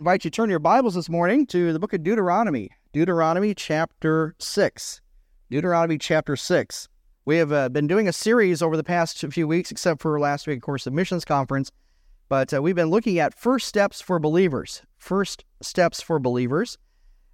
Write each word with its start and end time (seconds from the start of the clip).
invite 0.00 0.24
you 0.24 0.30
to 0.30 0.34
turn 0.34 0.48
your 0.48 0.58
Bibles 0.58 0.94
this 0.94 1.10
morning 1.10 1.44
to 1.44 1.74
the 1.74 1.78
book 1.78 1.92
of 1.92 2.02
Deuteronomy, 2.02 2.70
Deuteronomy 2.90 3.54
chapter 3.54 4.34
6. 4.38 5.02
Deuteronomy 5.50 5.98
chapter 5.98 6.36
6. 6.36 6.88
We 7.26 7.36
have 7.36 7.52
uh, 7.52 7.68
been 7.68 7.86
doing 7.86 8.08
a 8.08 8.12
series 8.14 8.62
over 8.62 8.78
the 8.78 8.82
past 8.82 9.18
few 9.18 9.46
weeks, 9.46 9.70
except 9.70 10.00
for 10.00 10.18
last 10.18 10.46
week, 10.46 10.56
of 10.56 10.62
course, 10.62 10.84
the 10.84 10.90
missions 10.90 11.26
conference. 11.26 11.70
But 12.30 12.54
uh, 12.54 12.62
we've 12.62 12.74
been 12.74 12.88
looking 12.88 13.18
at 13.18 13.38
first 13.38 13.68
steps 13.68 14.00
for 14.00 14.18
believers, 14.18 14.80
first 14.96 15.44
steps 15.60 16.00
for 16.00 16.18
believers. 16.18 16.78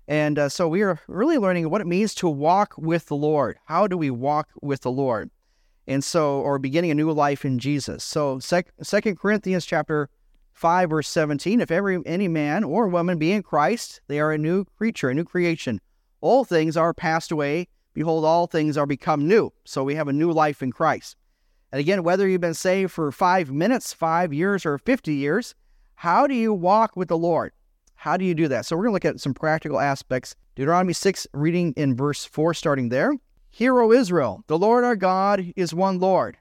And 0.09 0.37
uh, 0.37 0.48
so 0.48 0.67
we 0.67 0.83
are 0.83 0.98
really 1.07 1.39
learning 1.39 1.71
what 1.71 1.83
it 1.83 1.87
means 1.87 2.17
to 2.17 2.29
walk 2.29 2.75
with 2.77 3.07
the 3.07 3.14
Lord. 3.14 3.59
How 3.67 3.87
do 3.87 3.96
we 3.96 4.11
walk 4.11 4.48
with 4.61 4.80
the 4.80 4.91
Lord? 4.91 5.30
And 5.87 6.03
so, 6.03 6.41
or 6.41 6.59
beginning 6.59 6.91
a 6.91 6.95
new 6.96 7.12
life 7.12 7.45
in 7.45 7.61
Jesus. 7.61 8.03
So, 8.03 8.41
Second 8.41 9.21
Corinthians 9.21 9.64
chapter 9.64 10.11
5 10.57 10.88
verse 10.88 11.09
17 11.09 11.61
if 11.61 11.70
every 11.70 12.00
any 12.07 12.29
man 12.29 12.64
or 12.64 12.88
woman 12.88 13.18
be 13.18 13.30
in 13.30 13.43
christ 13.43 14.00
they 14.09 14.18
are 14.18 14.32
a 14.32 14.38
new 14.38 14.64
creature 14.64 15.10
a 15.10 15.14
new 15.14 15.24
creation. 15.24 15.80
All 16.23 16.45
things 16.45 16.78
are 16.78 16.95
passed 16.95 17.30
away. 17.30 17.69
Behold 17.92 18.24
all 18.24 18.47
things 18.47 18.78
are 18.78 18.87
become 18.87 19.28
new. 19.28 19.52
So 19.64 19.84
we 19.84 19.95
have 19.97 20.09
a 20.09 20.14
new 20.14 20.33
life 20.33 20.62
in 20.62 20.73
christ. 20.73 21.16
And 21.73 21.78
again 21.78 22.02
whether 22.02 22.27
you've 22.27 22.41
been 22.41 22.55
saved 22.55 22.91
for 22.91 23.12
five 23.12 23.52
minutes 23.52 23.92
five 23.92 24.33
years 24.33 24.64
or 24.64 24.78
50 24.78 25.12
years 25.12 25.55
how 25.95 26.27
do 26.27 26.34
you 26.34 26.55
walk 26.55 26.97
with 26.97 27.09
the 27.09 27.19
lord? 27.19 27.52
How 27.95 28.16
do 28.16 28.25
you 28.25 28.34
do 28.34 28.48
that? 28.48 28.64
So 28.64 28.77
we're 28.77 28.84
going 28.84 28.98
to 28.98 29.09
look 29.09 29.14
at 29.14 29.20
some 29.20 29.34
practical 29.34 29.80
aspects. 29.80 30.34
Deuteronomy 30.55 30.92
6 30.95 31.27
reading 31.34 31.75
in 31.77 31.95
verse 31.95 32.25
4 32.25 32.55
starting 32.55 32.88
there. 32.88 33.12
Hear 33.50 33.78
o 33.78 33.92
israel 33.92 34.42
the 34.47 34.59
lord 34.59 34.84
our 34.84 34.97
god 34.97 35.52
is 35.55 35.75
one 35.75 35.98
lord. 35.98 36.38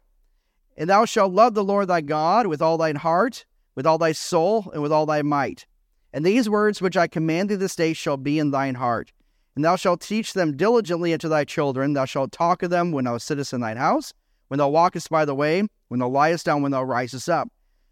And 0.77 0.89
thou 0.89 1.03
shalt 1.03 1.33
love 1.33 1.53
the 1.53 1.65
lord 1.65 1.89
thy 1.89 1.99
god 1.99 2.47
with 2.47 2.61
all 2.61 2.77
thine 2.77 2.95
heart 2.95 3.45
with 3.75 3.85
all 3.85 3.97
thy 3.97 4.13
soul 4.13 4.71
and 4.73 4.81
with 4.81 4.91
all 4.91 5.05
thy 5.05 5.21
might. 5.21 5.65
And 6.13 6.25
these 6.25 6.49
words 6.49 6.81
which 6.81 6.97
I 6.97 7.07
command 7.07 7.49
thee 7.49 7.55
this 7.55 7.75
day 7.75 7.93
shall 7.93 8.17
be 8.17 8.39
in 8.39 8.51
thine 8.51 8.75
heart. 8.75 9.11
And 9.55 9.63
thou 9.63 9.75
shalt 9.75 10.01
teach 10.01 10.33
them 10.33 10.57
diligently 10.57 11.13
unto 11.13 11.29
thy 11.29 11.43
children. 11.43 11.93
Thou 11.93 12.05
shalt 12.05 12.31
talk 12.31 12.63
of 12.63 12.69
them 12.69 12.91
when 12.91 13.05
thou 13.05 13.17
sittest 13.17 13.53
in 13.53 13.61
thine 13.61 13.77
house, 13.77 14.13
when 14.47 14.57
thou 14.57 14.69
walkest 14.69 15.09
by 15.09 15.25
the 15.25 15.35
way, 15.35 15.63
when 15.89 15.99
thou 15.99 16.09
liest 16.09 16.45
down, 16.45 16.61
when 16.61 16.71
thou 16.71 16.83
risest 16.83 17.29
up. 17.29 17.49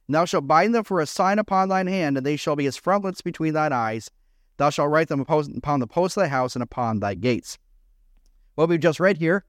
And 0.07 0.15
thou 0.15 0.25
shalt 0.25 0.47
bind 0.47 0.75
them 0.75 0.83
for 0.83 0.99
a 0.99 1.05
sign 1.05 1.39
upon 1.39 1.69
thine 1.69 1.87
hand, 1.87 2.17
and 2.17 2.25
they 2.25 2.35
shall 2.35 2.55
be 2.55 2.65
as 2.65 2.75
frontlets 2.75 3.21
between 3.21 3.53
thine 3.53 3.71
eyes. 3.71 4.09
Thou 4.57 4.69
shalt 4.69 4.91
write 4.91 5.07
them 5.07 5.21
upon 5.21 5.79
the 5.79 5.87
posts 5.87 6.17
of 6.17 6.23
thy 6.23 6.27
house 6.27 6.55
and 6.55 6.63
upon 6.63 6.99
thy 6.99 7.15
gates. 7.15 7.57
What 8.55 8.69
we've 8.69 8.79
just 8.79 8.99
read 8.99 9.17
here 9.17 9.45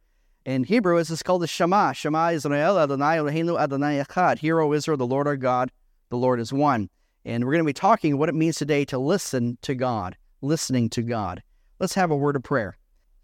in 0.47 0.65
Hebrew 0.65 0.97
is 0.97 1.23
called 1.23 1.43
the 1.43 1.47
Shema. 1.47 1.93
Shema 1.93 2.31
Israel 2.31 2.79
Adonai 2.79 3.17
Eloheinu 3.17 3.61
Adonai 3.61 4.03
Echad. 4.03 4.39
Hear, 4.39 4.61
O 4.61 4.73
Israel, 4.73 4.97
the 4.97 5.07
Lord 5.07 5.27
our 5.27 5.37
God, 5.37 5.71
the 6.15 6.19
Lord 6.19 6.39
is 6.39 6.53
one. 6.53 6.89
And 7.25 7.45
we're 7.45 7.51
going 7.53 7.65
to 7.65 7.69
be 7.69 7.73
talking 7.73 8.19
what 8.19 8.29
it 8.29 8.37
means 8.37 8.57
today 8.57 8.85
to 8.87 8.99
listen 8.99 9.59
to 9.63 9.75
God, 9.75 10.17
listening 10.43 10.89
to 10.91 11.03
God. 11.03 11.43
Let's 11.81 11.95
have 11.95 12.13
a 12.13 12.17
word 12.17 12.37
of 12.37 12.45
prayer. 12.45 12.77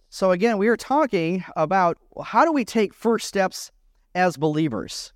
So, 0.08 0.32
again, 0.32 0.58
we 0.58 0.66
are 0.66 0.76
talking 0.76 1.44
about 1.54 1.98
how 2.24 2.44
do 2.44 2.50
we 2.50 2.64
take 2.64 2.92
first 2.92 3.28
steps 3.28 3.70
as 4.16 4.36
believers? 4.36 5.12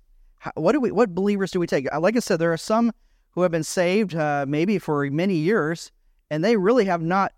What 0.53 0.71
do 0.71 0.79
we, 0.79 0.91
what 0.91 1.13
believers 1.13 1.51
do 1.51 1.59
we 1.59 1.67
take? 1.67 1.93
Uh, 1.93 1.99
like 1.99 2.15
I 2.15 2.19
said, 2.19 2.39
there 2.39 2.53
are 2.53 2.57
some 2.57 2.93
who 3.31 3.41
have 3.41 3.51
been 3.51 3.63
saved 3.63 4.15
uh, 4.15 4.45
maybe 4.47 4.79
for 4.79 5.09
many 5.09 5.35
years, 5.35 5.91
and 6.29 6.45
they 6.45 6.55
really 6.55 6.85
have 6.85 7.01
not 7.01 7.33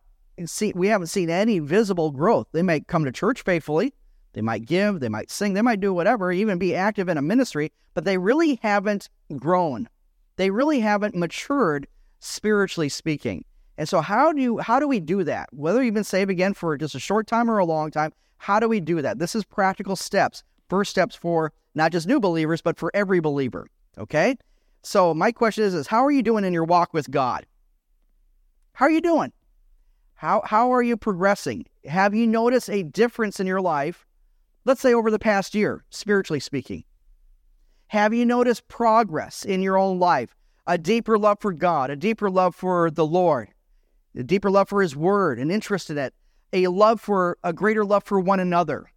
seen, 0.46 0.74
we 0.76 0.88
haven't 0.88 1.08
seen 1.08 1.32
any 1.32 1.58
visible 1.58 2.12
growth. 2.12 2.46
They 2.52 2.62
might 2.62 2.86
come 2.86 3.06
to 3.06 3.12
church 3.12 3.42
faithfully, 3.42 3.92
they 4.34 4.42
might 4.42 4.68
give, 4.68 5.00
they 5.00 5.10
might 5.10 5.32
sing, 5.32 5.54
they 5.56 5.64
might 5.64 5.80
do 5.80 5.96
whatever, 5.96 6.32
even 6.32 6.60
be 6.60 6.76
active 6.76 7.10
in 7.10 7.18
a 7.18 7.24
ministry, 7.24 7.72
but 7.96 8.04
they 8.04 8.20
really 8.20 8.60
haven't 8.62 9.10
grown 9.36 9.90
they 10.38 10.50
really 10.50 10.80
haven't 10.80 11.16
matured 11.16 11.88
spiritually 12.20 12.90
speaking. 12.90 13.44
And 13.78 13.88
so 13.88 14.02
how 14.02 14.32
do 14.32 14.42
you, 14.42 14.58
how 14.58 14.80
do 14.80 14.88
we 14.88 15.00
do 15.00 15.24
that? 15.24 15.50
Whether 15.52 15.84
you've 15.84 15.94
been 15.94 16.04
saved 16.04 16.32
again 16.32 16.54
for 16.54 16.78
just 16.78 16.96
a 16.96 17.00
short 17.00 17.28
time 17.28 17.52
or 17.52 17.58
a 17.60 17.66
long 17.66 17.92
time, 17.92 18.14
how 18.38 18.60
do 18.60 18.68
we 18.68 18.80
do 18.80 19.02
that? 19.02 19.20
This 19.20 19.36
is 19.36 19.44
practical 19.44 19.96
steps. 19.96 20.44
First 20.70 20.92
steps 20.92 21.16
for 21.16 21.54
not 21.76 21.92
just 21.92 22.08
new 22.08 22.20
believers, 22.20 22.62
but 22.62 22.78
for 22.78 22.92
every 22.94 23.20
believer. 23.20 23.68
Okay? 23.98 24.36
So 24.84 25.14
my 25.14 25.32
question 25.32 25.64
is, 25.64 25.74
is 25.74 25.88
how 25.88 26.04
are 26.06 26.12
you 26.12 26.24
doing 26.24 26.44
in 26.44 26.54
your 26.54 26.64
walk 26.64 26.94
with 26.94 27.12
God? 27.12 27.46
How 28.74 28.86
are 28.86 28.92
you 28.92 29.02
doing? 29.02 29.32
How 30.14 30.42
how 30.46 30.72
are 30.72 30.82
you 30.82 30.98
progressing? 30.98 31.66
Have 31.86 32.16
you 32.16 32.26
noticed 32.26 32.70
a 32.70 32.84
difference 32.84 33.40
in 33.40 33.48
your 33.48 33.62
life, 33.62 34.06
let's 34.66 34.82
say 34.82 34.94
over 34.94 35.12
the 35.12 35.20
past 35.20 35.54
year, 35.54 35.84
spiritually 35.90 36.40
speaking? 36.40 36.84
Have 37.88 38.14
you 38.14 38.26
noticed 38.26 38.68
progress 38.68 39.46
in 39.46 39.62
your 39.62 39.78
own 39.78 39.98
life? 39.98 40.36
A 40.66 40.78
deeper 40.78 41.18
love 41.18 41.38
for 41.40 41.54
God, 41.54 41.90
a 41.90 41.96
deeper 41.96 42.30
love 42.30 42.54
for 42.54 42.92
the 42.92 43.06
Lord, 43.06 43.48
a 44.16 44.24
deeper 44.24 44.52
love 44.52 44.68
for 44.68 44.82
His 44.82 44.96
Word, 44.96 45.40
an 45.40 45.50
interest 45.50 45.90
in 45.90 45.98
it, 45.98 46.14
a 46.52 46.68
love 46.68 47.00
for 47.00 47.38
a 47.44 47.54
greater 47.54 47.86
love 47.86 48.04
for 48.04 48.20
one 48.20 48.42
another, 48.42 48.92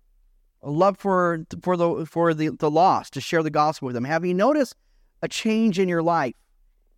a 0.62 0.70
love 0.70 0.98
for 0.98 1.46
for 1.62 1.76
the 1.76 2.04
for 2.06 2.34
the, 2.34 2.48
the 2.48 2.70
lost 2.70 3.12
to 3.12 3.20
share 3.20 3.44
the 3.44 3.50
gospel 3.50 3.86
with 3.86 3.94
them. 3.94 4.04
Have 4.04 4.24
you 4.24 4.34
noticed 4.34 4.74
a 5.22 5.28
change 5.28 5.78
in 5.78 5.88
your 5.88 6.02
life, 6.02 6.34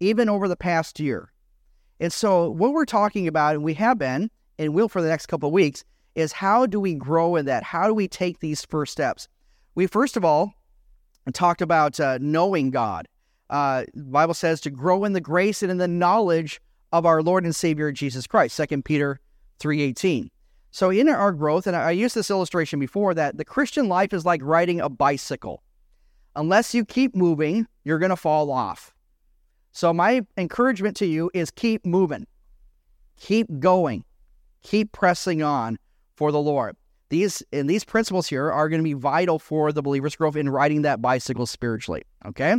even 0.01 0.31
over 0.31 0.49
the 0.49 0.57
past 0.57 0.99
year? 0.99 1.31
And 2.01 2.11
so, 2.11 2.49
what 2.49 2.73
we're 2.73 2.87
talking 2.87 3.29
about, 3.29 3.55
and 3.55 3.63
we 3.63 3.75
have 3.75 3.99
been, 3.99 4.31
and 4.59 4.73
will 4.73 4.89
for 4.89 5.03
the 5.03 5.09
next 5.09 5.27
couple 5.27 5.49
of 5.49 5.53
weeks, 5.53 5.85
is 6.15 6.33
how 6.33 6.65
do 6.65 6.81
we 6.81 6.95
grow 6.95 7.37
in 7.37 7.45
that? 7.45 7.63
How 7.63 7.87
do 7.87 7.93
we 7.93 8.09
take 8.09 8.41
these 8.41 8.65
first 8.65 8.93
steps? 8.93 9.29
We 9.75 9.87
first 9.87 10.17
of 10.17 10.25
all 10.25 10.55
talked 11.31 11.62
about 11.62 12.00
uh, 12.00 12.19
knowing 12.21 12.71
God. 12.71 13.06
Uh, 13.50 13.84
the 13.94 14.03
Bible 14.05 14.34
says 14.34 14.60
to 14.62 14.71
grow 14.71 15.05
in 15.05 15.12
the 15.12 15.21
grace 15.21 15.62
and 15.62 15.71
in 15.71 15.78
the 15.78 15.87
knowledge 15.87 16.60
of 16.91 17.06
our 17.06 17.22
Lord 17.22 17.44
and 17.44 17.55
Savior 17.55 17.93
Jesus 17.93 18.27
Christ. 18.27 18.56
2 18.56 18.83
Peter 18.83 19.21
3:18. 19.61 20.31
So 20.71 20.91
in 20.91 21.09
our 21.09 21.32
growth, 21.32 21.66
and 21.66 21.77
I 21.77 21.91
used 21.91 22.15
this 22.15 22.31
illustration 22.31 22.81
before, 22.81 23.12
that 23.15 23.37
the 23.37 23.44
Christian 23.44 23.88
life 23.88 24.15
is 24.15 24.25
like 24.25 24.41
riding 24.43 24.81
a 24.81 24.88
bicycle. 24.88 25.62
Unless 26.34 26.75
you 26.75 26.87
keep 26.87 27.15
moving, 27.15 27.66
you're 27.84 27.99
going 27.99 28.11
to 28.11 28.16
fall 28.16 28.50
off. 28.50 28.94
So 29.72 29.93
my 29.93 30.25
encouragement 30.38 30.97
to 30.97 31.06
you 31.06 31.31
is 31.34 31.50
keep 31.50 31.84
moving, 31.84 32.27
keep 33.19 33.47
going, 33.59 34.05
keep 34.62 34.93
pressing 34.93 35.43
on 35.43 35.78
for 36.16 36.32
the 36.32 36.41
Lord. 36.41 36.77
These 37.12 37.43
and 37.53 37.69
these 37.69 37.84
principles 37.84 38.27
here 38.27 38.50
are 38.50 38.71
going 38.71 38.78
to 38.78 38.84
be 38.84 38.95
vital 38.95 39.39
for 39.39 39.71
the 39.71 39.83
believer's 39.83 40.17
growth 40.17 40.34
in 40.34 40.49
riding 40.49 40.81
that 40.83 41.03
bicycle 41.03 41.45
spiritually. 41.45 42.05
Okay, 42.25 42.56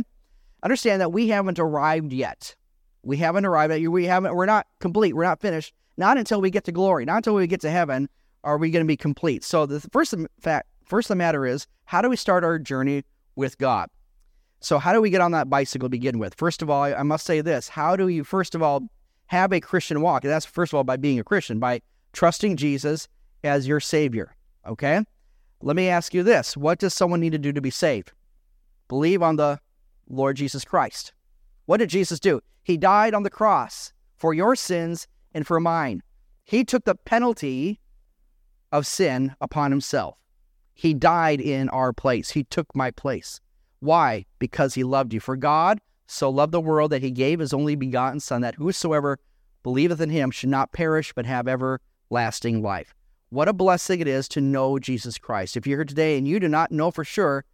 understand 0.62 1.00
that 1.00 1.10
we 1.10 1.26
haven't 1.26 1.58
arrived 1.58 2.12
yet. 2.12 2.54
We 3.02 3.16
haven't 3.16 3.46
arrived 3.46 3.74
yet. 3.74 3.90
We 3.90 4.04
haven't. 4.04 4.32
We're 4.32 4.46
not 4.46 4.68
complete. 4.78 5.14
We're 5.14 5.24
not 5.24 5.40
finished. 5.40 5.74
Not 5.96 6.18
until 6.18 6.40
we 6.40 6.50
get 6.50 6.62
to 6.66 6.72
glory. 6.72 7.04
Not 7.04 7.16
until 7.16 7.34
we 7.34 7.48
get 7.48 7.62
to 7.62 7.70
heaven 7.70 8.08
are 8.44 8.56
we 8.56 8.70
going 8.70 8.84
to 8.84 8.86
be 8.86 8.96
complete. 8.96 9.42
So 9.42 9.66
the 9.66 9.80
first 9.80 10.14
fact, 10.38 10.68
first 10.84 11.08
the 11.08 11.16
matter 11.16 11.44
is, 11.44 11.66
how 11.86 12.00
do 12.00 12.08
we 12.08 12.14
start 12.14 12.44
our 12.44 12.60
journey 12.60 13.02
with 13.34 13.58
God? 13.58 13.90
So 14.60 14.78
how 14.78 14.92
do 14.92 15.00
we 15.00 15.10
get 15.10 15.20
on 15.20 15.32
that 15.32 15.50
bicycle 15.50 15.86
to 15.86 15.90
begin 15.90 16.20
with? 16.20 16.36
First 16.36 16.62
of 16.62 16.70
all, 16.70 16.84
I 16.84 17.02
must 17.02 17.26
say 17.26 17.40
this: 17.40 17.70
How 17.70 17.96
do 17.96 18.06
you 18.06 18.22
first 18.22 18.54
of 18.54 18.62
all 18.62 18.84
have 19.26 19.52
a 19.52 19.58
Christian 19.58 20.00
walk? 20.00 20.22
And 20.22 20.32
that's 20.32 20.46
first 20.46 20.72
of 20.72 20.76
all 20.76 20.84
by 20.84 20.96
being 20.96 21.18
a 21.18 21.24
Christian, 21.24 21.58
by 21.58 21.82
trusting 22.12 22.56
Jesus 22.56 23.08
as 23.42 23.66
your 23.66 23.80
Savior. 23.80 24.36
Okay? 24.66 25.04
Let 25.60 25.76
me 25.76 25.88
ask 25.88 26.14
you 26.14 26.22
this 26.22 26.56
What 26.56 26.78
does 26.78 26.94
someone 26.94 27.20
need 27.20 27.32
to 27.32 27.38
do 27.38 27.52
to 27.52 27.60
be 27.60 27.70
saved? 27.70 28.12
Believe 28.88 29.22
on 29.22 29.36
the 29.36 29.60
Lord 30.08 30.36
Jesus 30.36 30.64
Christ. 30.64 31.12
What 31.66 31.78
did 31.78 31.88
Jesus 31.88 32.20
do? 32.20 32.40
He 32.62 32.76
died 32.76 33.14
on 33.14 33.22
the 33.22 33.30
cross 33.30 33.92
for 34.16 34.34
your 34.34 34.56
sins 34.56 35.06
and 35.32 35.46
for 35.46 35.60
mine. 35.60 36.02
He 36.44 36.64
took 36.64 36.84
the 36.84 36.94
penalty 36.94 37.80
of 38.70 38.86
sin 38.86 39.34
upon 39.40 39.70
himself. 39.70 40.18
He 40.74 40.92
died 40.92 41.40
in 41.40 41.68
our 41.68 41.92
place. 41.92 42.30
He 42.30 42.44
took 42.44 42.74
my 42.74 42.90
place. 42.90 43.40
Why? 43.80 44.26
Because 44.38 44.74
he 44.74 44.84
loved 44.84 45.14
you. 45.14 45.20
For 45.20 45.36
God 45.36 45.80
so 46.06 46.28
loved 46.28 46.52
the 46.52 46.60
world 46.60 46.92
that 46.92 47.02
he 47.02 47.10
gave 47.10 47.38
his 47.38 47.54
only 47.54 47.76
begotten 47.76 48.20
Son, 48.20 48.42
that 48.42 48.56
whosoever 48.56 49.18
believeth 49.62 50.00
in 50.00 50.10
him 50.10 50.30
should 50.30 50.50
not 50.50 50.72
perish, 50.72 51.12
but 51.14 51.26
have 51.26 51.48
everlasting 51.48 52.62
life. 52.62 52.94
What 53.34 53.48
a 53.48 53.52
blessing 53.52 53.98
it 53.98 54.06
is 54.06 54.28
to 54.28 54.40
know 54.40 54.78
Jesus 54.78 55.18
Christ. 55.18 55.56
If 55.56 55.66
you're 55.66 55.78
here 55.78 55.84
today 55.84 56.16
and 56.16 56.28
you 56.28 56.38
do 56.38 56.46
not 56.46 56.70
know 56.70 56.92
for 56.92 57.02
sure, 57.02 57.44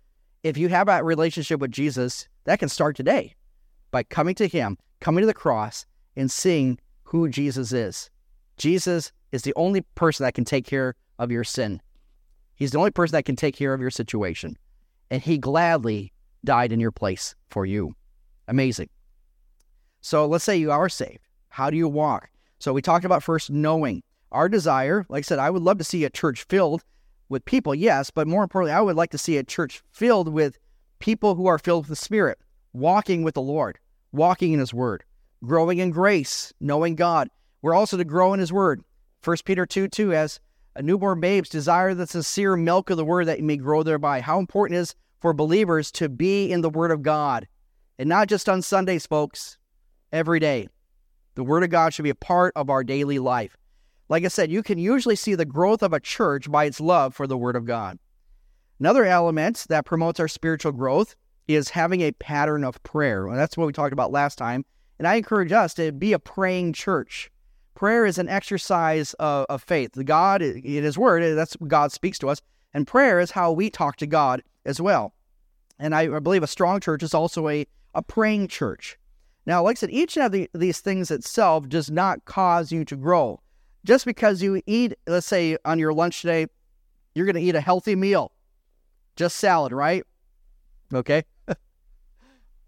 if 0.42 0.58
you 0.58 0.68
have 0.68 0.88
that 0.88 1.06
relationship 1.06 1.58
with 1.58 1.70
Jesus, 1.70 2.28
that 2.44 2.58
can 2.58 2.68
start 2.68 2.96
today 2.96 3.34
by 3.90 4.02
coming 4.02 4.34
to 4.34 4.46
Him, 4.46 4.76
coming 5.00 5.22
to 5.22 5.26
the 5.26 5.32
cross, 5.32 5.86
and 6.16 6.30
seeing 6.30 6.78
who 7.04 7.30
Jesus 7.30 7.72
is. 7.72 8.10
Jesus 8.58 9.10
is 9.32 9.40
the 9.40 9.54
only 9.56 9.80
person 9.94 10.24
that 10.24 10.34
can 10.34 10.44
take 10.44 10.66
care 10.66 10.96
of 11.18 11.30
your 11.30 11.44
sin. 11.44 11.80
He's 12.56 12.72
the 12.72 12.78
only 12.78 12.90
person 12.90 13.12
that 13.12 13.24
can 13.24 13.36
take 13.36 13.56
care 13.56 13.72
of 13.72 13.80
your 13.80 13.90
situation. 13.90 14.58
And 15.10 15.22
He 15.22 15.38
gladly 15.38 16.12
died 16.44 16.72
in 16.72 16.80
your 16.80 16.92
place 16.92 17.34
for 17.48 17.64
you. 17.64 17.94
Amazing. 18.48 18.90
So 20.02 20.26
let's 20.26 20.44
say 20.44 20.58
you 20.58 20.72
are 20.72 20.90
saved. 20.90 21.26
How 21.48 21.70
do 21.70 21.78
you 21.78 21.88
walk? 21.88 22.28
So 22.58 22.74
we 22.74 22.82
talked 22.82 23.06
about 23.06 23.22
first 23.22 23.48
knowing. 23.48 24.02
Our 24.32 24.48
desire, 24.48 25.04
like 25.08 25.20
I 25.20 25.22
said, 25.22 25.38
I 25.38 25.50
would 25.50 25.62
love 25.62 25.78
to 25.78 25.84
see 25.84 26.04
a 26.04 26.10
church 26.10 26.44
filled 26.48 26.84
with 27.28 27.44
people, 27.44 27.74
yes, 27.74 28.10
but 28.10 28.26
more 28.26 28.42
importantly, 28.42 28.72
I 28.72 28.80
would 28.80 28.96
like 28.96 29.10
to 29.10 29.18
see 29.18 29.36
a 29.36 29.44
church 29.44 29.82
filled 29.92 30.28
with 30.28 30.58
people 30.98 31.34
who 31.34 31.46
are 31.46 31.58
filled 31.58 31.84
with 31.84 31.90
the 31.98 32.04
Spirit, 32.04 32.38
walking 32.72 33.22
with 33.22 33.34
the 33.34 33.42
Lord, 33.42 33.78
walking 34.12 34.52
in 34.52 34.60
His 34.60 34.74
Word, 34.74 35.04
growing 35.44 35.78
in 35.78 35.90
grace, 35.90 36.52
knowing 36.60 36.94
God. 36.94 37.28
We're 37.62 37.74
also 37.74 37.96
to 37.96 38.04
grow 38.04 38.32
in 38.32 38.40
His 38.40 38.52
Word. 38.52 38.82
1 39.24 39.36
Peter 39.44 39.66
2 39.66 39.88
2, 39.88 40.12
as 40.12 40.40
a 40.76 40.82
newborn 40.82 41.20
babes 41.20 41.48
desire 41.48 41.94
the 41.94 42.06
sincere 42.06 42.56
milk 42.56 42.90
of 42.90 42.96
the 42.96 43.04
Word 43.04 43.26
that 43.26 43.38
you 43.38 43.44
may 43.44 43.56
grow 43.56 43.82
thereby. 43.82 44.20
How 44.20 44.38
important 44.38 44.78
it 44.78 44.82
is 44.82 44.94
for 45.20 45.32
believers 45.32 45.90
to 45.92 46.08
be 46.08 46.50
in 46.50 46.60
the 46.60 46.70
Word 46.70 46.90
of 46.90 47.02
God. 47.02 47.46
And 47.98 48.08
not 48.08 48.28
just 48.28 48.48
on 48.48 48.62
Sundays, 48.62 49.06
folks, 49.06 49.58
every 50.12 50.40
day. 50.40 50.68
The 51.34 51.44
Word 51.44 51.62
of 51.62 51.70
God 51.70 51.92
should 51.92 52.02
be 52.02 52.10
a 52.10 52.14
part 52.14 52.52
of 52.56 52.70
our 52.70 52.82
daily 52.82 53.18
life. 53.18 53.56
Like 54.10 54.24
I 54.24 54.28
said, 54.28 54.50
you 54.50 54.64
can 54.64 54.76
usually 54.76 55.14
see 55.14 55.36
the 55.36 55.44
growth 55.44 55.84
of 55.84 55.92
a 55.92 56.00
church 56.00 56.50
by 56.50 56.64
its 56.64 56.80
love 56.80 57.14
for 57.14 57.28
the 57.28 57.38
Word 57.38 57.54
of 57.54 57.64
God. 57.64 57.96
Another 58.80 59.04
element 59.04 59.66
that 59.68 59.84
promotes 59.84 60.18
our 60.18 60.26
spiritual 60.26 60.72
growth 60.72 61.14
is 61.46 61.68
having 61.68 62.00
a 62.00 62.10
pattern 62.12 62.64
of 62.64 62.82
prayer. 62.82 63.28
Well, 63.28 63.36
that's 63.36 63.56
what 63.56 63.68
we 63.68 63.72
talked 63.72 63.92
about 63.92 64.10
last 64.10 64.36
time. 64.36 64.64
And 64.98 65.06
I 65.06 65.14
encourage 65.14 65.52
us 65.52 65.74
to 65.74 65.92
be 65.92 66.12
a 66.12 66.18
praying 66.18 66.72
church. 66.72 67.30
Prayer 67.76 68.04
is 68.04 68.18
an 68.18 68.28
exercise 68.28 69.14
of, 69.14 69.46
of 69.48 69.62
faith. 69.62 69.92
God, 70.04 70.42
in 70.42 70.82
His 70.82 70.98
Word, 70.98 71.22
eh, 71.22 71.34
that's 71.34 71.54
God 71.68 71.92
speaks 71.92 72.18
to 72.18 72.28
us. 72.28 72.42
And 72.74 72.88
prayer 72.88 73.20
is 73.20 73.30
how 73.30 73.52
we 73.52 73.70
talk 73.70 73.94
to 73.96 74.08
God 74.08 74.42
as 74.64 74.80
well. 74.80 75.14
And 75.78 75.94
I, 75.94 76.16
I 76.16 76.18
believe 76.18 76.42
a 76.42 76.48
strong 76.48 76.80
church 76.80 77.04
is 77.04 77.14
also 77.14 77.48
a, 77.48 77.64
a 77.94 78.02
praying 78.02 78.48
church. 78.48 78.98
Now, 79.46 79.62
like 79.62 79.76
I 79.76 79.78
said, 79.78 79.90
each 79.90 80.18
of 80.18 80.32
the, 80.32 80.50
these 80.52 80.80
things 80.80 81.12
itself 81.12 81.68
does 81.68 81.92
not 81.92 82.24
cause 82.24 82.72
you 82.72 82.84
to 82.86 82.96
grow. 82.96 83.40
Just 83.84 84.04
because 84.04 84.42
you 84.42 84.60
eat, 84.66 84.94
let's 85.06 85.26
say 85.26 85.56
on 85.64 85.78
your 85.78 85.92
lunch 85.92 86.20
today, 86.20 86.46
you're 87.14 87.26
going 87.26 87.36
to 87.36 87.42
eat 87.42 87.54
a 87.54 87.60
healthy 87.60 87.96
meal, 87.96 88.32
just 89.16 89.36
salad, 89.36 89.72
right? 89.72 90.04
Okay. 90.92 91.24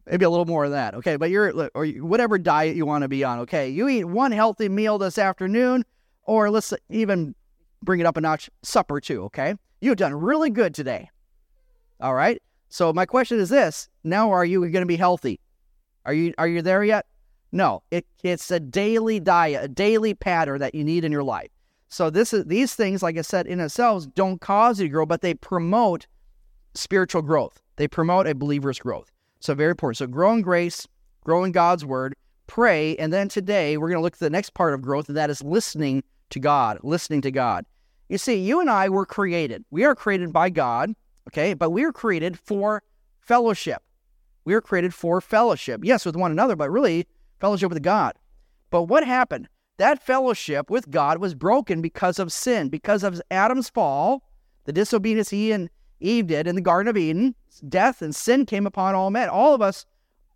Maybe 0.07 0.25
a 0.25 0.31
little 0.31 0.47
more 0.47 0.65
of 0.65 0.71
that. 0.73 0.95
Okay. 0.95 1.17
But 1.17 1.31
you're, 1.31 1.71
or 1.75 1.87
whatever 1.87 2.39
diet 2.39 2.77
you 2.77 2.87
want 2.87 3.03
to 3.03 3.09
be 3.09 3.25
on. 3.25 3.41
Okay. 3.41 3.69
You 3.69 3.89
eat 3.89 4.05
one 4.05 4.33
healthy 4.33 4.69
meal 4.69 4.99
this 4.99 5.19
afternoon, 5.19 5.85
or 6.25 6.51
let's 6.51 6.73
even 6.89 7.35
bring 7.83 8.01
it 8.01 8.07
up 8.07 8.17
a 8.17 8.21
notch, 8.21 8.49
supper 8.63 9.01
too. 9.01 9.25
Okay. 9.25 9.55
You've 9.81 9.97
done 9.97 10.15
really 10.15 10.51
good 10.51 10.75
today. 10.75 11.11
All 12.01 12.15
right. 12.15 12.41
So 12.69 12.93
my 12.93 13.05
question 13.05 13.39
is 13.39 13.49
this 13.49 13.89
now 14.03 14.31
are 14.31 14.45
you 14.45 14.61
going 14.61 14.83
to 14.83 14.87
be 14.87 14.97
healthy? 14.97 15.41
Are 16.05 16.15
you 16.15 16.33
are 16.39 16.49
you 16.49 16.63
there 16.63 16.83
yet? 16.83 17.07
No, 17.53 17.83
it, 17.91 18.07
it's 18.23 18.51
a 18.51 18.59
daily 18.59 19.21
diet, 19.21 19.65
a 19.65 19.69
daily 19.69 20.15
pattern 20.15 20.59
that 20.61 20.75
you 20.75 20.83
need 20.83 21.05
in 21.05 21.13
your 21.13 21.23
life. 21.23 21.51
So 21.91 22.09
this 22.09 22.33
is 22.33 22.47
these 22.47 22.75
things, 22.75 23.03
like 23.03 23.19
I 23.19 23.21
said, 23.23 23.47
in 23.47 23.59
themselves 23.59 24.07
don't 24.07 24.41
cause 24.41 24.81
you 24.81 24.87
to 24.87 24.91
grow, 24.91 25.05
but 25.05 25.21
they 25.21 25.35
promote 25.35 26.07
spiritual 26.75 27.21
growth. 27.21 27.61
They 27.77 27.87
promote 27.87 28.27
a 28.27 28.35
believer's 28.35 28.79
growth. 28.79 29.11
So 29.41 29.55
very 29.55 29.73
important. 29.73 29.99
So 29.99 30.07
grow 30.07 30.33
in 30.33 30.41
grace, 30.41 30.89
grow 31.25 31.45
in 31.45 31.53
God's 31.53 31.85
word, 31.85 32.15
pray, 32.47 32.97
and 32.97 33.13
then 33.13 33.29
today 33.29 33.77
we're 33.77 33.89
going 33.89 33.99
to 33.99 34.03
look 34.03 34.15
at 34.15 34.21
the 34.21 34.31
next 34.31 34.55
part 34.55 34.73
of 34.73 34.81
growth, 34.81 35.09
and 35.09 35.17
that 35.19 35.29
is 35.29 35.43
listening 35.43 36.03
to 36.31 36.41
God. 36.41 36.79
Listening 36.83 37.21
to 37.23 37.31
God. 37.31 37.67
You 38.09 38.17
see, 38.17 38.37
you 38.37 38.61
and 38.61 38.71
I 38.71 38.89
were 38.89 39.05
created. 39.07 39.65
We 39.71 39.85
are 39.85 39.95
created 39.95 40.33
by 40.33 40.49
God, 40.49 40.95
okay, 41.29 41.53
but 41.53 41.71
we 41.71 41.85
are 41.85 41.93
created 41.93 42.39
for 42.39 42.83
fellowship. 43.21 43.83
We 44.45 44.55
are 44.55 44.61
created 44.63 44.95
for 44.95 45.21
fellowship. 45.21 45.83
Yes, 45.85 46.07
with 46.07 46.17
one 46.17 46.31
another, 46.31 46.57
but 46.57 46.71
really 46.71 47.07
fellowship 47.43 47.71
with 47.71 47.83
God. 47.83 48.15
But 48.71 48.85
what 48.85 49.05
happened? 49.05 49.49
That 49.79 50.01
fellowship 50.01 50.71
with 50.71 50.89
God 50.91 51.19
was 51.19 51.35
broken 51.35 51.83
because 51.83 52.21
of 52.21 52.33
sin, 52.33 52.69
because 52.69 53.03
of 53.03 53.21
Adam's 53.33 53.69
fall, 53.69 54.23
the 54.65 54.73
disobedience 54.73 55.29
he 55.29 55.51
and 55.51 55.69
Eve 55.99 56.29
did 56.29 56.47
in 56.47 56.55
the 56.55 56.61
Garden 56.61 56.89
of 56.89 56.97
Eden. 56.97 57.35
Death 57.69 58.01
and 58.01 58.15
sin 58.15 58.47
came 58.47 58.65
upon 58.65 58.95
all 58.95 59.11
men. 59.11 59.29
All 59.29 59.55
of 59.55 59.61
us 59.61 59.85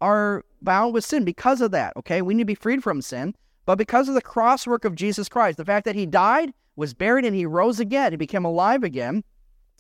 are 0.01 0.45
bound 0.63 0.95
with 0.95 1.05
sin 1.05 1.25
because 1.25 1.61
of 1.61 1.71
that, 1.71 1.97
okay? 1.97 2.23
We 2.23 2.35
need 2.35 2.43
to 2.43 2.47
be 2.47 2.55
freed 2.57 2.83
from 2.83 3.01
sin. 3.01 3.37
But 3.67 3.79
because 3.79 4.09
of 4.09 4.15
the 4.15 4.21
cross 4.21 4.67
work 4.67 4.85
of 4.85 4.97
Jesus 4.97 5.29
Christ, 5.29 5.59
the 5.59 5.65
fact 5.65 5.85
that 5.85 5.95
he 5.95 6.07
died, 6.07 6.53
was 6.75 6.93
buried, 6.93 7.25
and 7.25 7.37
he 7.37 7.47
rose 7.47 7.79
again, 7.79 8.13
he 8.13 8.17
became 8.17 8.45
alive 8.45 8.83
again, 8.83 9.23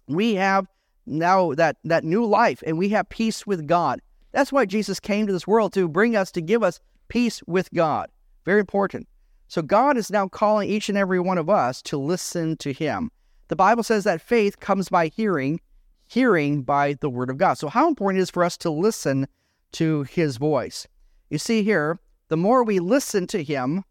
we 0.06 0.36
have 0.36 0.66
now 1.06 1.54
that, 1.54 1.76
that 1.84 2.04
new 2.04 2.24
life 2.24 2.62
and 2.64 2.78
we 2.78 2.88
have 2.90 3.08
peace 3.08 3.46
with 3.46 3.66
God. 3.66 4.00
That's 4.30 4.52
why 4.52 4.64
Jesus 4.64 5.00
came 5.00 5.26
to 5.26 5.32
this 5.32 5.46
world 5.46 5.72
to 5.72 5.88
bring 5.88 6.14
us, 6.14 6.30
to 6.32 6.40
give 6.40 6.62
us 6.62 6.80
peace 7.08 7.42
with 7.46 7.72
God. 7.72 8.08
Very 8.44 8.60
important. 8.60 9.08
So 9.48 9.62
God 9.62 9.96
is 9.96 10.10
now 10.10 10.28
calling 10.28 10.68
each 10.68 10.88
and 10.88 10.98
every 10.98 11.20
one 11.20 11.38
of 11.38 11.48
us 11.48 11.80
to 11.82 11.96
listen 11.96 12.56
to 12.58 12.72
Him. 12.72 13.10
The 13.48 13.56
Bible 13.56 13.82
says 13.82 14.04
that 14.04 14.20
faith 14.20 14.58
comes 14.58 14.88
by 14.88 15.06
hearing, 15.06 15.60
hearing 16.08 16.62
by 16.62 16.94
the 16.94 17.08
Word 17.10 17.30
of 17.30 17.38
God. 17.38 17.54
So, 17.54 17.68
how 17.68 17.86
important 17.86 18.18
it 18.18 18.22
is 18.22 18.30
for 18.30 18.42
us 18.42 18.56
to 18.58 18.70
listen 18.70 19.28
to 19.72 20.02
His 20.04 20.36
voice? 20.36 20.86
You 21.30 21.38
see 21.38 21.62
here, 21.62 22.00
the 22.28 22.36
more 22.36 22.64
we 22.64 22.80
listen 22.80 23.26
to 23.28 23.42
Him, 23.42 23.84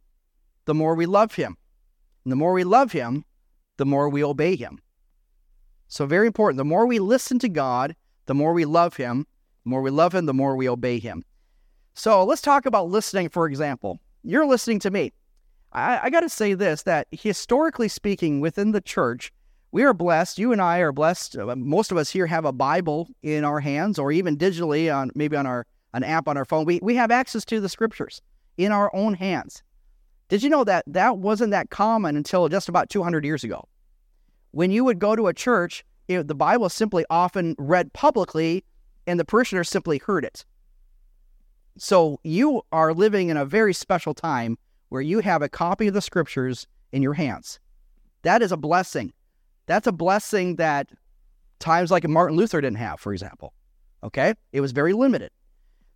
the 0.65 0.73
more 0.73 0.95
we 0.95 1.05
love 1.05 1.35
Him. 1.35 1.57
And 2.25 2.31
the 2.31 2.35
more 2.35 2.53
we 2.53 2.63
love 2.63 2.91
Him, 2.91 3.23
the 3.77 3.85
more 3.85 4.09
we 4.09 4.23
obey 4.23 4.55
Him. 4.55 4.79
So, 5.87 6.05
very 6.05 6.27
important. 6.27 6.57
The 6.57 6.65
more 6.65 6.85
we 6.85 6.99
listen 6.99 7.39
to 7.39 7.49
God, 7.49 7.95
the 8.25 8.35
more 8.35 8.51
we 8.51 8.65
love 8.65 8.97
Him, 8.97 9.25
the 9.63 9.69
more 9.69 9.81
we 9.81 9.91
love 9.91 10.13
Him, 10.13 10.25
the 10.25 10.33
more 10.33 10.57
we 10.57 10.67
obey 10.67 10.99
Him. 10.99 11.23
So 11.95 12.25
let's 12.25 12.41
talk 12.41 12.65
about 12.65 12.89
listening, 12.89 13.29
for 13.29 13.47
example. 13.47 13.99
You're 14.21 14.45
listening 14.45 14.79
to 14.79 14.91
me. 14.91 15.13
I, 15.71 16.01
I 16.03 16.09
got 16.09 16.21
to 16.21 16.29
say 16.29 16.53
this 16.53 16.83
that 16.83 17.07
historically 17.11 17.87
speaking, 17.87 18.41
within 18.41 18.73
the 18.73 18.81
church, 18.81 19.31
we 19.71 19.83
are 19.83 19.93
blessed. 19.93 20.37
You 20.37 20.51
and 20.51 20.61
I 20.61 20.79
are 20.79 20.91
blessed. 20.91 21.37
Uh, 21.37 21.55
most 21.55 21.91
of 21.91 21.97
us 21.97 22.09
here 22.09 22.27
have 22.27 22.43
a 22.43 22.51
Bible 22.51 23.07
in 23.23 23.45
our 23.45 23.61
hands, 23.61 23.97
or 23.97 24.11
even 24.11 24.37
digitally 24.37 24.93
on 24.93 25.09
maybe 25.15 25.37
on 25.37 25.45
our 25.47 25.65
an 25.93 26.03
app 26.03 26.27
on 26.27 26.35
our 26.35 26.43
phone. 26.43 26.65
We 26.65 26.79
we 26.83 26.95
have 26.95 27.11
access 27.11 27.45
to 27.45 27.61
the 27.61 27.69
scriptures 27.69 28.21
in 28.57 28.73
our 28.73 28.93
own 28.93 29.13
hands. 29.13 29.63
Did 30.27 30.43
you 30.43 30.49
know 30.49 30.65
that 30.65 30.83
that 30.87 31.19
wasn't 31.19 31.51
that 31.51 31.69
common 31.69 32.17
until 32.17 32.49
just 32.49 32.67
about 32.67 32.89
200 32.89 33.23
years 33.23 33.43
ago? 33.43 33.67
When 34.51 34.69
you 34.69 34.83
would 34.83 34.99
go 34.99 35.15
to 35.15 35.27
a 35.27 35.33
church, 35.33 35.85
the 36.07 36.23
Bible 36.35 36.67
simply 36.67 37.05
often 37.09 37.55
read 37.57 37.93
publicly 37.93 38.65
and 39.07 39.17
the 39.17 39.25
parishioners 39.25 39.69
simply 39.69 39.99
heard 39.99 40.25
it. 40.25 40.45
So 41.77 42.19
you 42.23 42.61
are 42.71 42.93
living 42.93 43.29
in 43.29 43.37
a 43.37 43.45
very 43.45 43.73
special 43.73 44.13
time 44.13 44.57
where 44.89 45.01
you 45.01 45.19
have 45.19 45.41
a 45.41 45.49
copy 45.49 45.87
of 45.87 45.93
the 45.93 46.01
scriptures 46.01 46.67
in 46.91 47.01
your 47.01 47.13
hands. 47.13 47.59
That 48.21 48.41
is 48.41 48.51
a 48.51 48.57
blessing. 48.57 49.13
That's 49.65 49.87
a 49.87 49.91
blessing 49.91 50.55
that 50.55 50.89
times 51.59 51.91
like 51.91 52.07
Martin 52.07 52.37
Luther 52.37 52.61
didn't 52.61 52.77
have, 52.77 52.99
for 52.99 53.11
example. 53.11 53.53
Okay? 54.03 54.33
It 54.53 54.61
was 54.61 54.71
very 54.71 54.93
limited. 54.93 55.31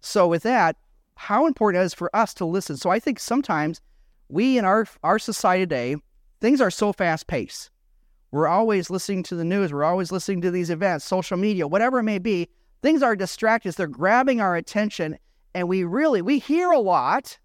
So 0.02 0.28
with 0.28 0.44
that, 0.44 0.76
how 1.16 1.46
important 1.46 1.82
it 1.82 1.86
is 1.86 1.94
for 1.94 2.14
us 2.16 2.34
to 2.36 2.46
listen. 2.46 2.78
So 2.78 2.90
I 2.90 3.00
think 3.00 3.20
sometimes 3.20 3.82
we 4.30 4.58
in 4.58 4.66
our 4.66 4.86
our 5.04 5.20
society 5.20 5.64
today, 5.64 5.96
things 6.40 6.62
are 6.62 6.72
so 6.72 6.94
fast 6.94 7.28
paced. 7.28 7.72
We're 8.32 8.48
always 8.48 8.90
listening 8.90 9.24
to 9.24 9.36
the 9.36 9.44
news, 9.44 9.74
we're 9.74 9.84
always 9.84 10.12
listening 10.12 10.42
to 10.42 10.52
these 10.52 10.70
events, 10.70 11.04
social 11.04 11.36
media, 11.36 11.68
whatever 11.68 12.00
it 12.00 12.04
may 12.04 12.20
be, 12.20 12.48
things 12.82 13.02
are 13.02 13.16
distractions. 13.16 13.76
They're 13.76 13.88
grabbing 13.88 14.40
our 14.40 14.56
attention, 14.56 15.18
and 15.54 15.68
we 15.68 15.84
really 15.84 16.22
we 16.22 16.40
hear 16.40 16.72
a 16.72 16.80
lot, 16.80 17.38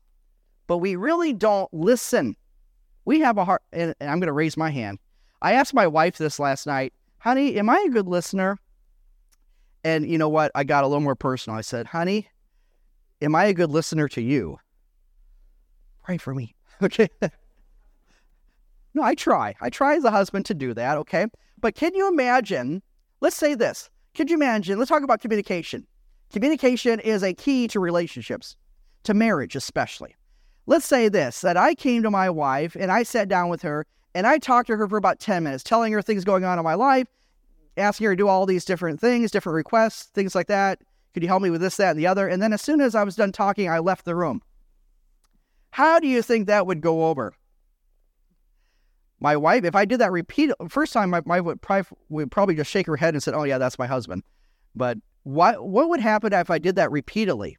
but 0.67 0.79
we 0.79 0.97
really 0.97 1.33
don't 1.33 1.73
listen. 1.73 2.37
We 3.05 3.21
have 3.21 3.39
a 3.39 3.45
heart, 3.45 3.63
and 3.73 3.95
I'm 4.01 4.21
going 4.21 4.29
to 4.29 4.33
raise 4.33 4.57
my 4.57 4.71
hand. 4.71 4.99
I 5.43 5.53
asked 5.53 5.75
my 5.75 5.87
wife 5.87 6.17
this 6.17 6.39
last 6.39 6.67
night, 6.67 6.95
honey, 7.19 7.57
am 7.57 7.69
I 7.69 7.85
a 7.87 7.91
good 7.91 8.09
listener? 8.09 8.59
And 9.85 10.09
you 10.09 10.17
know 10.17 10.31
what? 10.31 10.51
I 10.55 10.65
got 10.65 10.85
a 10.85 10.87
little 10.87 11.03
more 11.03 11.15
personal. 11.15 11.59
I 11.59 11.61
said, 11.61 11.87
honey, 11.87 12.29
am 13.21 13.35
I 13.35 13.45
a 13.47 13.53
good 13.53 13.71
listener 13.71 14.09
to 14.09 14.23
you? 14.23 14.59
Pray 16.03 16.19
for 16.19 16.35
me. 16.35 16.55
Okay. 16.83 17.09
no, 18.95 19.03
I 19.05 19.15
try. 19.15 19.55
I 19.61 19.71
try 19.71 19.95
as 19.95 20.03
a 20.03 20.11
husband 20.11 20.45
to 20.47 20.55
do 20.55 20.75
that. 20.75 20.99
Okay. 20.99 21.27
But 21.61 21.77
can 21.77 21.95
you 21.95 22.09
imagine? 22.09 22.83
Let's 23.21 23.37
say 23.37 23.55
this 23.55 23.89
could 24.15 24.31
you 24.31 24.37
imagine? 24.37 24.79
Let's 24.79 24.89
talk 24.89 25.03
about 25.03 25.21
communication. 25.21 25.87
Communication 26.33 27.01
is 27.01 27.23
a 27.23 27.35
key 27.35 27.69
to 27.69 27.81
relationships, 27.81 28.57
to 29.05 29.15
marriage 29.15 29.55
especially. 29.57 30.15
Let's 30.67 30.87
say 30.87 31.09
this 31.09 31.43
that 31.43 31.57
I 31.57 31.75
came 31.75 32.03
to 32.03 32.11
my 32.11 32.31
wife 32.31 32.75
and 32.75 32.91
I 32.91 33.03
sat 33.03 33.29
down 33.29 33.49
with 33.49 33.63
her 33.63 33.87
and 34.15 34.27
I 34.27 34.39
talked 34.39 34.69
to 34.69 34.77
her 34.77 34.89
for 34.89 34.97
about 34.97 35.21
10 35.21 35.45
minutes, 35.45 35.63
telling 35.63 35.93
her 35.93 36.03
things 36.03 36.25
going 36.25 36.45
on 36.45 36.59
in 36.59 36.65
my 36.65 36.75
life, 36.75 37.09
asking 37.77 38.07
her 38.07 38.13
to 38.13 38.17
do 38.17 38.29
all 38.29 38.47
these 38.47 38.65
different 38.65 39.01
things, 39.01 39.31
different 39.31 39.57
requests, 39.57 40.05
things 40.15 40.35
like 40.35 40.47
that. 40.47 40.81
Could 41.13 41.23
you 41.23 41.29
help 41.29 41.43
me 41.43 41.51
with 41.51 41.61
this, 41.61 41.77
that, 41.77 41.91
and 41.91 41.99
the 41.99 42.07
other? 42.07 42.27
And 42.27 42.43
then 42.43 42.53
as 42.53 42.63
soon 42.63 42.81
as 42.81 42.95
I 42.95 43.05
was 43.05 43.17
done 43.17 43.33
talking, 43.33 43.69
I 43.69 43.79
left 43.79 44.05
the 44.05 44.17
room. 44.17 44.43
How 45.71 46.01
do 46.01 46.07
you 46.07 46.23
think 46.23 46.47
that 46.47 46.67
would 46.67 46.81
go 46.81 47.07
over? 47.07 47.35
My 49.21 49.37
wife, 49.37 49.65
if 49.65 49.75
I 49.75 49.85
did 49.85 50.01
that 50.01 50.13
repeat, 50.13 50.51
first 50.69 50.93
time, 50.93 51.11
my 51.11 51.21
wife 51.21 51.43
would 51.43 51.63
probably, 51.63 51.97
would 52.09 52.31
probably 52.31 52.55
just 52.55 52.71
shake 52.71 52.87
her 52.87 52.97
head 52.97 53.15
and 53.15 53.23
said, 53.23 53.35
"Oh 53.35 53.45
yeah, 53.45 53.59
that's 53.59 53.79
my 53.79 53.87
husband." 53.87 54.23
But 54.75 54.99
what 55.25 55.67
what 55.67 55.89
would 55.89 56.01
happen 56.01 56.33
if 56.33 56.51
I 56.51 56.59
did 56.59 56.77
that 56.77 56.93
repeatedly? 56.93 57.57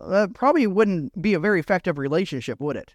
Uh, 0.00 0.26
probably 0.34 0.66
wouldn't 0.66 1.20
be 1.22 1.34
a 1.34 1.38
very 1.38 1.60
effective 1.60 1.98
relationship, 1.98 2.60
would 2.60 2.76
it? 2.76 2.94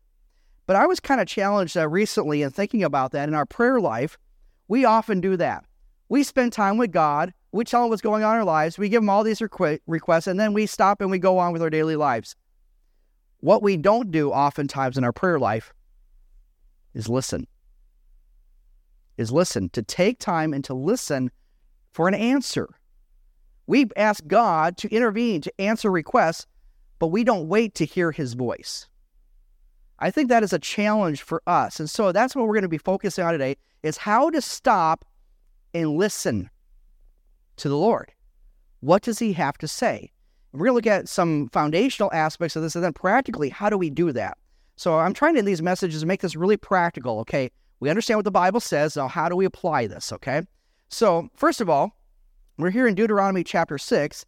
But 0.66 0.76
I 0.76 0.86
was 0.86 1.00
kind 1.00 1.22
of 1.22 1.28
challenged 1.28 1.78
uh, 1.78 1.88
recently 1.88 2.42
in 2.42 2.52
thinking 2.52 2.84
about 2.84 3.12
that 3.14 3.30
in 3.30 3.34
our 3.34 3.46
prayer 3.46 3.80
life. 3.80 4.18
We 4.68 4.86
often 4.86 5.22
do 5.22 5.38
that. 5.38 5.64
We 6.10 6.24
spend 6.24 6.54
time 6.54 6.78
with 6.78 6.92
God. 6.92 7.34
We 7.52 7.64
tell 7.64 7.84
Him 7.84 7.90
what's 7.90 8.02
going 8.02 8.24
on 8.24 8.36
in 8.36 8.40
our 8.40 8.46
lives. 8.46 8.78
We 8.78 8.90
give 8.90 9.02
Him 9.02 9.10
all 9.10 9.24
these 9.24 9.40
requ- 9.40 9.80
requests, 9.88 10.28
and 10.28 10.40
then 10.40 10.54
we 10.54 10.66
stop 10.66 11.02
and 11.02 11.10
we 11.10 11.18
go 11.18 11.38
on 11.40 11.54
with 11.54 11.64
our 11.64 11.70
daily 11.70 11.96
lives. 11.96 12.36
What 13.40 13.64
we 13.64 13.78
don't 13.78 14.12
do 14.12 14.32
oftentimes 14.32 14.98
in 14.98 15.04
our 15.04 15.14
prayer 15.14 15.40
life 15.40 15.74
is 16.94 17.08
listen. 17.08 17.48
Is 19.18 19.32
listen, 19.32 19.70
to 19.70 19.82
take 19.82 20.20
time 20.20 20.54
and 20.54 20.64
to 20.66 20.74
listen 20.74 21.32
for 21.92 22.08
an 22.08 22.14
answer. 22.14 22.70
We 23.70 23.86
ask 23.96 24.26
God 24.26 24.78
to 24.78 24.90
intervene, 24.90 25.42
to 25.42 25.62
answer 25.62 25.92
requests, 25.92 26.48
but 26.98 27.10
we 27.10 27.24
don't 27.24 27.48
wait 27.48 27.76
to 27.76 27.86
hear 27.86 28.12
his 28.12 28.34
voice. 28.34 28.88
I 30.00 30.10
think 30.10 30.30
that 30.30 30.42
is 30.42 30.54
a 30.54 30.58
challenge 30.58 31.22
for 31.22 31.44
us. 31.46 31.80
And 31.80 31.88
so 31.88 32.12
that's 32.12 32.36
what 32.36 32.48
we're 32.48 32.56
going 32.56 32.64
to 32.64 32.68
be 32.68 32.80
focusing 32.80 33.24
on 33.24 33.32
today 33.32 33.58
is 33.84 33.98
how 33.98 34.32
to 34.32 34.42
stop 34.42 35.06
and 35.76 35.98
listen 35.98 36.50
to 37.58 37.70
the 37.70 37.78
Lord. 37.78 38.12
What 38.80 39.04
does 39.04 39.20
he 39.20 39.34
have 39.34 39.60
to 39.60 39.68
say? 39.68 40.10
We're 40.52 40.66
going 40.66 40.82
to 40.82 40.90
look 40.90 41.00
at 41.02 41.08
some 41.08 41.50
foundational 41.50 42.12
aspects 42.12 42.56
of 42.56 42.64
this 42.64 42.74
and 42.74 42.84
then 42.84 42.94
practically, 42.94 43.50
how 43.50 43.70
do 43.70 43.78
we 43.78 43.92
do 43.92 44.12
that? 44.14 44.40
So 44.78 44.98
I'm 44.98 45.14
trying 45.14 45.36
to 45.36 45.42
in 45.42 45.46
these 45.46 45.62
messages 45.62 46.04
make 46.04 46.22
this 46.22 46.36
really 46.36 46.58
practical, 46.58 47.20
okay? 47.20 47.52
We 47.82 47.92
understand 47.92 48.18
what 48.18 48.26
the 48.26 48.32
Bible 48.32 48.62
says. 48.62 48.96
Now, 48.96 49.08
how 49.08 49.30
do 49.30 49.36
we 49.36 49.46
apply 49.46 49.86
this, 49.86 50.12
okay? 50.12 50.42
So, 50.90 51.30
first 51.36 51.62
of 51.62 51.70
all, 51.70 51.99
we're 52.60 52.72
here 52.72 52.88
in 52.88 52.96
Deuteronomy 52.96 53.42
chapter 53.42 53.78
6, 53.78 54.26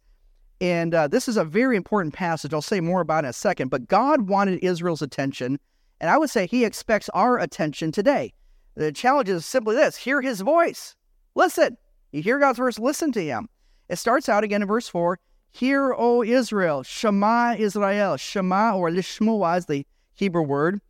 and 0.62 0.94
uh, 0.94 1.06
this 1.06 1.28
is 1.28 1.36
a 1.36 1.44
very 1.44 1.76
important 1.76 2.14
passage. 2.14 2.54
I'll 2.54 2.62
say 2.62 2.80
more 2.80 3.02
about 3.02 3.24
in 3.24 3.30
a 3.30 3.32
second. 3.32 3.68
But 3.68 3.88
God 3.88 4.22
wanted 4.22 4.64
Israel's 4.64 5.02
attention, 5.02 5.60
and 6.00 6.08
I 6.08 6.16
would 6.16 6.30
say 6.30 6.46
He 6.46 6.64
expects 6.64 7.10
our 7.10 7.38
attention 7.38 7.92
today. 7.92 8.32
The 8.74 8.90
challenge 8.90 9.28
is 9.28 9.44
simply 9.44 9.76
this 9.76 9.96
hear 9.96 10.22
His 10.22 10.40
voice. 10.40 10.96
Listen. 11.34 11.76
You 12.12 12.22
hear 12.22 12.38
God's 12.38 12.58
voice, 12.58 12.78
listen 12.78 13.12
to 13.12 13.24
Him. 13.24 13.48
It 13.88 13.96
starts 13.96 14.28
out 14.28 14.44
again 14.44 14.62
in 14.62 14.68
verse 14.68 14.88
4 14.88 15.18
Hear, 15.50 15.94
O 15.96 16.22
Israel, 16.22 16.82
Shema 16.82 17.56
Israel, 17.58 18.16
Shema 18.16 18.74
or 18.74 18.90
Lishmua 18.90 19.58
is 19.58 19.66
the 19.66 19.86
Hebrew 20.14 20.42
word. 20.42 20.80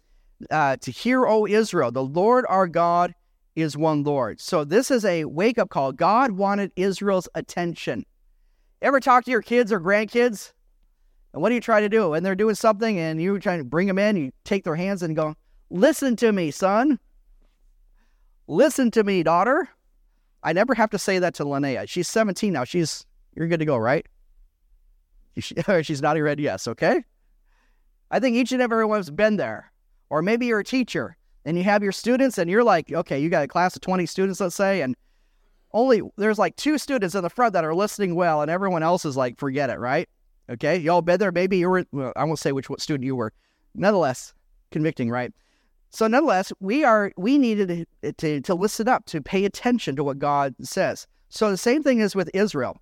Uh, 0.51 0.77
to 0.77 0.91
hear, 0.91 1.27
O 1.27 1.47
Israel, 1.47 1.91
the 1.91 2.05
Lord 2.05 2.45
our 2.49 2.69
God 2.69 3.15
is 3.55 3.77
one 3.77 4.03
Lord. 4.03 4.41
So 4.41 4.65
this 4.65 4.91
is 4.91 5.05
a 5.05 5.25
wake 5.25 5.59
up 5.59 5.71
call. 5.71 5.93
God 5.93 6.33
wanted 6.33 6.73
Israel's 6.77 7.29
attention. 7.35 8.05
Ever 8.81 9.01
talk 9.01 9.25
to 9.25 9.31
your 9.31 9.43
kids 9.43 9.73
or 9.73 9.81
grandkids? 9.81 10.53
And 11.33 11.41
what 11.41 11.49
do 11.49 11.55
you 11.55 11.61
try 11.61 11.81
to 11.81 11.89
do? 11.89 12.15
And 12.15 12.25
they're 12.25 12.35
doing 12.35 12.55
something 12.55 12.99
and 12.99 13.21
you're 13.21 13.39
trying 13.39 13.59
to 13.59 13.65
bring 13.65 13.87
them 13.87 13.99
in, 13.99 14.17
you 14.17 14.33
take 14.45 14.65
their 14.65 14.77
hands 14.77 15.03
and 15.03 15.17
go, 15.17 15.35
Listen 15.71 16.17
to 16.17 16.33
me, 16.33 16.51
son. 16.51 16.99
Listen 18.47 18.91
to 18.91 19.05
me, 19.05 19.23
daughter. 19.23 19.69
I 20.43 20.53
never 20.53 20.75
have 20.75 20.91
to 20.91 20.99
say 20.99 21.19
that 21.19 21.35
to 21.35 21.45
Linnea. 21.45 21.89
She's 21.89 22.09
17 22.09 22.53
now. 22.53 22.65
She's, 22.65 23.07
you're 23.35 23.49
good 23.49 23.61
to 23.61 23.65
go, 23.65 23.79
right? 23.79 24.07
She's 25.83 26.03
nodding 26.03 26.25
red, 26.25 26.41
yes, 26.41 26.69
okay? 26.69 27.03
I 28.11 28.21
think 28.21 28.37
each 28.37 28.53
and 28.53 28.61
every 28.61 28.85
one's 28.85 29.11
been 29.11 29.37
there. 29.37 29.73
Or 30.11 30.21
maybe 30.21 30.45
you're 30.45 30.59
a 30.59 30.65
teacher 30.65 31.17
and 31.45 31.57
you 31.57 31.65
have 31.65 31.83
your 31.83 31.93
students 31.93 32.39
and 32.39 32.51
you're 32.51 32.65
like, 32.65 32.93
okay, 32.93 33.19
you 33.19 33.29
got 33.29 33.45
a 33.45 33.49
class 33.49 33.75
of 33.75 33.83
20 33.83 34.07
students, 34.07 34.41
let's 34.41 34.55
say, 34.55 34.81
and 34.83 34.97
only 35.73 36.03
there's 36.17 36.39
like 36.39 36.57
two 36.57 36.79
students 36.79 37.15
in 37.15 37.23
the 37.23 37.31
front 37.31 37.55
that 37.55 37.65
are 37.65 37.75
listening 37.75 38.15
well, 38.15 38.43
and 38.43 38.51
everyone 38.51 38.83
else 38.83 39.05
is 39.05 39.17
like, 39.17 39.39
forget 39.39 39.71
it, 39.71 39.79
right? 39.79 40.09
Okay, 40.51 40.77
y'all 40.77 41.03
been 41.03 41.19
there. 41.19 41.33
Maybe 41.33 41.59
you 41.59 41.71
were. 41.71 41.85
Well, 41.93 42.13
I 42.17 42.25
won't 42.25 42.39
say 42.39 42.53
which 42.53 42.67
student 42.79 43.05
you 43.05 43.17
were. 43.17 43.33
Nonetheless, 43.75 44.35
convicting, 44.71 45.09
right? 45.09 45.33
So, 45.91 46.07
nonetheless, 46.07 46.53
we 46.61 46.85
are 46.85 47.13
we 47.17 47.39
needed 47.39 47.87
to, 48.03 48.13
to 48.13 48.41
to 48.41 48.55
listen 48.55 48.89
up, 48.89 49.07
to 49.07 49.23
pay 49.23 49.45
attention 49.45 49.97
to 49.97 50.05
what 50.05 50.19
God 50.19 50.55
says. 50.61 51.07
So 51.29 51.51
the 51.51 51.57
same 51.57 51.83
thing 51.83 52.01
is 52.01 52.15
with 52.15 52.29
Israel. 52.35 52.79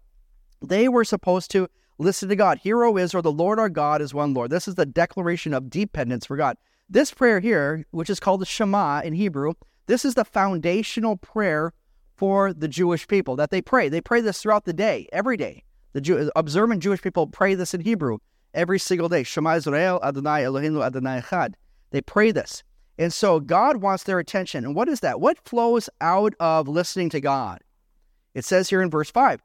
They 0.62 0.88
were 0.88 1.04
supposed 1.04 1.52
to 1.52 1.68
listen 1.98 2.28
to 2.28 2.36
God. 2.36 2.58
Hear, 2.58 2.82
O 2.84 2.96
Israel, 2.96 3.22
the 3.22 3.30
Lord 3.30 3.60
our 3.60 3.68
God 3.68 4.02
is 4.02 4.12
one 4.12 4.34
Lord. 4.34 4.50
This 4.50 4.66
is 4.66 4.74
the 4.74 4.86
declaration 4.86 5.54
of 5.54 5.70
dependence 5.70 6.26
for 6.26 6.36
God. 6.36 6.56
This 6.92 7.12
prayer 7.12 7.38
here, 7.38 7.86
which 7.92 8.10
is 8.10 8.18
called 8.18 8.40
the 8.40 8.46
Shema 8.46 9.02
in 9.04 9.12
Hebrew, 9.12 9.52
this 9.86 10.04
is 10.04 10.14
the 10.14 10.24
foundational 10.24 11.16
prayer 11.16 11.72
for 12.16 12.52
the 12.52 12.66
Jewish 12.66 13.06
people 13.06 13.36
that 13.36 13.50
they 13.50 13.62
pray. 13.62 13.88
They 13.88 14.00
pray 14.00 14.20
this 14.20 14.42
throughout 14.42 14.64
the 14.64 14.72
day, 14.72 15.08
every 15.12 15.36
day. 15.36 15.62
The 15.92 16.00
Jew, 16.00 16.32
observant 16.34 16.82
Jewish 16.82 17.00
people 17.00 17.28
pray 17.28 17.54
this 17.54 17.74
in 17.74 17.80
Hebrew 17.82 18.18
every 18.54 18.80
single 18.80 19.08
day. 19.08 19.22
Shema 19.22 19.54
Israel, 19.54 20.00
Adonai 20.02 20.42
Eloheinu, 20.42 20.84
Adonai 20.84 21.20
Echad. 21.20 21.54
They 21.92 22.00
pray 22.00 22.32
this. 22.32 22.64
And 22.98 23.12
so 23.12 23.38
God 23.38 23.76
wants 23.76 24.02
their 24.02 24.18
attention. 24.18 24.64
And 24.64 24.74
what 24.74 24.88
is 24.88 24.98
that? 24.98 25.20
What 25.20 25.38
flows 25.38 25.88
out 26.00 26.34
of 26.40 26.66
listening 26.66 27.08
to 27.10 27.20
God? 27.20 27.60
It 28.34 28.44
says 28.44 28.68
here 28.68 28.82
in 28.82 28.90
verse 28.90 29.12
5 29.12 29.40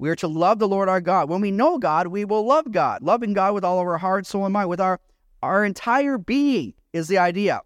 we 0.00 0.10
are 0.10 0.16
to 0.16 0.26
love 0.26 0.58
the 0.58 0.68
Lord 0.68 0.88
our 0.88 1.00
God. 1.00 1.28
When 1.28 1.40
we 1.40 1.52
know 1.52 1.78
God, 1.78 2.08
we 2.08 2.24
will 2.24 2.44
love 2.44 2.72
God. 2.72 3.02
Loving 3.02 3.34
God 3.34 3.54
with 3.54 3.64
all 3.64 3.80
of 3.80 3.86
our 3.86 3.98
heart, 3.98 4.26
soul, 4.26 4.44
and 4.44 4.52
mind, 4.52 4.68
with 4.68 4.80
our, 4.80 4.98
our 5.42 5.64
entire 5.64 6.18
being 6.18 6.74
is 6.98 7.08
the 7.08 7.18
idea. 7.18 7.62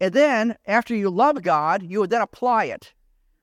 And 0.00 0.12
then, 0.12 0.56
after 0.66 0.94
you 0.94 1.10
love 1.10 1.42
God, 1.42 1.82
you 1.82 2.00
would 2.00 2.10
then 2.10 2.20
apply 2.20 2.64
it. 2.64 2.92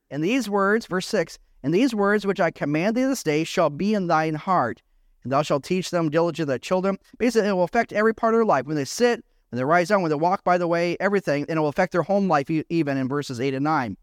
And 0.10 0.24
these 0.24 0.50
words, 0.50 0.86
verse 0.86 1.08
6, 1.08 1.38
and 1.64 1.74
these 1.74 1.96
words 1.96 2.26
which 2.26 2.40
I 2.40 2.52
command 2.52 2.96
thee 2.96 3.04
this 3.04 3.24
day 3.24 3.44
shall 3.44 3.70
be 3.70 3.94
in 3.94 4.08
thine 4.08 4.36
heart, 4.36 4.82
and 5.24 5.32
thou 5.32 5.42
shalt 5.42 5.64
teach 5.64 5.90
them 5.90 6.10
diligently 6.10 6.56
to 6.56 6.60
children. 6.60 6.98
Basically, 7.18 7.50
it 7.50 7.54
will 7.54 7.64
affect 7.64 7.92
every 7.92 8.14
part 8.14 8.34
of 8.34 8.38
their 8.38 8.46
life. 8.46 8.66
When 8.66 8.76
they 8.76 8.86
sit, 8.86 9.26
when 9.50 9.58
they 9.58 9.64
rise 9.64 9.90
up, 9.90 10.02
when 10.02 10.10
they 10.10 10.16
walk 10.16 10.44
by 10.44 10.58
the 10.58 10.68
way, 10.68 10.96
everything, 11.00 11.46
and 11.50 11.58
it 11.58 11.60
will 11.60 11.70
affect 11.70 11.92
their 11.92 12.04
home 12.04 12.28
life 12.28 12.50
even 12.50 12.98
in 12.98 13.08
verses 13.08 13.42
8 13.42 13.56
and 13.56 13.64
9. 13.64 13.98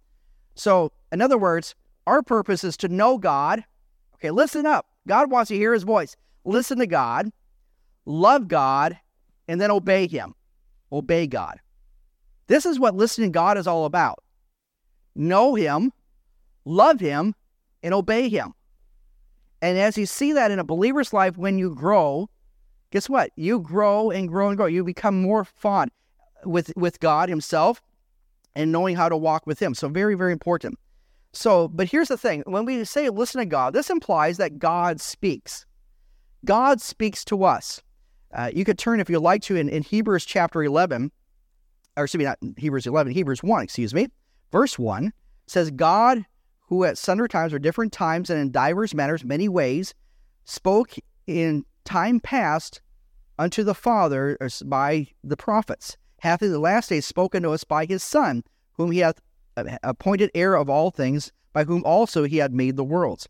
So, 0.57 0.93
in 1.13 1.23
other 1.23 1.39
words, 1.39 1.75
our 2.07 2.23
purpose 2.23 2.65
is 2.65 2.77
to 2.79 2.89
know 2.89 3.17
God. 3.17 3.65
Okay, 4.17 4.31
listen 4.31 4.67
up. 4.67 4.89
God 5.07 5.31
wants 5.31 5.51
you 5.51 5.57
to 5.57 5.61
hear 5.61 5.73
his 5.73 5.85
voice. 5.85 6.17
Listen 6.45 6.79
to 6.79 6.87
God, 6.87 7.31
love 8.05 8.49
God, 8.49 8.99
and 9.47 9.61
then 9.61 9.71
obey 9.71 10.09
him. 10.09 10.35
Obey 10.93 11.27
God. 11.27 11.59
This 12.49 12.67
is 12.67 12.79
what 12.79 12.95
listening 12.95 13.31
to 13.31 13.35
God 13.35 13.57
is 13.57 13.67
all 13.67 13.85
about 13.85 14.23
know 15.15 15.55
Him, 15.55 15.93
love 16.65 17.01
Him, 17.01 17.35
and 17.83 17.95
obey 17.95 18.29
Him. 18.29 18.55
And 19.61 19.79
as 19.79 19.97
you 19.97 20.07
see 20.07 20.33
that 20.33 20.51
in 20.51 20.59
a 20.59 20.65
believer's 20.65 21.13
life, 21.13 21.37
when 21.37 21.59
you 21.59 21.75
grow, 21.75 22.29
guess 22.91 23.09
what? 23.09 23.31
You 23.37 23.61
grow 23.61 24.11
and 24.11 24.29
grow 24.29 24.49
and 24.49 24.57
grow. 24.57 24.67
You 24.67 24.85
become 24.85 25.21
more 25.21 25.45
fond 25.45 25.91
with, 26.45 26.73
with 26.77 27.01
God 27.01 27.29
Himself 27.29 27.83
and 28.55 28.73
knowing 28.73 28.97
how 28.97 29.09
to 29.09 29.17
walk 29.17 29.47
with 29.47 29.61
Him. 29.61 29.75
So, 29.75 29.89
very, 29.89 30.15
very 30.15 30.33
important. 30.33 30.79
So, 31.33 31.69
but 31.69 31.89
here's 31.89 32.09
the 32.09 32.19
thing 32.19 32.43
when 32.47 32.65
we 32.65 32.85
say 32.85 33.09
listen 33.09 33.39
to 33.39 33.47
God, 33.47 33.73
this 33.73 33.89
implies 33.89 34.37
that 34.37 34.59
God 34.59 35.01
speaks. 35.01 35.65
God 36.45 36.81
speaks 36.81 37.25
to 37.27 37.45
us. 37.45 37.81
Uh, 38.33 38.51
you 38.55 38.65
could 38.65 38.79
turn, 38.79 39.01
if 39.01 39.11
you'd 39.11 39.21
like 39.21 39.43
to, 39.43 39.57
in, 39.57 39.69
in 39.69 39.83
Hebrews 39.83 40.25
chapter 40.25 40.63
11, 40.63 41.11
or 41.97 42.05
excuse 42.05 42.19
me, 42.19 42.25
not 42.25 42.39
Hebrews 42.57 42.87
11, 42.87 43.13
Hebrews 43.13 43.43
1, 43.43 43.63
excuse 43.63 43.95
me. 43.95 44.09
Verse 44.51 44.79
1 44.79 45.13
says, 45.47 45.71
God, 45.71 46.25
who 46.69 46.85
at 46.85 46.99
sundry 46.99 47.29
times 47.29 47.53
or 47.53 47.59
different 47.59 47.93
times 47.93 48.31
and 48.31 48.41
in 48.41 48.51
divers 48.51 48.95
manners, 48.95 49.25
many 49.25 49.49
ways, 49.49 49.95
spoke 50.45 50.95
in 51.27 51.65
time 51.85 52.21
past 52.21 52.81
unto 53.39 53.63
the 53.63 53.75
Father 53.75 54.39
by 54.65 55.07
the 55.23 55.37
prophets, 55.37 55.97
hath 56.21 56.43
in 56.43 56.53
the 56.53 56.59
last 56.59 56.89
days 56.89 57.05
spoken 57.05 57.43
to 57.43 57.51
us 57.51 57.65
by 57.65 57.85
his 57.85 58.03
Son, 58.03 58.43
whom 58.73 58.91
he 58.91 59.01
hath 59.01 59.21
uh, 59.57 59.65
appointed 59.83 60.31
heir 60.35 60.55
of 60.55 60.71
all 60.71 60.91
things, 60.91 61.33
by 61.53 61.65
whom 61.65 61.85
also 61.85 62.25
he 62.25 62.39
had 62.39 62.55
made 62.55 62.77
the 62.77 62.85
worlds. 62.85 63.29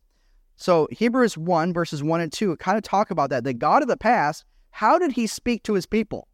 So 0.57 0.87
Hebrews 0.93 1.37
1, 1.37 1.73
verses 1.73 2.03
1 2.03 2.21
and 2.21 2.33
2 2.33 2.57
kind 2.59 2.79
of 2.79 2.85
talk 2.85 3.11
about 3.11 3.31
that. 3.31 3.43
The 3.43 3.55
God 3.55 3.83
of 3.83 3.89
the 3.89 3.97
past, 3.97 4.45
how 4.73 4.99
did 4.99 5.13
he 5.13 5.27
speak 5.27 5.63
to 5.63 5.75
his 5.75 5.87
people? 5.87 6.27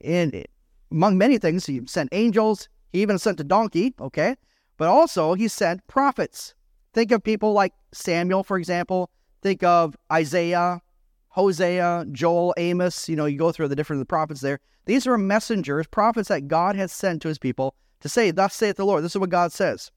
And 0.00 0.44
among 0.90 1.16
many 1.18 1.38
things, 1.38 1.66
he 1.66 1.80
sent 1.86 2.08
angels, 2.12 2.68
he 2.90 3.02
even 3.02 3.18
sent 3.18 3.40
a 3.40 3.44
donkey, 3.44 3.94
okay? 4.00 4.36
But 4.76 4.88
also, 4.88 5.34
he 5.34 5.48
sent 5.48 5.86
prophets. 5.86 6.54
Think 6.92 7.12
of 7.12 7.22
people 7.22 7.52
like 7.52 7.72
Samuel, 7.92 8.42
for 8.42 8.58
example. 8.58 9.10
Think 9.42 9.62
of 9.62 9.96
Isaiah, 10.12 10.80
Hosea, 11.28 12.06
Joel, 12.12 12.54
Amos. 12.56 13.08
You 13.08 13.16
know, 13.16 13.26
you 13.26 13.38
go 13.38 13.52
through 13.52 13.68
the 13.68 13.76
different 13.76 14.00
the 14.00 14.06
prophets 14.06 14.40
there. 14.40 14.58
These 14.86 15.06
are 15.06 15.18
messengers, 15.18 15.86
prophets 15.86 16.28
that 16.28 16.48
God 16.48 16.76
has 16.76 16.92
sent 16.92 17.22
to 17.22 17.28
his 17.28 17.38
people 17.38 17.74
to 18.00 18.08
say, 18.08 18.30
Thus 18.30 18.54
saith 18.54 18.76
the 18.76 18.86
Lord. 18.86 19.04
This 19.04 19.12
is 19.12 19.18
what 19.18 19.30
God 19.30 19.52
says. 19.52 19.90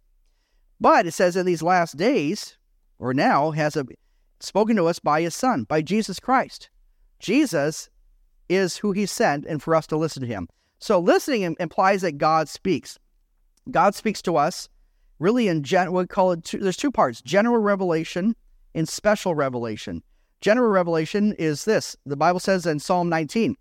But 0.82 1.06
it 1.06 1.14
says 1.14 1.36
in 1.36 1.46
these 1.46 1.62
last 1.62 1.98
days, 1.98 2.58
or 3.00 3.14
now, 3.14 3.52
has 3.52 3.76
a, 3.76 3.86
spoken 4.40 4.76
to 4.76 4.86
us 4.86 5.00
by 5.00 5.22
his 5.22 5.36
Son, 5.36 5.64
by 5.64 5.82
Jesus 5.82 6.20
Christ. 6.20 6.70
Jesus 7.20 7.90
is 8.48 8.78
who 8.78 8.92
he 8.92 9.06
sent, 9.06 9.46
and 9.46 9.62
for 9.62 9.76
us 9.76 9.86
to 9.88 9.98
listen 9.98 10.22
to 10.22 10.28
him. 10.28 10.48
So 10.80 11.00
listening 11.00 11.56
implies 11.60 12.02
that 12.02 12.18
God 12.18 12.50
speaks. 12.50 12.98
God 13.70 13.94
speaks 13.94 14.22
to 14.24 14.38
us 14.38 14.70
really 15.20 15.48
in 15.48 15.64
gen 15.64 15.92
we 15.92 16.08
call 16.08 16.32
it 16.32 16.44
two, 16.44 16.58
there's 16.58 16.78
two 16.78 16.92
parts 16.92 17.22
general 17.22 17.58
revelation 17.58 18.36
and 18.74 18.88
special 18.88 19.36
revelation 19.36 20.02
general 20.42 20.70
revelation 20.70 21.34
is 21.34 21.66
this 21.66 21.96
the 22.06 22.18
bible 22.18 22.40
says 22.40 22.66
in 22.66 22.80
psalm 22.80 23.10
19 23.10 23.56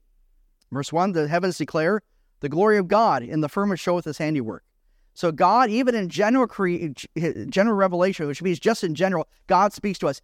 verse 0.73 0.93
1 0.93 1.13
the 1.13 1.29
heavens 1.29 1.59
declare 1.59 2.01
the 2.41 2.49
glory 2.49 2.79
of 2.79 2.89
god 2.89 3.23
and 3.23 3.43
the 3.43 3.49
firmament 3.49 3.81
showeth 3.81 4.05
his 4.05 4.19
handiwork 4.19 4.65
so 5.15 5.33
god 5.33 5.69
even 5.69 5.95
in 5.95 6.09
general 6.09 6.47
cre- 6.47 6.87
general 7.49 7.77
revelation 7.77 8.27
which 8.27 8.43
means 8.43 8.59
just 8.59 8.85
in 8.85 8.95
general 8.95 9.29
god 9.49 9.73
speaks 9.73 9.99
to 9.99 10.07
us 10.07 10.21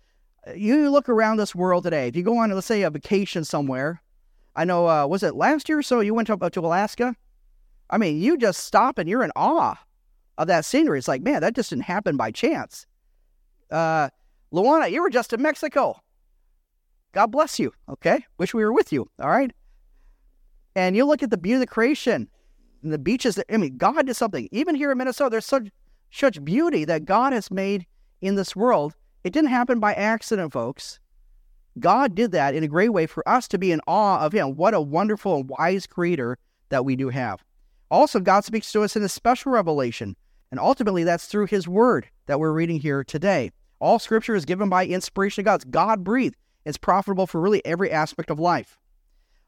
you 0.54 0.90
look 0.90 1.08
around 1.08 1.36
this 1.36 1.54
world 1.54 1.84
today 1.84 2.08
if 2.08 2.16
you 2.16 2.22
go 2.22 2.38
on 2.38 2.50
let's 2.50 2.66
say 2.66 2.82
a 2.82 2.90
vacation 2.90 3.44
somewhere 3.44 4.02
I 4.56 4.64
know, 4.64 4.88
uh, 4.88 5.06
was 5.06 5.22
it 5.22 5.34
last 5.34 5.68
year 5.68 5.78
or 5.78 5.82
so 5.82 6.00
you 6.00 6.14
went 6.14 6.30
up 6.30 6.40
to 6.52 6.60
Alaska? 6.60 7.16
I 7.90 7.98
mean, 7.98 8.20
you 8.20 8.36
just 8.36 8.64
stop 8.64 8.98
and 8.98 9.08
you're 9.08 9.24
in 9.24 9.32
awe 9.34 9.74
of 10.38 10.46
that 10.46 10.64
scenery. 10.64 10.98
It's 10.98 11.08
like, 11.08 11.22
man, 11.22 11.40
that 11.40 11.54
just 11.54 11.70
didn't 11.70 11.84
happen 11.84 12.16
by 12.16 12.30
chance. 12.30 12.86
Uh, 13.70 14.10
Luana, 14.52 14.90
you 14.90 15.02
were 15.02 15.10
just 15.10 15.32
in 15.32 15.42
Mexico. 15.42 16.00
God 17.12 17.28
bless 17.28 17.58
you. 17.58 17.72
Okay. 17.88 18.24
Wish 18.38 18.54
we 18.54 18.64
were 18.64 18.72
with 18.72 18.92
you. 18.92 19.08
All 19.20 19.28
right. 19.28 19.52
And 20.76 20.96
you 20.96 21.04
look 21.04 21.22
at 21.22 21.30
the 21.30 21.36
beauty 21.36 21.54
of 21.54 21.60
the 21.60 21.66
creation 21.66 22.28
and 22.82 22.92
the 22.92 22.98
beaches. 22.98 23.36
That, 23.36 23.46
I 23.52 23.56
mean, 23.56 23.76
God 23.76 24.06
did 24.06 24.16
something. 24.16 24.48
Even 24.50 24.74
here 24.74 24.90
in 24.92 24.98
Minnesota, 24.98 25.30
there's 25.30 25.46
such, 25.46 25.68
such 26.10 26.44
beauty 26.44 26.84
that 26.84 27.04
God 27.04 27.32
has 27.32 27.50
made 27.50 27.86
in 28.20 28.34
this 28.36 28.56
world. 28.56 28.94
It 29.24 29.32
didn't 29.32 29.50
happen 29.50 29.80
by 29.80 29.94
accident, 29.94 30.52
folks. 30.52 31.00
God 31.80 32.14
did 32.14 32.30
that 32.32 32.54
in 32.54 32.62
a 32.62 32.68
great 32.68 32.90
way 32.90 33.06
for 33.06 33.26
us 33.28 33.48
to 33.48 33.58
be 33.58 33.72
in 33.72 33.80
awe 33.86 34.20
of 34.20 34.32
Him. 34.32 34.54
What 34.54 34.74
a 34.74 34.80
wonderful 34.80 35.36
and 35.36 35.48
wise 35.48 35.86
creator 35.86 36.38
that 36.68 36.84
we 36.84 36.94
do 36.94 37.08
have. 37.08 37.42
Also, 37.90 38.20
God 38.20 38.44
speaks 38.44 38.70
to 38.72 38.82
us 38.82 38.96
in 38.96 39.02
a 39.02 39.08
special 39.08 39.50
revelation, 39.50 40.14
and 40.50 40.60
ultimately 40.60 41.04
that's 41.04 41.26
through 41.26 41.46
His 41.46 41.66
Word 41.66 42.06
that 42.26 42.38
we're 42.38 42.52
reading 42.52 42.78
here 42.78 43.02
today. 43.02 43.50
All 43.80 43.98
Scripture 43.98 44.34
is 44.34 44.44
given 44.44 44.68
by 44.68 44.86
inspiration 44.86 45.40
of 45.40 45.46
God. 45.46 45.70
God 45.70 46.04
breathed. 46.04 46.36
It's 46.64 46.78
profitable 46.78 47.26
for 47.26 47.40
really 47.40 47.64
every 47.64 47.90
aspect 47.90 48.30
of 48.30 48.38
life. 48.38 48.78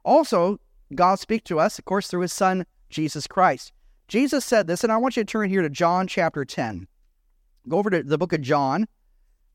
Also, 0.05 0.59
God 0.95 1.19
speaks 1.19 1.45
to 1.45 1.61
us, 1.61 1.79
of 1.79 1.85
course, 1.85 2.09
through 2.09 2.23
His 2.23 2.33
Son, 2.33 2.67
Jesus 2.89 3.27
Christ. 3.27 3.73
Jesus 4.09 4.45
said 4.45 4.67
this, 4.67 4.85
and 4.85 4.93
I 4.93 4.97
want 4.97 5.17
you 5.17 5.25
to 5.25 5.31
turn 5.31 5.51
here 5.51 5.63
to 5.63 5.71
John 5.71 6.07
chapter 6.07 6.45
10. 6.45 6.87
Go 7.69 7.79
over 7.79 7.91
to 7.91 8.03
the 8.03 8.19
book 8.19 8.33
of 8.33 8.41
John, 8.41 8.87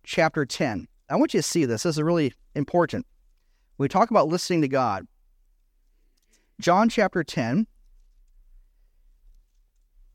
chapter 0.03 0.45
10. 0.45 0.87
I 1.09 1.15
want 1.15 1.33
you 1.33 1.39
to 1.39 1.47
see 1.47 1.65
this. 1.65 1.83
This 1.83 1.97
is 1.97 2.01
really 2.01 2.33
important. 2.55 3.05
we 3.77 3.87
talk 3.87 4.11
about 4.11 4.27
listening 4.27 4.61
to 4.61 4.67
God, 4.67 5.07
John 6.59 6.89
chapter 6.89 7.23
10, 7.23 7.67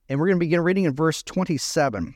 and 0.08 0.20
we're 0.20 0.26
going 0.26 0.36
to 0.36 0.44
begin 0.44 0.60
reading 0.60 0.84
in 0.84 0.94
verse 0.94 1.22
27. 1.22 2.14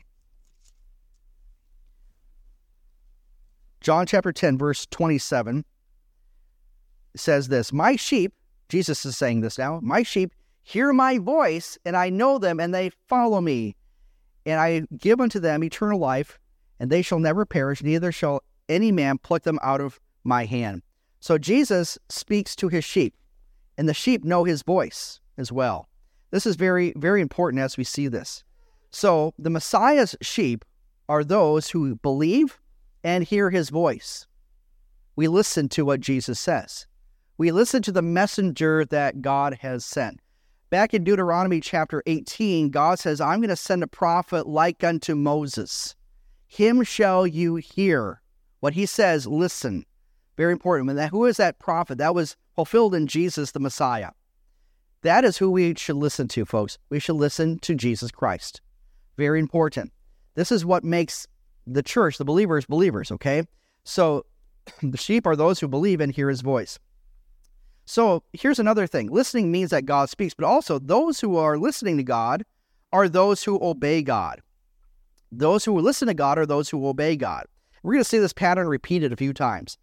John 3.81 4.05
chapter 4.05 4.31
10, 4.31 4.57
verse 4.57 4.85
27 4.91 5.65
says 7.15 7.47
this 7.47 7.73
My 7.73 7.95
sheep, 7.95 8.33
Jesus 8.69 9.05
is 9.05 9.17
saying 9.17 9.41
this 9.41 9.57
now, 9.57 9.79
my 9.81 10.03
sheep 10.03 10.33
hear 10.63 10.93
my 10.93 11.17
voice, 11.17 11.77
and 11.85 11.97
I 11.97 12.09
know 12.09 12.37
them, 12.37 12.59
and 12.59 12.73
they 12.73 12.91
follow 13.07 13.41
me. 13.41 13.75
And 14.45 14.59
I 14.59 14.83
give 14.97 15.19
unto 15.19 15.39
them 15.39 15.63
eternal 15.63 15.99
life, 15.99 16.39
and 16.81 16.89
they 16.89 17.03
shall 17.03 17.19
never 17.19 17.45
perish, 17.45 17.83
neither 17.83 18.11
shall 18.11 18.41
any 18.67 18.91
man 18.91 19.19
pluck 19.19 19.43
them 19.43 19.59
out 19.61 19.79
of 19.79 19.99
my 20.23 20.45
hand. 20.45 20.81
So 21.19 21.37
Jesus 21.37 21.99
speaks 22.09 22.55
to 22.55 22.69
his 22.69 22.83
sheep, 22.83 23.13
and 23.77 23.87
the 23.87 23.93
sheep 23.93 24.23
know 24.23 24.45
his 24.45 24.63
voice 24.63 25.19
as 25.37 25.51
well. 25.51 25.87
This 26.31 26.47
is 26.47 26.55
very, 26.55 26.91
very 26.97 27.21
important 27.21 27.61
as 27.61 27.77
we 27.77 27.83
see 27.83 28.07
this. 28.07 28.43
So 28.89 29.31
the 29.37 29.51
Messiah's 29.51 30.15
sheep 30.23 30.65
are 31.07 31.23
those 31.23 31.69
who 31.69 31.97
believe 31.97 32.59
and 33.03 33.23
hear 33.23 33.51
his 33.51 33.69
voice. 33.69 34.25
We 35.15 35.27
listen 35.27 35.69
to 35.69 35.85
what 35.85 35.99
Jesus 35.99 36.39
says. 36.39 36.87
We 37.37 37.51
listen 37.51 37.83
to 37.83 37.91
the 37.91 38.01
messenger 38.01 38.85
that 38.85 39.21
God 39.21 39.59
has 39.61 39.85
sent. 39.85 40.19
Back 40.71 40.95
in 40.95 41.03
Deuteronomy 41.03 41.61
chapter 41.61 42.01
18, 42.07 42.71
God 42.71 42.97
says, 42.97 43.21
I'm 43.21 43.39
going 43.39 43.49
to 43.49 43.55
send 43.55 43.83
a 43.83 43.87
prophet 43.87 44.47
like 44.47 44.83
unto 44.83 45.13
Moses. 45.13 45.95
Him 46.51 46.83
shall 46.83 47.25
you 47.25 47.55
hear. 47.55 48.21
What 48.59 48.73
he 48.73 48.85
says, 48.85 49.25
listen. 49.25 49.85
Very 50.35 50.51
important. 50.51 50.89
And 50.89 50.99
that, 50.99 51.09
who 51.09 51.23
is 51.23 51.37
that 51.37 51.59
prophet? 51.59 51.97
That 51.97 52.13
was 52.13 52.35
fulfilled 52.53 52.93
in 52.93 53.07
Jesus 53.07 53.51
the 53.51 53.61
Messiah. 53.61 54.09
That 55.01 55.23
is 55.23 55.37
who 55.37 55.49
we 55.49 55.75
should 55.75 55.95
listen 55.95 56.27
to, 56.27 56.43
folks. 56.43 56.77
We 56.89 56.99
should 56.99 57.15
listen 57.15 57.59
to 57.59 57.73
Jesus 57.73 58.11
Christ. 58.11 58.59
Very 59.15 59.39
important. 59.39 59.93
This 60.35 60.51
is 60.51 60.65
what 60.65 60.83
makes 60.83 61.25
the 61.65 61.81
church, 61.81 62.17
the 62.17 62.25
believers, 62.25 62.65
believers, 62.65 63.13
okay? 63.13 63.43
So 63.85 64.25
the 64.83 64.97
sheep 64.97 65.25
are 65.25 65.37
those 65.37 65.61
who 65.61 65.69
believe 65.69 66.01
and 66.01 66.11
hear 66.11 66.27
his 66.27 66.41
voice. 66.41 66.77
So 67.85 68.23
here's 68.33 68.59
another 68.59 68.87
thing 68.87 69.07
listening 69.09 69.53
means 69.53 69.69
that 69.69 69.85
God 69.85 70.09
speaks, 70.09 70.33
but 70.33 70.45
also 70.45 70.79
those 70.79 71.21
who 71.21 71.37
are 71.37 71.57
listening 71.57 71.95
to 71.95 72.03
God 72.03 72.43
are 72.91 73.07
those 73.07 73.41
who 73.45 73.57
obey 73.63 74.01
God. 74.01 74.41
Those 75.31 75.63
who 75.65 75.79
listen 75.79 76.07
to 76.07 76.13
God 76.13 76.37
are 76.37 76.45
those 76.45 76.69
who 76.69 76.87
obey 76.87 77.15
God. 77.15 77.45
We're 77.83 77.93
going 77.93 78.03
to 78.03 78.09
see 78.09 78.19
this 78.19 78.33
pattern 78.33 78.67
repeated 78.67 79.13
a 79.13 79.17
few 79.17 79.33
times. 79.33 79.77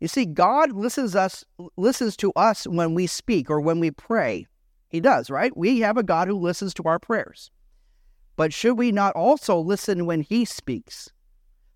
You 0.00 0.08
see, 0.08 0.26
God 0.26 0.72
listens 0.72 1.14
us 1.14 1.44
listens 1.76 2.16
to 2.18 2.32
us 2.32 2.66
when 2.66 2.94
we 2.94 3.06
speak 3.06 3.50
or 3.50 3.60
when 3.60 3.80
we 3.80 3.90
pray. 3.90 4.46
He 4.88 5.00
does, 5.00 5.30
right? 5.30 5.56
We 5.56 5.80
have 5.80 5.96
a 5.96 6.02
God 6.02 6.28
who 6.28 6.38
listens 6.38 6.74
to 6.74 6.82
our 6.84 6.98
prayers. 6.98 7.50
But 8.36 8.52
should 8.52 8.74
we 8.74 8.92
not 8.92 9.14
also 9.14 9.58
listen 9.58 10.06
when 10.06 10.20
he 10.20 10.44
speaks? 10.44 11.10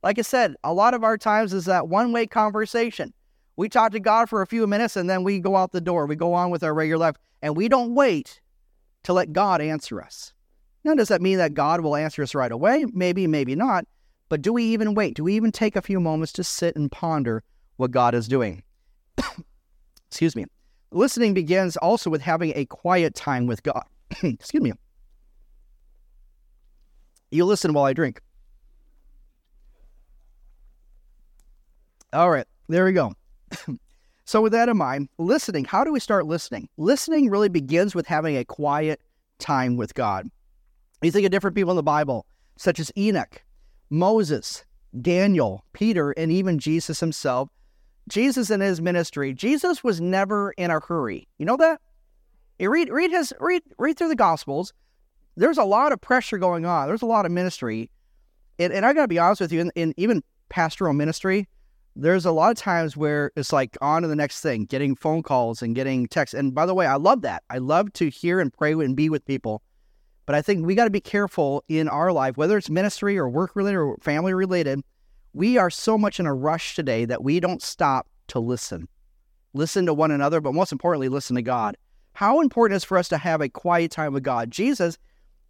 Like 0.02 0.18
I 0.18 0.22
said, 0.22 0.56
a 0.64 0.72
lot 0.72 0.94
of 0.94 1.04
our 1.04 1.18
times 1.18 1.52
is 1.52 1.64
that 1.66 1.88
one 1.88 2.12
way 2.12 2.26
conversation. 2.26 3.12
We 3.56 3.68
talk 3.68 3.92
to 3.92 4.00
God 4.00 4.28
for 4.28 4.42
a 4.42 4.46
few 4.46 4.66
minutes 4.66 4.96
and 4.96 5.10
then 5.10 5.24
we 5.24 5.40
go 5.40 5.56
out 5.56 5.72
the 5.72 5.80
door. 5.80 6.06
We 6.06 6.16
go 6.16 6.34
on 6.34 6.50
with 6.50 6.62
our 6.62 6.74
regular 6.74 7.06
life 7.06 7.16
and 7.42 7.56
we 7.56 7.68
don't 7.68 7.94
wait 7.94 8.40
to 9.04 9.12
let 9.12 9.32
God 9.32 9.60
answer 9.60 10.00
us. 10.00 10.32
Now, 10.88 10.94
does 10.94 11.08
that 11.08 11.20
mean 11.20 11.36
that 11.36 11.52
God 11.52 11.82
will 11.82 11.96
answer 11.96 12.22
us 12.22 12.34
right 12.34 12.50
away? 12.50 12.86
Maybe, 12.94 13.26
maybe 13.26 13.54
not. 13.54 13.84
But 14.30 14.40
do 14.40 14.54
we 14.54 14.64
even 14.64 14.94
wait? 14.94 15.16
Do 15.16 15.24
we 15.24 15.34
even 15.34 15.52
take 15.52 15.76
a 15.76 15.82
few 15.82 16.00
moments 16.00 16.32
to 16.32 16.42
sit 16.42 16.76
and 16.76 16.90
ponder 16.90 17.42
what 17.76 17.90
God 17.90 18.14
is 18.14 18.26
doing? 18.26 18.62
Excuse 20.08 20.34
me. 20.34 20.46
Listening 20.90 21.34
begins 21.34 21.76
also 21.76 22.08
with 22.08 22.22
having 22.22 22.54
a 22.56 22.64
quiet 22.64 23.14
time 23.14 23.46
with 23.46 23.62
God. 23.62 23.84
Excuse 24.22 24.62
me. 24.62 24.72
You 27.30 27.44
listen 27.44 27.74
while 27.74 27.84
I 27.84 27.92
drink. 27.92 28.22
All 32.14 32.30
right, 32.30 32.46
there 32.68 32.86
we 32.86 32.92
go. 32.92 33.12
so, 34.24 34.40
with 34.40 34.52
that 34.52 34.70
in 34.70 34.78
mind, 34.78 35.10
listening, 35.18 35.66
how 35.66 35.84
do 35.84 35.92
we 35.92 36.00
start 36.00 36.24
listening? 36.24 36.66
Listening 36.78 37.28
really 37.28 37.50
begins 37.50 37.94
with 37.94 38.06
having 38.06 38.38
a 38.38 38.44
quiet 38.46 39.02
time 39.38 39.76
with 39.76 39.92
God. 39.92 40.30
You 41.02 41.10
think 41.10 41.24
of 41.24 41.30
different 41.30 41.56
people 41.56 41.70
in 41.70 41.76
the 41.76 41.82
Bible, 41.82 42.26
such 42.56 42.80
as 42.80 42.90
Enoch, 42.96 43.42
Moses, 43.90 44.64
Daniel, 45.00 45.64
Peter, 45.72 46.10
and 46.12 46.32
even 46.32 46.58
Jesus 46.58 47.00
himself. 47.00 47.48
Jesus 48.08 48.50
in 48.50 48.60
his 48.60 48.80
ministry, 48.80 49.34
Jesus 49.34 49.84
was 49.84 50.00
never 50.00 50.52
in 50.52 50.70
a 50.70 50.80
hurry. 50.80 51.28
You 51.38 51.44
know 51.44 51.58
that? 51.58 51.80
You 52.58 52.70
read 52.70 52.90
read 52.90 53.10
his 53.10 53.32
read 53.38 53.62
read 53.78 53.96
through 53.96 54.08
the 54.08 54.16
Gospels. 54.16 54.72
There's 55.36 55.58
a 55.58 55.64
lot 55.64 55.92
of 55.92 56.00
pressure 56.00 56.38
going 56.38 56.66
on. 56.66 56.88
There's 56.88 57.02
a 57.02 57.06
lot 57.06 57.26
of 57.26 57.32
ministry, 57.32 57.90
and, 58.58 58.72
and 58.72 58.84
I 58.84 58.92
got 58.92 59.02
to 59.02 59.08
be 59.08 59.18
honest 59.18 59.40
with 59.40 59.52
you. 59.52 59.60
In, 59.60 59.70
in 59.76 59.94
even 59.96 60.24
pastoral 60.48 60.94
ministry, 60.94 61.46
there's 61.94 62.24
a 62.24 62.32
lot 62.32 62.50
of 62.50 62.56
times 62.56 62.96
where 62.96 63.30
it's 63.36 63.52
like 63.52 63.76
on 63.80 64.02
to 64.02 64.08
the 64.08 64.16
next 64.16 64.40
thing, 64.40 64.64
getting 64.64 64.96
phone 64.96 65.22
calls 65.22 65.62
and 65.62 65.74
getting 65.74 66.08
texts. 66.08 66.34
And 66.34 66.54
by 66.54 66.66
the 66.66 66.74
way, 66.74 66.86
I 66.86 66.96
love 66.96 67.22
that. 67.22 67.44
I 67.50 67.58
love 67.58 67.92
to 67.94 68.08
hear 68.08 68.40
and 68.40 68.52
pray 68.52 68.72
and 68.72 68.96
be 68.96 69.10
with 69.10 69.24
people. 69.26 69.62
But 70.28 70.34
I 70.34 70.42
think 70.42 70.66
we 70.66 70.74
got 70.74 70.84
to 70.84 70.90
be 70.90 71.00
careful 71.00 71.64
in 71.68 71.88
our 71.88 72.12
life, 72.12 72.36
whether 72.36 72.58
it's 72.58 72.68
ministry 72.68 73.16
or 73.16 73.30
work 73.30 73.56
related 73.56 73.78
or 73.78 73.96
family 74.02 74.34
related. 74.34 74.82
We 75.32 75.56
are 75.56 75.70
so 75.70 75.96
much 75.96 76.20
in 76.20 76.26
a 76.26 76.34
rush 76.34 76.76
today 76.76 77.06
that 77.06 77.24
we 77.24 77.40
don't 77.40 77.62
stop 77.62 78.06
to 78.26 78.38
listen. 78.38 78.88
Listen 79.54 79.86
to 79.86 79.94
one 79.94 80.10
another, 80.10 80.42
but 80.42 80.52
most 80.52 80.70
importantly, 80.70 81.08
listen 81.08 81.34
to 81.36 81.40
God. 81.40 81.78
How 82.12 82.42
important 82.42 82.76
is 82.76 82.84
for 82.84 82.98
us 82.98 83.08
to 83.08 83.16
have 83.16 83.40
a 83.40 83.48
quiet 83.48 83.90
time 83.90 84.12
with 84.12 84.22
God? 84.22 84.50
Jesus, 84.50 84.98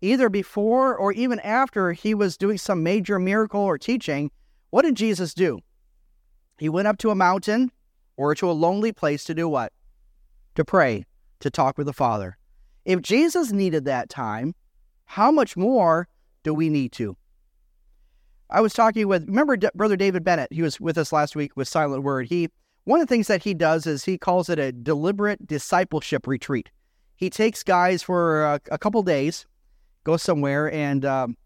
either 0.01 0.29
before 0.29 0.97
or 0.97 1.11
even 1.11 1.41
after 1.41 1.93
he 1.93 2.15
was 2.15 2.37
doing 2.37 2.57
some 2.57 2.85
major 2.85 3.19
miracle 3.19 3.63
or 3.63 3.79
teaching, 3.79 4.31
what 4.71 4.83
did 4.83 4.95
Jesus 4.95 5.35
do? 5.35 5.59
He 6.57 6.69
went 6.69 6.87
up 6.87 6.99
to 6.99 7.11
a 7.11 7.17
mountain 7.17 7.73
or 8.17 8.33
to 8.37 8.49
a 8.49 8.53
lonely 8.53 8.93
place 8.93 9.25
to 9.25 9.35
do 9.35 9.49
what? 9.49 9.73
To 10.55 10.65
pray, 10.65 11.05
to 11.41 11.51
talk 11.51 11.79
with 11.79 11.89
the 11.89 11.93
Father. 11.93 12.39
If 12.85 13.03
Jesus 13.03 13.51
needed 13.51 13.85
that 13.85 14.09
time, 14.09 14.55
how 15.09 15.31
much 15.31 15.57
more 15.57 16.07
do 16.43 16.53
we 16.53 16.69
need 16.69 16.93
to? 16.93 17.17
I 18.51 18.61
was 18.61 18.75
talking 18.75 19.09
with, 19.09 19.27
remember 19.27 19.57
D- 19.57 19.69
Brother 19.75 19.97
David 19.97 20.23
Bennett? 20.23 20.53
He 20.53 20.61
was 20.61 20.79
with 20.79 20.99
us 20.99 21.13
last 21.13 21.35
week 21.35 21.53
with 21.57 21.67
Silent 21.67 22.03
Word. 22.03 22.27
He 22.27 22.51
one 22.85 23.01
of 23.01 23.07
the 23.07 23.15
things 23.15 23.27
that 23.27 23.43
he 23.43 23.53
does 23.53 23.87
is 23.87 24.05
he 24.05 24.17
calls 24.17 24.49
it 24.49 24.59
a 24.59 24.71
deliberate 24.73 25.47
discipleship 25.47 26.27
retreat. 26.27 26.71
He 27.17 27.29
takes 27.31 27.63
guys 27.63 28.03
for 28.03 28.45
a, 28.45 28.61
a 28.71 28.79
couple 28.79 29.03
days, 29.03 29.47
go 30.05 30.17
somewhere, 30.17 30.73
and 30.73 31.05
um, 31.05 31.37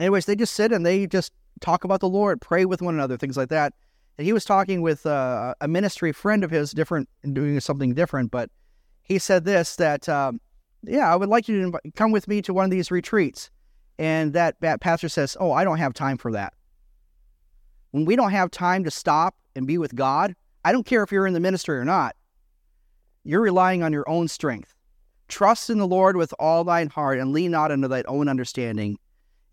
anyways, 0.00 0.26
they 0.26 0.34
just 0.34 0.54
sit 0.54 0.72
and 0.72 0.86
they 0.86 1.06
just 1.06 1.32
talk 1.60 1.84
about 1.84 2.00
the 2.00 2.08
Lord, 2.08 2.40
pray 2.40 2.64
with 2.64 2.80
one 2.80 2.94
another, 2.94 3.16
things 3.16 3.36
like 3.36 3.50
that. 3.50 3.72
And 4.18 4.24
he 4.24 4.32
was 4.32 4.44
talking 4.44 4.82
with 4.82 5.04
uh, 5.04 5.54
a 5.60 5.68
ministry 5.68 6.12
friend 6.12 6.42
of 6.42 6.50
his, 6.50 6.72
different, 6.72 7.08
doing 7.32 7.58
something 7.60 7.94
different. 7.94 8.30
But 8.30 8.50
he 9.02 9.18
said 9.18 9.44
this 9.44 9.76
that, 9.76 10.08
um, 10.08 10.40
yeah, 10.88 11.12
I 11.12 11.16
would 11.16 11.28
like 11.28 11.48
you 11.48 11.70
to 11.70 11.80
come 11.94 12.12
with 12.12 12.28
me 12.28 12.42
to 12.42 12.54
one 12.54 12.64
of 12.64 12.70
these 12.70 12.90
retreats. 12.90 13.50
And 13.98 14.32
that, 14.32 14.56
that 14.60 14.80
pastor 14.80 15.08
says, 15.08 15.36
oh, 15.38 15.52
I 15.52 15.64
don't 15.64 15.78
have 15.78 15.94
time 15.94 16.18
for 16.18 16.32
that. 16.32 16.54
When 17.92 18.04
we 18.04 18.16
don't 18.16 18.32
have 18.32 18.50
time 18.50 18.84
to 18.84 18.90
stop 18.90 19.36
and 19.54 19.66
be 19.66 19.78
with 19.78 19.94
God, 19.94 20.34
I 20.64 20.72
don't 20.72 20.86
care 20.86 21.02
if 21.02 21.12
you're 21.12 21.26
in 21.26 21.34
the 21.34 21.40
ministry 21.40 21.78
or 21.78 21.84
not. 21.84 22.16
you're 23.24 23.40
relying 23.40 23.82
on 23.82 23.92
your 23.92 24.08
own 24.08 24.28
strength. 24.28 24.74
Trust 25.28 25.70
in 25.70 25.78
the 25.78 25.86
Lord 25.86 26.16
with 26.16 26.34
all 26.38 26.62
thine 26.62 26.88
heart 26.88 27.18
and 27.18 27.32
lean 27.32 27.50
not 27.50 27.72
unto 27.72 27.88
thy 27.88 28.02
own 28.06 28.28
understanding. 28.28 28.98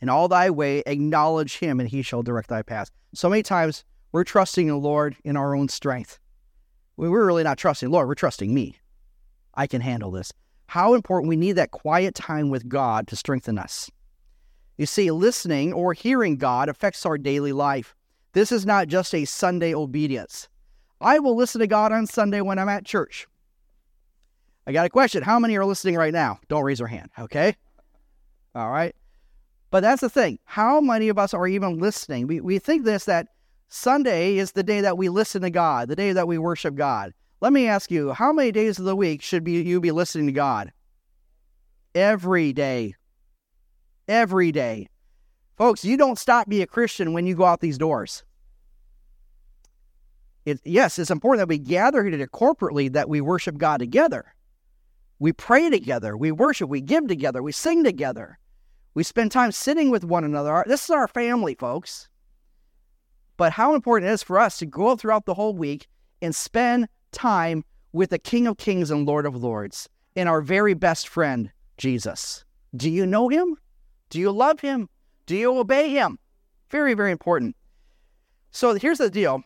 In 0.01 0.09
all 0.09 0.27
thy 0.27 0.49
way, 0.49 0.83
acknowledge 0.85 1.57
him, 1.59 1.79
and 1.79 1.87
he 1.87 2.01
shall 2.01 2.23
direct 2.23 2.49
thy 2.49 2.61
path. 2.61 2.91
So 3.13 3.29
many 3.29 3.43
times 3.43 3.85
we're 4.11 4.23
trusting 4.23 4.67
the 4.67 4.75
Lord 4.75 5.15
in 5.23 5.37
our 5.37 5.55
own 5.55 5.69
strength. 5.69 6.19
We're 6.97 7.25
really 7.25 7.43
not 7.43 7.57
trusting 7.57 7.89
the 7.89 7.93
Lord, 7.93 8.07
we're 8.07 8.15
trusting 8.15 8.53
me. 8.53 8.77
I 9.53 9.67
can 9.67 9.81
handle 9.81 10.11
this. 10.11 10.31
How 10.71 10.93
important 10.93 11.27
we 11.27 11.35
need 11.35 11.57
that 11.57 11.71
quiet 11.71 12.15
time 12.15 12.49
with 12.49 12.69
God 12.69 13.05
to 13.09 13.17
strengthen 13.17 13.57
us. 13.57 13.91
You 14.77 14.85
see, 14.85 15.11
listening 15.11 15.73
or 15.73 15.91
hearing 15.91 16.37
God 16.37 16.69
affects 16.69 17.05
our 17.05 17.17
daily 17.17 17.51
life. 17.51 17.93
This 18.31 18.53
is 18.53 18.65
not 18.65 18.87
just 18.87 19.13
a 19.13 19.25
Sunday 19.25 19.75
obedience. 19.75 20.47
I 21.01 21.19
will 21.19 21.35
listen 21.35 21.59
to 21.59 21.67
God 21.67 21.91
on 21.91 22.07
Sunday 22.07 22.39
when 22.39 22.57
I'm 22.57 22.69
at 22.69 22.85
church. 22.85 23.27
I 24.65 24.71
got 24.71 24.85
a 24.85 24.89
question. 24.89 25.23
How 25.23 25.39
many 25.39 25.57
are 25.57 25.65
listening 25.65 25.95
right 25.97 26.13
now? 26.13 26.39
Don't 26.47 26.63
raise 26.63 26.79
your 26.79 26.87
hand, 26.87 27.09
okay? 27.19 27.53
All 28.55 28.71
right. 28.71 28.95
But 29.71 29.81
that's 29.81 29.99
the 29.99 30.09
thing. 30.09 30.39
How 30.45 30.79
many 30.79 31.09
of 31.09 31.19
us 31.19 31.33
are 31.33 31.47
even 31.47 31.79
listening? 31.79 32.27
We, 32.27 32.39
we 32.39 32.59
think 32.59 32.85
this 32.85 33.03
that 33.03 33.27
Sunday 33.67 34.37
is 34.37 34.53
the 34.53 34.63
day 34.63 34.79
that 34.79 34.97
we 34.97 35.09
listen 35.09 35.41
to 35.41 35.49
God, 35.49 35.89
the 35.89 35.97
day 35.97 36.13
that 36.13 36.29
we 36.29 36.37
worship 36.37 36.75
God. 36.75 37.13
Let 37.41 37.53
me 37.53 37.67
ask 37.67 37.89
you, 37.89 38.11
how 38.11 38.31
many 38.31 38.51
days 38.51 38.77
of 38.77 38.85
the 38.85 38.95
week 38.95 39.23
should 39.23 39.43
be, 39.43 39.63
you 39.63 39.81
be 39.81 39.91
listening 39.91 40.27
to 40.27 40.31
God? 40.31 40.71
Every 41.95 42.53
day. 42.53 42.93
Every 44.07 44.51
day. 44.51 44.87
Folks, 45.57 45.83
you 45.83 45.97
don't 45.97 46.19
stop 46.19 46.47
being 46.47 46.61
a 46.61 46.67
Christian 46.67 47.13
when 47.13 47.25
you 47.25 47.35
go 47.35 47.45
out 47.45 47.59
these 47.59 47.79
doors. 47.79 48.23
It, 50.45 50.59
yes, 50.63 50.99
it's 50.99 51.11
important 51.11 51.39
that 51.39 51.49
we 51.49 51.57
gather 51.57 52.03
here 52.03 52.27
corporately, 52.27 52.93
that 52.93 53.09
we 53.09 53.21
worship 53.21 53.57
God 53.57 53.79
together. 53.79 54.33
We 55.17 55.33
pray 55.33 55.69
together, 55.69 56.17
we 56.17 56.31
worship, 56.31 56.69
we 56.69 56.81
give 56.81 57.07
together, 57.07 57.43
we 57.43 57.51
sing 57.51 57.83
together. 57.83 58.39
We 58.93 59.03
spend 59.03 59.31
time 59.31 59.51
sitting 59.51 59.89
with 59.89 60.03
one 60.03 60.23
another. 60.23 60.63
This 60.67 60.83
is 60.83 60.89
our 60.89 61.07
family, 61.07 61.55
folks. 61.55 62.09
But 63.37 63.53
how 63.53 63.73
important 63.73 64.09
it 64.09 64.13
is 64.13 64.23
for 64.23 64.39
us 64.39 64.57
to 64.57 64.65
go 64.65 64.95
throughout 64.95 65.25
the 65.25 65.33
whole 65.33 65.55
week 65.55 65.87
and 66.21 66.35
spend 66.35 66.87
time 67.11 67.63
with 67.93 68.09
the 68.09 68.19
King 68.19 68.47
of 68.47 68.57
Kings 68.57 68.91
and 68.91 69.05
Lord 69.05 69.25
of 69.25 69.35
Lords 69.35 69.89
and 70.15 70.27
our 70.27 70.41
very 70.41 70.73
best 70.73 71.07
friend, 71.07 71.51
Jesus. 71.77 72.43
Do 72.75 72.89
you 72.89 73.05
know 73.05 73.29
him? 73.29 73.57
Do 74.09 74.19
you 74.19 74.31
love 74.31 74.59
him? 74.59 74.89
Do 75.25 75.35
you 75.35 75.57
obey 75.57 75.89
him? 75.89 76.19
Very, 76.69 76.93
very 76.93 77.11
important. 77.11 77.55
So 78.51 78.73
here's 78.75 78.97
the 78.97 79.09
deal. 79.09 79.43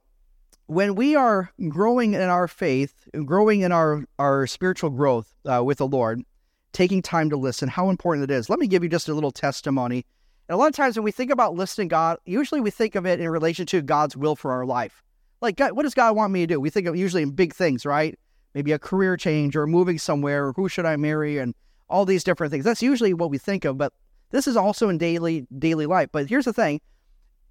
When 0.68 0.96
we 0.96 1.16
are 1.16 1.52
growing 1.70 2.16
in 2.16 2.22
our 2.22 2.48
faith, 2.48 3.08
growing 3.26 3.62
in 3.62 3.72
our, 3.72 4.06
our 4.18 4.48
spiritual 4.48 4.90
growth 4.90 5.36
uh, 5.46 5.64
with 5.64 5.78
the 5.78 5.88
Lord, 5.88 6.24
taking 6.74 7.02
time 7.02 7.30
to 7.30 7.38
listen, 7.38 7.70
how 7.70 7.90
important 7.90 8.30
it 8.30 8.34
is. 8.34 8.50
Let 8.50 8.60
me 8.60 8.68
give 8.68 8.84
you 8.84 8.90
just 8.90 9.08
a 9.08 9.14
little 9.14 9.32
testimony. 9.32 10.06
And 10.50 10.56
a 10.56 10.58
lot 10.58 10.68
of 10.68 10.76
times 10.76 10.96
when 10.96 11.04
we 11.04 11.12
think 11.12 11.32
about 11.32 11.56
listening 11.56 11.88
God, 11.88 12.18
usually 12.26 12.62
we 12.62 12.72
think 12.72 12.96
of 12.96 13.06
it 13.06 13.20
in 13.20 13.30
relation 13.30 13.66
to 13.68 13.82
God's 13.82 14.18
will 14.18 14.36
for 14.36 14.52
our 14.52 14.66
life. 14.66 15.04
Like, 15.46 15.58
God, 15.58 15.74
what 15.74 15.84
does 15.84 15.94
God 15.94 16.16
want 16.16 16.34
me 16.34 16.42
to 16.42 16.48
do? 16.48 16.60
We 16.60 16.70
think 16.70 16.88
of 16.88 16.96
usually 16.96 17.22
in 17.24 17.32
big 17.32 17.54
things, 17.54 17.86
right? 17.86 18.18
Maybe 18.56 18.72
a 18.72 18.80
career 18.80 19.16
change 19.16 19.56
or 19.56 19.68
moving 19.68 20.00
somewhere 20.00 20.48
or 20.48 20.54
who 20.54 20.68
should 20.68 20.86
I 20.86 20.96
marry 20.96 21.38
and 21.38 21.54
all 21.88 22.04
these 22.04 22.24
different 22.24 22.52
things. 22.52 22.66
That's 22.66 22.82
usually 22.82 23.14
what 23.14 23.30
we 23.30 23.38
think 23.38 23.64
of, 23.64 23.78
but 23.78 23.94
this 24.32 24.48
is 24.48 24.58
also 24.58 24.90
in 24.90 24.98
daily 24.98 25.46
daily 25.60 25.86
life. 25.86 26.10
But 26.12 26.28
here's 26.28 26.46
the 26.46 26.54
thing: 26.54 26.82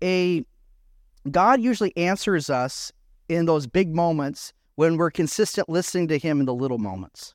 a 0.02 0.44
God 1.30 1.60
usually 1.60 1.96
answers 1.96 2.50
us 2.50 2.92
in 3.28 3.46
those 3.46 3.66
big 3.66 3.94
moments 3.94 4.52
when 4.74 4.96
we're 4.96 5.10
consistent 5.10 5.68
listening 5.68 6.08
to 6.08 6.18
Him 6.18 6.40
in 6.40 6.46
the 6.46 6.54
little 6.54 6.78
moments. 6.78 7.34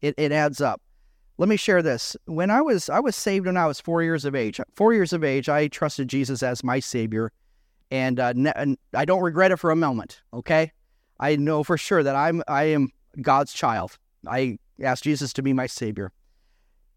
It, 0.00 0.14
it 0.18 0.32
adds 0.32 0.60
up. 0.60 0.80
Let 1.38 1.48
me 1.48 1.56
share 1.56 1.82
this. 1.82 2.16
When 2.24 2.50
I 2.50 2.60
was 2.60 2.88
I 2.88 2.98
was 2.98 3.14
saved 3.14 3.46
when 3.46 3.56
I 3.56 3.66
was 3.66 3.80
four 3.80 4.02
years 4.02 4.24
of 4.24 4.34
age. 4.34 4.60
Four 4.74 4.92
years 4.92 5.12
of 5.12 5.22
age, 5.22 5.48
I 5.48 5.68
trusted 5.68 6.08
Jesus 6.08 6.42
as 6.42 6.64
my 6.64 6.80
Savior, 6.80 7.30
and, 7.90 8.20
uh, 8.20 8.32
ne- 8.34 8.52
and 8.54 8.78
I 8.94 9.04
don't 9.04 9.22
regret 9.22 9.50
it 9.50 9.56
for 9.56 9.70
a 9.70 9.76
moment. 9.76 10.20
Okay, 10.32 10.72
I 11.20 11.36
know 11.36 11.64
for 11.64 11.76
sure 11.76 12.02
that 12.02 12.14
I'm 12.14 12.42
I 12.48 12.64
am 12.64 12.90
God's 13.20 13.52
child. 13.52 13.98
I 14.26 14.58
asked 14.82 15.04
Jesus 15.04 15.32
to 15.34 15.42
be 15.42 15.52
my 15.52 15.66
Savior. 15.66 16.12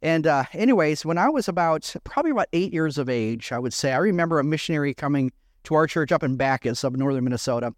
And 0.02 0.26
uh, 0.26 0.46
anyways, 0.54 1.06
when 1.06 1.18
I 1.18 1.30
was 1.30 1.48
about 1.48 1.94
probably 2.04 2.32
about 2.32 2.48
eight 2.54 2.74
years 2.74 2.98
of 2.98 3.08
age, 3.08 3.52
I 3.52 3.60
would 3.60 3.74
say 3.74 3.94
I 3.94 3.98
remember 3.98 4.40
a 4.40 4.44
missionary 4.44 4.94
coming 4.94 5.32
to 5.66 5.76
our 5.76 5.86
church 5.86 6.12
up 6.12 6.24
in 6.24 6.38
Backus, 6.38 6.84
up 6.84 6.94
northern 6.94 7.24
Minnesota, 7.24 7.74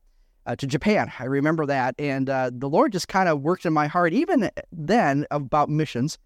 uh, 0.46 0.56
to 0.56 0.68
Japan. 0.68 1.12
I 1.20 1.26
remember 1.26 1.66
that, 1.66 1.96
and 2.00 2.30
uh, 2.30 2.50
the 2.54 2.70
Lord 2.70 2.94
just 2.94 3.08
kind 3.08 3.28
of 3.28 3.42
worked 3.42 3.66
in 3.66 3.74
my 3.74 3.88
heart 3.88 4.14
even 4.14 4.50
then 4.72 5.26
about 5.32 5.70
missions, 5.70 6.18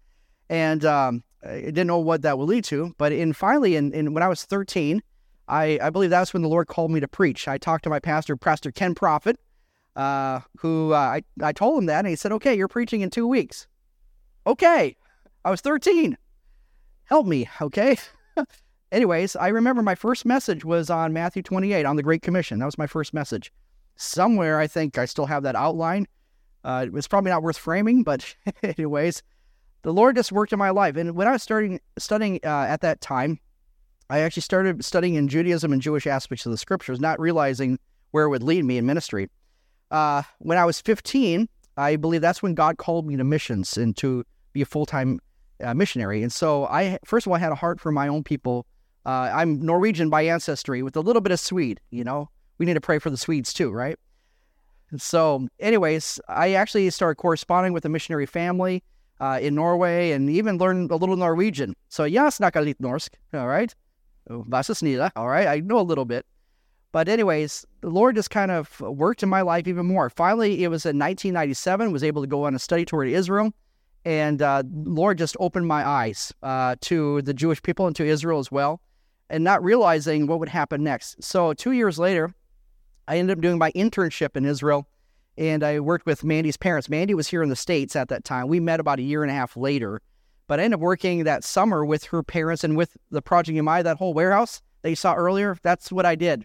and 0.48 0.84
um, 0.84 1.22
I 1.44 1.60
didn't 1.60 1.86
know 1.86 1.98
what 1.98 2.22
that 2.22 2.38
would 2.38 2.48
lead 2.48 2.64
to. 2.64 2.94
But 2.98 3.12
in 3.12 3.32
finally, 3.32 3.76
in, 3.76 3.92
in 3.92 4.14
when 4.14 4.22
I 4.22 4.28
was 4.28 4.44
13, 4.44 5.02
I, 5.48 5.78
I 5.82 5.90
believe 5.90 6.10
that's 6.10 6.32
when 6.32 6.42
the 6.42 6.48
Lord 6.48 6.68
called 6.68 6.90
me 6.90 7.00
to 7.00 7.08
preach. 7.08 7.48
I 7.48 7.58
talked 7.58 7.84
to 7.84 7.90
my 7.90 7.98
pastor, 7.98 8.36
Pastor 8.36 8.70
Ken 8.70 8.94
Prophet, 8.94 9.38
uh, 9.96 10.40
who 10.58 10.92
uh, 10.92 10.96
I 10.96 11.22
I 11.42 11.52
told 11.52 11.78
him 11.78 11.86
that, 11.86 12.00
and 12.00 12.08
he 12.08 12.16
said, 12.16 12.32
"Okay, 12.32 12.54
you're 12.54 12.68
preaching 12.68 13.00
in 13.00 13.10
two 13.10 13.26
weeks." 13.26 13.66
Okay, 14.46 14.96
I 15.44 15.50
was 15.50 15.60
13. 15.60 16.16
Help 17.04 17.26
me, 17.26 17.48
okay? 17.60 17.96
Anyways, 18.92 19.36
I 19.36 19.48
remember 19.48 19.82
my 19.82 19.94
first 19.94 20.24
message 20.24 20.64
was 20.64 20.88
on 20.88 21.12
Matthew 21.12 21.42
28 21.42 21.84
on 21.84 21.96
the 21.96 22.02
Great 22.02 22.22
Commission. 22.22 22.58
That 22.58 22.64
was 22.66 22.78
my 22.78 22.86
first 22.86 23.12
message. 23.12 23.52
Somewhere, 23.96 24.58
I 24.58 24.66
think 24.66 24.96
I 24.96 25.04
still 25.04 25.26
have 25.26 25.42
that 25.42 25.56
outline. 25.56 26.06
Uh, 26.64 26.84
it 26.86 26.92
was 26.92 27.08
probably 27.08 27.30
not 27.30 27.42
worth 27.42 27.58
framing, 27.58 28.02
but 28.02 28.34
anyways, 28.62 29.22
the 29.82 29.92
Lord 29.92 30.16
just 30.16 30.32
worked 30.32 30.52
in 30.52 30.58
my 30.58 30.70
life. 30.70 30.96
And 30.96 31.14
when 31.14 31.28
I 31.28 31.32
was 31.32 31.42
starting 31.42 31.80
studying 31.98 32.40
uh, 32.44 32.66
at 32.68 32.80
that 32.80 33.00
time, 33.00 33.40
I 34.10 34.20
actually 34.20 34.42
started 34.42 34.84
studying 34.84 35.14
in 35.14 35.28
Judaism 35.28 35.72
and 35.72 35.82
Jewish 35.82 36.06
aspects 36.06 36.46
of 36.46 36.52
the 36.52 36.58
scriptures, 36.58 36.98
not 36.98 37.20
realizing 37.20 37.78
where 38.10 38.24
it 38.24 38.30
would 38.30 38.42
lead 38.42 38.64
me 38.64 38.78
in 38.78 38.86
ministry. 38.86 39.28
Uh, 39.90 40.22
when 40.38 40.56
I 40.56 40.64
was 40.64 40.80
15, 40.80 41.48
I 41.76 41.96
believe 41.96 42.22
that's 42.22 42.42
when 42.42 42.54
God 42.54 42.78
called 42.78 43.06
me 43.06 43.16
to 43.16 43.24
missions 43.24 43.76
and 43.76 43.96
to 43.98 44.24
be 44.52 44.62
a 44.62 44.66
full 44.66 44.86
time 44.86 45.20
uh, 45.62 45.74
missionary. 45.74 46.22
And 46.22 46.32
so 46.32 46.64
I, 46.66 46.98
first 47.04 47.26
of 47.26 47.30
all, 47.30 47.36
I 47.36 47.40
had 47.40 47.52
a 47.52 47.56
heart 47.56 47.80
for 47.80 47.92
my 47.92 48.08
own 48.08 48.24
people. 48.24 48.66
Uh, 49.04 49.30
I'm 49.32 49.60
Norwegian 49.60 50.10
by 50.10 50.22
ancestry 50.22 50.82
with 50.82 50.96
a 50.96 51.00
little 51.00 51.20
bit 51.20 51.32
of 51.32 51.40
Swede, 51.40 51.80
you 51.90 52.04
know. 52.04 52.30
We 52.58 52.66
need 52.66 52.74
to 52.74 52.80
pray 52.80 52.98
for 52.98 53.10
the 53.10 53.16
Swedes 53.16 53.52
too, 53.52 53.70
right? 53.70 53.98
So, 54.96 55.46
anyways, 55.60 56.18
I 56.28 56.54
actually 56.54 56.88
started 56.90 57.16
corresponding 57.16 57.72
with 57.74 57.84
a 57.84 57.88
missionary 57.90 58.26
family 58.26 58.82
uh, 59.20 59.38
in 59.40 59.54
Norway 59.54 60.12
and 60.12 60.30
even 60.30 60.56
learned 60.56 60.90
a 60.90 60.96
little 60.96 61.16
Norwegian. 61.16 61.76
So, 61.90 62.04
jag 62.04 62.32
snackar 62.32 62.64
lite 62.64 62.80
norsk, 62.80 63.10
all 63.34 63.46
right? 63.46 63.74
Vasa 64.28 64.72
snida, 64.72 65.10
all 65.16 65.28
right? 65.28 65.46
I 65.46 65.60
know 65.60 65.80
a 65.80 65.82
little 65.82 66.04
bit. 66.04 66.26
But 66.90 67.08
anyways, 67.08 67.66
the 67.80 67.90
Lord 67.90 68.16
just 68.16 68.30
kind 68.30 68.50
of 68.50 68.80
worked 68.80 69.22
in 69.22 69.28
my 69.28 69.42
life 69.42 69.68
even 69.68 69.86
more. 69.86 70.08
Finally, 70.08 70.64
it 70.64 70.68
was 70.68 70.86
in 70.86 70.98
1997, 70.98 71.92
was 71.92 72.02
able 72.02 72.22
to 72.22 72.28
go 72.28 72.44
on 72.44 72.54
a 72.54 72.58
study 72.58 72.84
tour 72.84 73.04
to 73.04 73.12
Israel. 73.12 73.52
And 74.04 74.40
uh, 74.40 74.62
Lord 74.72 75.18
just 75.18 75.36
opened 75.38 75.66
my 75.66 75.86
eyes 75.86 76.32
uh, 76.42 76.76
to 76.82 77.20
the 77.22 77.34
Jewish 77.34 77.62
people 77.62 77.86
and 77.86 77.94
to 77.96 78.06
Israel 78.06 78.38
as 78.38 78.50
well, 78.50 78.80
and 79.28 79.44
not 79.44 79.62
realizing 79.62 80.26
what 80.26 80.40
would 80.40 80.48
happen 80.48 80.82
next. 80.82 81.22
So 81.22 81.52
two 81.52 81.72
years 81.72 81.98
later, 81.98 82.32
I 83.06 83.18
ended 83.18 83.36
up 83.36 83.42
doing 83.42 83.58
my 83.58 83.70
internship 83.72 84.36
in 84.36 84.46
Israel, 84.46 84.88
and 85.36 85.62
I 85.62 85.80
worked 85.80 86.06
with 86.06 86.24
Mandy's 86.24 86.56
parents. 86.56 86.88
Mandy 86.88 87.12
was 87.12 87.28
here 87.28 87.42
in 87.42 87.48
the 87.48 87.56
States 87.56 87.96
at 87.96 88.08
that 88.08 88.24
time. 88.24 88.48
We 88.48 88.60
met 88.60 88.80
about 88.80 88.98
a 88.98 89.02
year 89.02 89.22
and 89.22 89.30
a 89.30 89.34
half 89.34 89.56
later, 89.56 90.00
but 90.48 90.58
I 90.58 90.64
ended 90.64 90.78
up 90.78 90.80
working 90.80 91.24
that 91.24 91.44
summer 91.44 91.84
with 91.84 92.04
her 92.04 92.22
parents 92.24 92.64
and 92.64 92.76
with 92.76 92.96
the 93.10 93.22
Project 93.22 93.54
Nehemiah, 93.54 93.84
that 93.84 93.98
whole 93.98 94.14
warehouse 94.14 94.60
that 94.82 94.90
you 94.90 94.96
saw 94.96 95.14
earlier. 95.14 95.56
That's 95.62 95.92
what 95.92 96.06
I 96.06 96.16
did. 96.16 96.44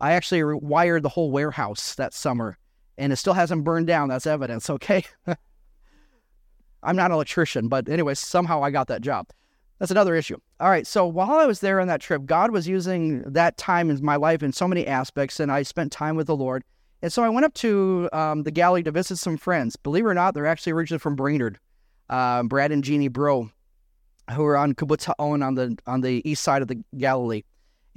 I 0.00 0.12
actually 0.12 0.42
wired 0.42 1.02
the 1.02 1.08
whole 1.08 1.30
warehouse 1.30 1.94
that 1.94 2.12
summer, 2.12 2.58
and 2.98 3.12
it 3.12 3.16
still 3.16 3.32
hasn't 3.32 3.64
burned 3.64 3.86
down. 3.86 4.08
That's 4.08 4.26
evidence, 4.26 4.68
okay? 4.76 5.04
I'm 6.82 6.96
not 6.96 7.06
an 7.06 7.12
electrician, 7.12 7.68
but 7.68 7.88
anyway, 7.88 8.14
somehow 8.14 8.62
I 8.62 8.70
got 8.70 8.88
that 8.88 9.00
job. 9.00 9.28
That's 9.78 9.90
another 9.90 10.14
issue. 10.14 10.36
All 10.60 10.68
right. 10.68 10.86
So 10.86 11.06
while 11.06 11.32
I 11.32 11.46
was 11.46 11.60
there 11.60 11.80
on 11.80 11.88
that 11.88 12.00
trip, 12.00 12.26
God 12.26 12.50
was 12.50 12.68
using 12.68 13.22
that 13.22 13.56
time 13.56 13.90
in 13.90 14.04
my 14.04 14.16
life 14.16 14.42
in 14.42 14.52
so 14.52 14.68
many 14.68 14.86
aspects, 14.86 15.40
and 15.40 15.50
I 15.50 15.62
spent 15.62 15.92
time 15.92 16.16
with 16.16 16.26
the 16.26 16.36
Lord. 16.36 16.62
And 17.02 17.12
so 17.12 17.22
I 17.22 17.28
went 17.28 17.44
up 17.44 17.54
to 17.54 18.08
um, 18.12 18.44
the 18.44 18.50
Galilee 18.50 18.82
to 18.84 18.90
visit 18.90 19.16
some 19.16 19.36
friends. 19.36 19.76
Believe 19.76 20.04
it 20.04 20.08
or 20.08 20.14
not, 20.14 20.34
they're 20.34 20.46
actually 20.46 20.72
originally 20.72 21.00
from 21.00 21.16
Brainerd. 21.16 21.58
Uh, 22.08 22.42
Brad 22.42 22.72
and 22.72 22.84
Jeannie 22.84 23.08
Bro, 23.08 23.50
who 24.30 24.44
are 24.44 24.56
on 24.56 24.74
Kibbutz 24.74 25.04
Ha'on 25.04 25.42
on 25.42 25.54
the 25.54 25.76
on 25.86 26.00
the 26.00 26.28
east 26.28 26.42
side 26.42 26.62
of 26.62 26.68
the 26.68 26.82
Galilee. 26.96 27.42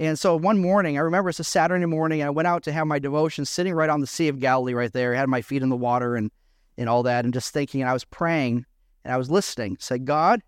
And 0.00 0.18
so 0.18 0.36
one 0.36 0.60
morning, 0.60 0.96
I 0.96 1.00
remember 1.00 1.30
it's 1.30 1.40
a 1.40 1.44
Saturday 1.44 1.84
morning, 1.84 2.22
I 2.22 2.30
went 2.30 2.46
out 2.46 2.62
to 2.64 2.72
have 2.72 2.86
my 2.86 2.98
devotion 2.98 3.44
sitting 3.44 3.74
right 3.74 3.90
on 3.90 4.00
the 4.00 4.06
Sea 4.06 4.28
of 4.28 4.38
Galilee 4.38 4.72
right 4.72 4.92
there. 4.92 5.14
I 5.14 5.18
had 5.18 5.28
my 5.28 5.42
feet 5.42 5.62
in 5.62 5.70
the 5.70 5.76
water 5.76 6.14
and, 6.14 6.30
and 6.76 6.88
all 6.88 7.02
that, 7.02 7.24
and 7.24 7.34
just 7.34 7.52
thinking, 7.52 7.80
and 7.80 7.90
I 7.90 7.92
was 7.92 8.04
praying 8.04 8.64
and 9.04 9.12
I 9.12 9.16
was 9.16 9.30
listening. 9.30 9.76
Said, 9.80 10.04
God, 10.04 10.40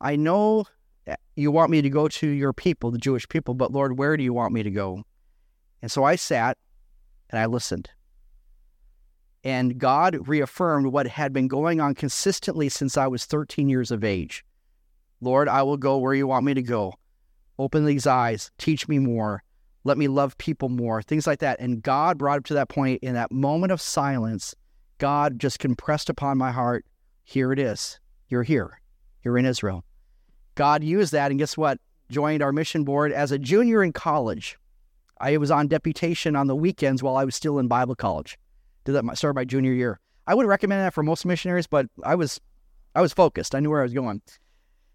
I 0.00 0.16
know 0.16 0.64
you 1.36 1.50
want 1.50 1.70
me 1.70 1.80
to 1.80 1.90
go 1.90 2.08
to 2.08 2.28
your 2.28 2.52
people, 2.52 2.90
the 2.90 2.98
Jewish 2.98 3.28
people, 3.28 3.54
but 3.54 3.72
Lord, 3.72 3.98
where 3.98 4.16
do 4.16 4.24
you 4.24 4.32
want 4.32 4.52
me 4.52 4.62
to 4.62 4.70
go? 4.70 5.04
And 5.80 5.90
so 5.90 6.04
I 6.04 6.16
sat 6.16 6.58
and 7.30 7.38
I 7.38 7.46
listened. 7.46 7.88
And 9.44 9.78
God 9.78 10.28
reaffirmed 10.28 10.88
what 10.88 11.06
had 11.06 11.32
been 11.32 11.48
going 11.48 11.80
on 11.80 11.94
consistently 11.94 12.68
since 12.68 12.96
I 12.96 13.06
was 13.06 13.24
13 13.24 13.68
years 13.68 13.90
of 13.90 14.04
age. 14.04 14.44
Lord, 15.20 15.48
I 15.48 15.62
will 15.62 15.76
go 15.76 15.98
where 15.98 16.14
you 16.14 16.26
want 16.26 16.44
me 16.44 16.54
to 16.54 16.62
go. 16.62 16.94
Open 17.58 17.84
these 17.84 18.06
eyes, 18.06 18.50
teach 18.58 18.86
me 18.86 18.98
more, 18.98 19.42
let 19.84 19.98
me 19.98 20.06
love 20.06 20.38
people 20.38 20.68
more, 20.68 21.02
things 21.02 21.26
like 21.26 21.40
that. 21.40 21.58
And 21.60 21.82
God 21.82 22.18
brought 22.18 22.38
up 22.38 22.44
to 22.46 22.54
that 22.54 22.68
point 22.68 23.02
in 23.02 23.14
that 23.14 23.32
moment 23.32 23.72
of 23.72 23.80
silence. 23.80 24.54
God 24.98 25.38
just 25.38 25.58
compressed 25.58 26.08
upon 26.08 26.38
my 26.38 26.52
heart, 26.52 26.84
here 27.24 27.52
it 27.52 27.58
is. 27.58 27.98
You're 28.28 28.42
here. 28.42 28.80
You're 29.22 29.38
in 29.38 29.46
Israel. 29.46 29.84
God 30.54 30.82
used 30.84 31.12
that, 31.12 31.30
and 31.30 31.38
guess 31.38 31.56
what? 31.56 31.78
Joined 32.10 32.42
our 32.42 32.52
mission 32.52 32.84
board 32.84 33.12
as 33.12 33.32
a 33.32 33.38
junior 33.38 33.82
in 33.82 33.92
college. 33.92 34.58
I 35.20 35.36
was 35.36 35.50
on 35.50 35.68
deputation 35.68 36.36
on 36.36 36.46
the 36.46 36.56
weekends 36.56 37.02
while 37.02 37.16
I 37.16 37.24
was 37.24 37.34
still 37.34 37.58
in 37.58 37.68
Bible 37.68 37.94
college. 37.94 38.38
Did 38.88 38.94
that 38.94 39.04
my, 39.04 39.12
start 39.12 39.34
my 39.34 39.44
junior 39.44 39.74
year. 39.74 40.00
I 40.26 40.34
would 40.34 40.46
recommend 40.46 40.80
that 40.80 40.94
for 40.94 41.02
most 41.02 41.26
missionaries, 41.26 41.66
but 41.66 41.88
I 42.02 42.14
was 42.14 42.40
I 42.94 43.02
was 43.02 43.12
focused. 43.12 43.54
I 43.54 43.60
knew 43.60 43.68
where 43.68 43.80
I 43.80 43.82
was 43.82 43.92
going. 43.92 44.22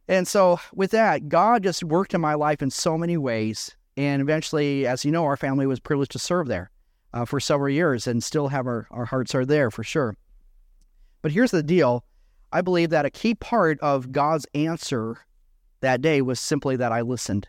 And 0.08 0.28
so 0.28 0.60
with 0.74 0.90
that, 0.90 1.30
God 1.30 1.62
just 1.62 1.84
worked 1.84 2.16
in 2.16 2.20
my 2.20 2.34
life 2.34 2.64
in 2.64 2.72
so 2.72 2.98
many 2.98 3.18
ways. 3.18 3.78
And 3.96 4.20
eventually, 4.20 4.88
as 4.88 5.06
you 5.06 5.12
know, 5.12 5.26
our 5.26 5.38
family 5.38 5.68
was 5.68 5.80
privileged 5.80 6.14
to 6.14 6.18
serve 6.18 6.48
there 6.48 6.72
uh, 7.14 7.26
for 7.26 7.40
several 7.40 7.70
years 7.70 8.08
and 8.08 8.24
still 8.24 8.48
have 8.48 8.66
our, 8.66 8.88
our 8.90 9.06
hearts 9.06 9.36
are 9.36 9.46
there 9.46 9.70
for 9.70 9.84
sure. 9.84 10.18
But 11.22 11.32
here's 11.32 11.52
the 11.52 11.62
deal 11.62 12.04
I 12.52 12.62
believe 12.62 12.90
that 12.90 13.06
a 13.06 13.12
key 13.12 13.36
part 13.36 13.80
of 13.80 14.12
God's 14.12 14.48
answer 14.56 15.20
that 15.82 16.02
day 16.02 16.24
was 16.24 16.40
simply 16.40 16.78
that 16.78 16.92
I 16.92 17.02
listened. 17.02 17.48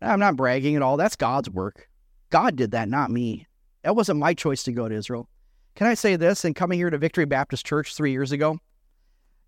I'm 0.00 0.18
not 0.18 0.36
bragging 0.36 0.76
at 0.76 0.82
all. 0.82 0.96
That's 0.96 1.14
God's 1.14 1.50
work. 1.50 1.90
God 2.30 2.56
did 2.56 2.70
that, 2.70 2.88
not 2.88 3.10
me. 3.10 3.46
That 3.82 3.96
wasn't 3.96 4.18
my 4.18 4.34
choice 4.34 4.62
to 4.64 4.72
go 4.72 4.88
to 4.88 4.94
Israel. 4.94 5.28
Can 5.74 5.86
I 5.86 5.94
say 5.94 6.16
this? 6.16 6.44
In 6.44 6.54
coming 6.54 6.78
here 6.78 6.90
to 6.90 6.98
Victory 6.98 7.24
Baptist 7.24 7.64
Church 7.64 7.94
three 7.94 8.12
years 8.12 8.32
ago, 8.32 8.58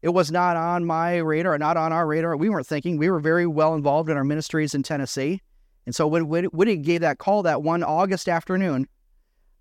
it 0.01 0.09
was 0.09 0.31
not 0.31 0.57
on 0.57 0.85
my 0.85 1.19
radar, 1.19 1.59
not 1.59 1.77
on 1.77 1.93
our 1.93 2.07
radar. 2.07 2.37
We 2.37 2.49
weren't 2.49 2.67
thinking. 2.67 2.97
We 2.97 3.11
were 3.11 3.21
very 3.21 3.47
well 3.47 3.75
involved 3.75 4.09
in 4.09 4.17
our 4.17 4.25
ministries 4.25 4.75
in 4.75 4.83
Tennessee. 4.83 5.41
And 5.85 5.95
so 5.95 6.07
when 6.07 6.29
Woody 6.29 6.77
gave 6.77 7.01
that 7.01 7.19
call 7.19 7.43
that 7.43 7.63
one 7.63 7.83
August 7.83 8.29
afternoon, 8.29 8.87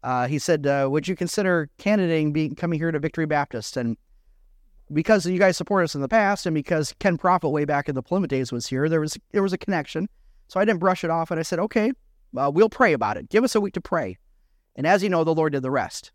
uh, 0.03 0.27
he 0.27 0.39
said, 0.39 0.65
uh, 0.65 0.87
"Would 0.89 1.07
you 1.07 1.15
consider 1.15 1.69
candidating, 1.77 2.31
being 2.31 2.55
coming 2.55 2.79
here 2.79 2.91
to 2.91 2.99
Victory 2.99 3.25
Baptist?" 3.25 3.77
And 3.77 3.97
because 4.93 5.25
you 5.25 5.39
guys 5.39 5.57
support 5.57 5.83
us 5.83 5.95
in 5.95 6.01
the 6.01 6.07
past, 6.07 6.45
and 6.45 6.53
because 6.53 6.93
Ken 6.99 7.17
Prophet 7.17 7.49
way 7.49 7.65
back 7.65 7.89
in 7.89 7.95
the 7.95 8.03
Plymouth 8.03 8.29
days 8.29 8.51
was 8.51 8.67
here, 8.67 8.89
there 8.89 9.01
was 9.01 9.17
there 9.31 9.43
was 9.43 9.53
a 9.53 9.57
connection. 9.57 10.07
So 10.47 10.59
I 10.59 10.65
didn't 10.65 10.79
brush 10.79 11.03
it 11.03 11.09
off, 11.09 11.31
and 11.31 11.39
I 11.39 11.43
said, 11.43 11.59
"Okay, 11.59 11.91
uh, 12.35 12.51
we'll 12.53 12.69
pray 12.69 12.93
about 12.93 13.17
it. 13.17 13.29
Give 13.29 13.43
us 13.43 13.55
a 13.55 13.61
week 13.61 13.73
to 13.73 13.81
pray." 13.81 14.17
And 14.75 14.87
as 14.87 15.03
you 15.03 15.09
know, 15.09 15.23
the 15.23 15.35
Lord 15.35 15.53
did 15.53 15.61
the 15.61 15.71
rest. 15.71 16.11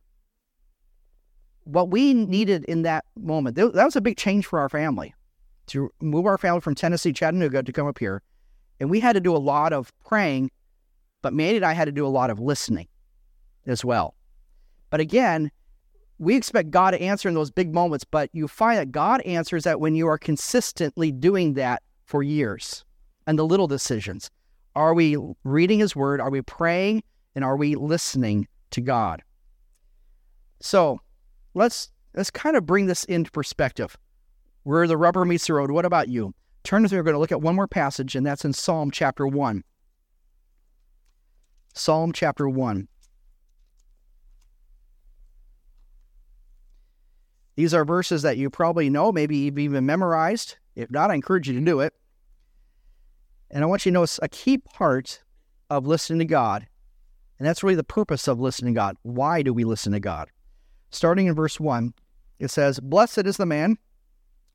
What 1.65 1.91
we 1.91 2.15
needed 2.15 2.65
in 2.65 2.83
that 2.83 3.05
moment, 3.17 3.57
that 3.57 3.75
was 3.75 3.97
a 3.97 4.01
big 4.01 4.17
change 4.17 4.47
for 4.47 4.61
our 4.61 4.69
family 4.69 5.15
to 5.69 5.91
move 6.01 6.27
our 6.27 6.39
family 6.39 6.61
from 6.61 6.75
Tennessee, 6.75 7.13
Chattanooga 7.13 7.63
to 7.63 7.73
come 7.73 7.87
up 7.87 7.99
here. 7.99 8.23
And 8.79 8.89
we 8.89 9.01
had 9.01 9.15
to 9.15 9.21
do 9.21 9.35
a 9.35 9.39
lot 9.39 9.73
of 9.73 9.93
praying, 10.05 10.51
but 11.23 11.33
Mandy 11.33 11.57
and 11.57 11.65
I 11.65 11.73
had 11.73 11.87
to 11.87 11.93
do 11.93 12.07
a 12.07 12.09
lot 12.09 12.31
of 12.31 12.39
listening 12.39 12.87
as 13.67 13.85
well. 13.85 14.15
But 14.91 15.01
again, 15.01 15.51
we 16.19 16.37
expect 16.37 16.71
God 16.71 16.93
to 16.93 17.03
answer 17.03 17.29
in 17.29 17.35
those 17.35 17.51
big 17.51 17.75
moments, 17.75 18.05
but 18.05 18.31
you 18.33 18.49
find 18.49 18.79
that 18.79 18.93
God 18.93 19.21
answers 19.23 19.65
that 19.65 19.81
when 19.81 19.95
you 19.95 20.07
are 20.07 20.19
consistently 20.19 21.11
doing 21.11 21.55
that 21.55 21.83
for 22.05 22.23
years 22.23 22.85
and 23.27 23.39
the 23.39 23.45
little 23.45 23.67
decisions. 23.67 24.31
Are 24.77 24.95
we 24.95 25.17
reading 25.43 25.81
His 25.81 25.97
Word? 25.97 26.21
Are 26.21 26.31
we 26.31 26.43
praying? 26.43 27.03
And 27.37 27.45
are 27.45 27.57
we 27.57 27.77
listening 27.77 28.49
to 28.73 28.81
God? 28.81 29.23
So 30.59 31.01
let's 31.55 31.91
let's 32.15 32.31
kind 32.31 32.57
of 32.57 32.67
bring 32.67 32.87
this 32.87 33.05
into 33.05 33.31
perspective. 33.31 33.97
Where 34.65 34.89
the 34.89 34.97
rubber 34.97 35.25
meets 35.25 35.47
the 35.47 35.53
road. 35.53 35.71
What 35.71 35.85
about 35.85 36.09
you? 36.09 36.35
Turn 36.65 36.83
with 36.83 36.91
me. 36.91 36.99
We're 36.99 37.05
going 37.05 37.15
to 37.15 37.21
look 37.21 37.31
at 37.31 37.41
one 37.41 37.55
more 37.55 37.69
passage, 37.69 38.17
and 38.17 38.27
that's 38.27 38.45
in 38.45 38.53
Psalm 38.53 38.91
chapter 38.91 39.25
1. 39.25 39.63
Psalm 41.75 42.13
chapter 42.13 42.49
1. 42.49 42.89
These 47.55 47.73
are 47.73 47.85
verses 47.85 48.23
that 48.23 48.37
you 48.37 48.51
probably 48.51 48.91
know, 48.91 49.13
maybe 49.13 49.37
you've 49.37 49.59
even 49.59 49.87
memorized. 49.87 50.57
If 50.75 50.91
not, 50.91 51.11
I 51.11 51.15
encourage 51.15 51.49
you 51.49 51.55
to 51.55 51.65
do 51.65 51.81
it. 51.81 51.95
And 53.51 53.63
I 53.63 53.67
want 53.67 53.87
you 53.87 53.93
to 53.93 53.95
know 53.95 54.07
a 54.21 54.29
key 54.29 54.59
part 54.59 55.23
of 55.71 55.87
listening 55.87 56.19
to 56.19 56.25
God, 56.25 56.67
and 57.39 57.47
that's 57.47 57.63
really 57.63 57.75
the 57.75 57.85
purpose 57.85 58.29
of 58.29 58.41
listening 58.41 58.75
to 58.75 58.79
God. 58.79 58.97
Why 59.03 59.43
do 59.43 59.53
we 59.53 59.65
listen 59.65 59.93
to 59.93 60.01
God? 60.01 60.31
Starting 60.91 61.27
in 61.27 61.35
verse 61.35 61.61
1, 61.61 61.93
it 62.39 62.49
says, 62.49 62.81
Blessed 62.81 63.27
is 63.27 63.37
the 63.37 63.47
man 63.47 63.79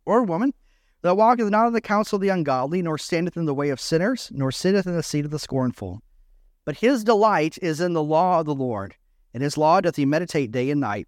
or 0.05 0.23
woman 0.23 0.53
that 1.01 1.17
walketh 1.17 1.49
not 1.49 1.67
in 1.67 1.73
the 1.73 1.81
counsel 1.81 2.17
of 2.17 2.21
the 2.21 2.29
ungodly, 2.29 2.81
nor 2.81 2.97
standeth 2.97 3.37
in 3.37 3.45
the 3.45 3.53
way 3.53 3.69
of 3.69 3.79
sinners, 3.79 4.29
nor 4.33 4.51
sitteth 4.51 4.85
in 4.85 4.95
the 4.95 5.03
seat 5.03 5.25
of 5.25 5.31
the 5.31 5.39
scornful. 5.39 6.01
But 6.65 6.77
his 6.77 7.03
delight 7.03 7.57
is 7.61 7.81
in 7.81 7.93
the 7.93 8.03
law 8.03 8.39
of 8.39 8.45
the 8.45 8.55
Lord, 8.55 8.95
and 9.33 9.41
his 9.41 9.57
law 9.57 9.81
doth 9.81 9.95
he 9.95 10.05
meditate 10.05 10.51
day 10.51 10.69
and 10.69 10.79
night. 10.79 11.07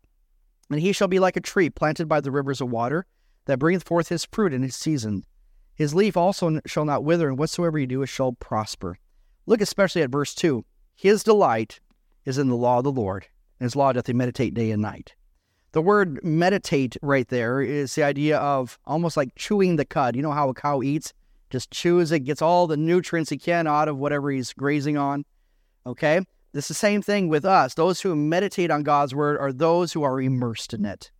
And 0.71 0.79
he 0.79 0.93
shall 0.93 1.07
be 1.07 1.19
like 1.19 1.37
a 1.37 1.41
tree 1.41 1.69
planted 1.69 2.07
by 2.07 2.21
the 2.21 2.31
rivers 2.31 2.61
of 2.61 2.71
water, 2.71 3.05
that 3.45 3.59
bringeth 3.59 3.83
forth 3.83 4.09
his 4.09 4.25
fruit 4.25 4.53
in 4.53 4.63
his 4.63 4.75
season. 4.75 5.23
His 5.75 5.93
leaf 5.93 6.15
also 6.15 6.59
shall 6.65 6.85
not 6.85 7.03
wither, 7.03 7.27
and 7.29 7.37
whatsoever 7.37 7.77
he 7.77 7.85
doeth 7.85 8.09
shall 8.09 8.33
prosper. 8.33 8.97
Look 9.45 9.61
especially 9.61 10.01
at 10.01 10.09
verse 10.09 10.33
2. 10.33 10.63
His 10.95 11.23
delight 11.23 11.79
is 12.25 12.37
in 12.37 12.49
the 12.49 12.55
law 12.55 12.77
of 12.77 12.83
the 12.83 12.91
Lord, 12.91 13.27
and 13.59 13.65
his 13.65 13.75
law 13.75 13.91
doth 13.91 14.07
he 14.07 14.13
meditate 14.13 14.53
day 14.53 14.71
and 14.71 14.81
night. 14.81 15.15
The 15.73 15.81
word 15.81 16.23
meditate 16.23 16.97
right 17.01 17.27
there 17.27 17.59
is 17.61 17.95
the 17.95 18.03
idea 18.03 18.37
of 18.37 18.77
almost 18.85 19.17
like 19.17 19.35
chewing 19.35 19.75
the 19.75 19.85
cud. 19.85 20.15
You 20.15 20.21
know 20.21 20.31
how 20.31 20.49
a 20.49 20.53
cow 20.53 20.81
eats? 20.83 21.13
Just 21.49 21.71
chews 21.71 22.11
it, 22.11 22.21
gets 22.21 22.41
all 22.41 22.67
the 22.67 22.77
nutrients 22.77 23.29
he 23.31 23.37
can 23.37 23.67
out 23.67 23.87
of 23.87 23.97
whatever 23.97 24.31
he's 24.31 24.53
grazing 24.53 24.97
on. 24.97 25.25
Okay? 25.85 26.21
It's 26.53 26.67
the 26.67 26.75
same 26.75 27.01
thing 27.01 27.27
with 27.27 27.45
us. 27.45 27.73
Those 27.73 28.01
who 28.01 28.15
meditate 28.15 28.69
on 28.69 28.83
God's 28.83 29.15
word 29.15 29.39
are 29.39 29.51
those 29.51 29.93
who 29.93 30.03
are 30.03 30.21
immersed 30.21 30.73
in 30.73 30.85
it. 30.85 31.11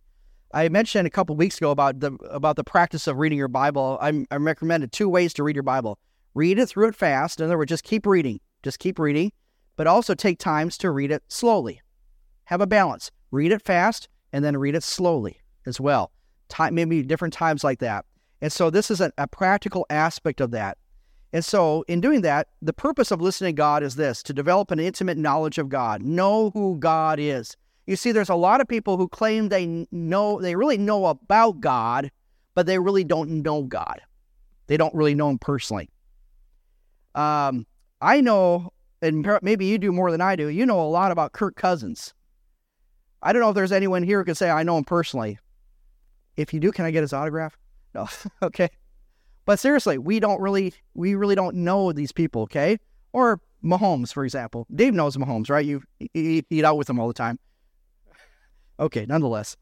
I 0.52 0.68
mentioned 0.68 1.08
a 1.08 1.10
couple 1.10 1.34
weeks 1.34 1.58
ago 1.58 1.72
about 1.72 1.98
the 1.98 2.12
about 2.30 2.54
the 2.54 2.62
practice 2.62 3.08
of 3.08 3.18
reading 3.18 3.38
your 3.38 3.48
Bible. 3.48 3.98
I'm, 4.00 4.24
I 4.30 4.36
recommended 4.36 4.92
two 4.92 5.08
ways 5.08 5.34
to 5.34 5.42
read 5.42 5.56
your 5.56 5.64
Bible. 5.64 5.98
Read 6.34 6.60
it 6.60 6.66
through 6.66 6.88
it 6.88 6.94
fast. 6.94 7.40
In 7.40 7.46
other 7.46 7.58
words, 7.58 7.70
just 7.70 7.82
keep 7.82 8.06
reading. 8.06 8.38
Just 8.62 8.78
keep 8.78 9.00
reading. 9.00 9.32
But 9.76 9.86
also 9.86 10.14
take 10.14 10.38
times 10.38 10.78
to 10.78 10.90
read 10.90 11.10
it 11.10 11.22
slowly. 11.28 11.80
Have 12.44 12.60
a 12.60 12.66
balance. 12.66 13.10
Read 13.30 13.52
it 13.52 13.62
fast 13.62 14.08
and 14.32 14.44
then 14.44 14.56
read 14.56 14.74
it 14.74 14.82
slowly 14.82 15.40
as 15.66 15.80
well. 15.80 16.12
Time, 16.48 16.74
maybe 16.74 17.02
different 17.02 17.34
times 17.34 17.64
like 17.64 17.80
that. 17.80 18.04
And 18.40 18.52
so 18.52 18.70
this 18.70 18.90
is 18.90 19.00
a, 19.00 19.10
a 19.16 19.26
practical 19.26 19.86
aspect 19.90 20.40
of 20.40 20.50
that. 20.50 20.76
And 21.32 21.44
so 21.44 21.84
in 21.88 22.00
doing 22.00 22.20
that, 22.20 22.48
the 22.62 22.72
purpose 22.72 23.10
of 23.10 23.20
listening 23.20 23.54
to 23.54 23.58
God 23.58 23.82
is 23.82 23.96
this 23.96 24.22
to 24.22 24.32
develop 24.32 24.70
an 24.70 24.78
intimate 24.78 25.18
knowledge 25.18 25.58
of 25.58 25.68
God, 25.68 26.02
know 26.02 26.50
who 26.50 26.76
God 26.78 27.18
is. 27.18 27.56
You 27.86 27.96
see, 27.96 28.12
there's 28.12 28.28
a 28.28 28.34
lot 28.34 28.60
of 28.60 28.68
people 28.68 28.96
who 28.96 29.08
claim 29.08 29.48
they 29.48 29.86
know, 29.90 30.40
they 30.40 30.54
really 30.54 30.78
know 30.78 31.06
about 31.06 31.60
God, 31.60 32.10
but 32.54 32.66
they 32.66 32.78
really 32.78 33.02
don't 33.02 33.42
know 33.42 33.64
God. 33.64 34.00
They 34.68 34.76
don't 34.76 34.94
really 34.94 35.14
know 35.14 35.28
Him 35.28 35.38
personally. 35.38 35.90
Um, 37.14 37.66
I 38.00 38.20
know, 38.20 38.72
and 39.04 39.26
maybe 39.42 39.66
you 39.66 39.78
do 39.78 39.92
more 39.92 40.10
than 40.10 40.20
I 40.20 40.36
do, 40.36 40.48
you 40.48 40.66
know 40.66 40.80
a 40.80 40.88
lot 40.88 41.12
about 41.12 41.32
Kirk 41.32 41.56
Cousins. 41.56 42.14
I 43.22 43.32
don't 43.32 43.40
know 43.40 43.48
if 43.50 43.54
there's 43.54 43.72
anyone 43.72 44.02
here 44.02 44.18
who 44.18 44.24
can 44.24 44.34
say 44.34 44.50
I 44.50 44.62
know 44.62 44.76
him 44.76 44.84
personally. 44.84 45.38
If 46.36 46.52
you 46.52 46.60
do, 46.60 46.72
can 46.72 46.84
I 46.84 46.90
get 46.90 47.02
his 47.02 47.12
autograph? 47.12 47.56
No. 47.94 48.08
okay. 48.42 48.68
But 49.44 49.58
seriously, 49.58 49.98
we 49.98 50.20
don't 50.20 50.40
really 50.40 50.74
we 50.94 51.14
really 51.14 51.34
don't 51.34 51.56
know 51.56 51.92
these 51.92 52.12
people, 52.12 52.42
okay? 52.42 52.78
Or 53.12 53.40
Mahomes, 53.62 54.12
for 54.12 54.24
example. 54.24 54.66
Dave 54.74 54.94
knows 54.94 55.16
Mahomes, 55.16 55.48
right? 55.48 55.64
You, 55.64 55.82
eat 56.14 56.64
out 56.64 56.76
with 56.76 56.88
him 56.88 56.98
all 56.98 57.08
the 57.08 57.14
time. 57.14 57.38
Okay, 58.80 59.06
nonetheless. 59.06 59.56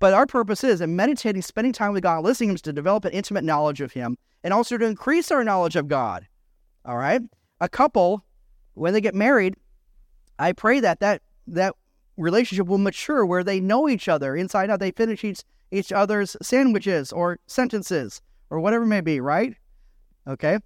But 0.00 0.12
our 0.12 0.26
purpose 0.26 0.64
is 0.64 0.80
in 0.80 0.96
meditating, 0.96 1.42
spending 1.42 1.72
time 1.72 1.92
with 1.92 2.02
God, 2.02 2.24
listening 2.24 2.48
to 2.48 2.52
Him 2.52 2.56
to 2.58 2.72
develop 2.72 3.04
an 3.04 3.12
intimate 3.12 3.44
knowledge 3.44 3.80
of 3.80 3.92
Him, 3.92 4.18
and 4.42 4.52
also 4.52 4.76
to 4.76 4.84
increase 4.84 5.30
our 5.30 5.44
knowledge 5.44 5.76
of 5.76 5.88
God. 5.88 6.26
All 6.84 6.98
right? 6.98 7.22
A 7.60 7.68
couple, 7.68 8.23
when 8.74 8.92
they 8.92 9.00
get 9.00 9.14
married, 9.14 9.54
I 10.38 10.52
pray 10.52 10.80
that 10.80 11.00
that, 11.00 11.22
that 11.46 11.74
relationship 12.16 12.66
will 12.66 12.78
mature 12.78 13.24
where 13.24 13.44
they 13.44 13.60
know 13.60 13.88
each 13.88 14.08
other 14.08 14.36
inside 14.36 14.70
out. 14.70 14.80
They 14.80 14.90
finish 14.90 15.24
each, 15.24 15.42
each 15.70 15.92
other's 15.92 16.36
sandwiches 16.42 17.12
or 17.12 17.38
sentences 17.46 18.20
or 18.50 18.60
whatever 18.60 18.84
it 18.84 18.88
may 18.88 19.00
be, 19.00 19.20
right? 19.20 19.54
Okay. 20.26 20.58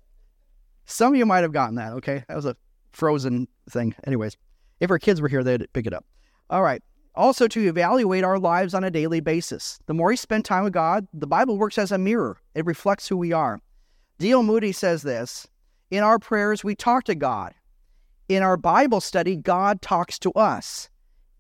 Some 0.87 1.13
of 1.13 1.19
you 1.19 1.27
might 1.27 1.41
have 1.41 1.53
gotten 1.53 1.77
that. 1.77 1.93
Okay. 1.95 2.25
That 2.29 2.37
was 2.37 2.47
a 2.47 2.57
frozen 2.93 3.49
thing. 3.71 3.95
Anyways, 4.07 4.37
if 4.81 4.91
our 4.91 4.99
kids 4.99 5.21
were 5.21 5.29
here, 5.29 5.45
they'd 5.45 5.73
pick 5.73 5.87
it 5.87 5.93
up. 5.93 6.05
All 6.51 6.63
right. 6.63 6.83
Also, 7.15 7.49
to 7.49 7.67
evaluate 7.67 8.25
our 8.25 8.39
lives 8.39 8.75
on 8.75 8.85
a 8.85 8.91
daily 8.91 9.21
basis. 9.21 9.79
The 9.87 9.95
more 9.95 10.09
we 10.09 10.17
spend 10.17 10.45
time 10.45 10.65
with 10.65 10.73
God, 10.73 11.07
the 11.13 11.27
Bible 11.27 11.59
works 11.59 11.77
as 11.77 11.91
a 11.91 11.99
mirror, 11.99 12.39
it 12.55 12.65
reflects 12.65 13.09
who 13.09 13.17
we 13.17 13.33
are. 13.33 13.61
D.L. 14.19 14.43
Moody 14.43 14.73
says 14.73 15.03
this 15.03 15.47
In 15.91 16.05
our 16.05 16.19
prayers, 16.19 16.63
we 16.63 16.75
talk 16.75 17.05
to 17.05 17.15
God. 17.15 17.55
In 18.29 18.43
our 18.43 18.57
Bible 18.57 19.01
study, 19.01 19.37
God 19.37 19.81
talks 19.81 20.19
to 20.21 20.33
us 20.33 20.91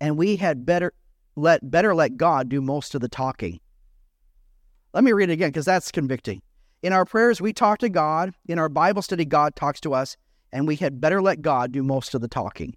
and 0.01 0.17
we 0.17 0.37
had 0.37 0.65
better 0.65 0.93
let 1.37 1.71
better 1.71 1.95
let 1.95 2.17
God 2.17 2.49
do 2.49 2.61
most 2.61 2.95
of 2.95 3.01
the 3.01 3.09
talking. 3.09 3.61
Let 4.93 5.05
me 5.05 5.13
read 5.13 5.31
it 5.31 5.35
again 5.35 5.51
because 5.51 5.67
that's 5.67 5.93
convicting. 5.93 6.43
In 6.83 6.93
our 6.93 7.05
prayers, 7.05 7.41
we 7.41 7.53
talk 7.53 7.79
to 7.81 7.89
God. 7.89 8.33
In 8.47 8.59
our 8.59 8.69
Bible 8.69 9.03
study, 9.03 9.25
God 9.25 9.55
talks 9.55 9.81
to 9.83 9.93
us, 9.93 10.17
and 10.53 10.67
we 10.67 10.77
had 10.77 11.01
better 11.01 11.21
let 11.21 11.43
God 11.43 11.73
do 11.73 11.83
most 11.83 12.15
of 12.15 12.21
the 12.21 12.29
talking. 12.29 12.77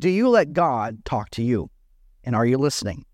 Do 0.00 0.08
you 0.08 0.28
let 0.28 0.52
God 0.52 1.04
talk 1.04 1.30
to 1.30 1.42
you? 1.42 1.70
And 2.24 2.34
are 2.34 2.46
you 2.46 2.58
listening? 2.58 3.04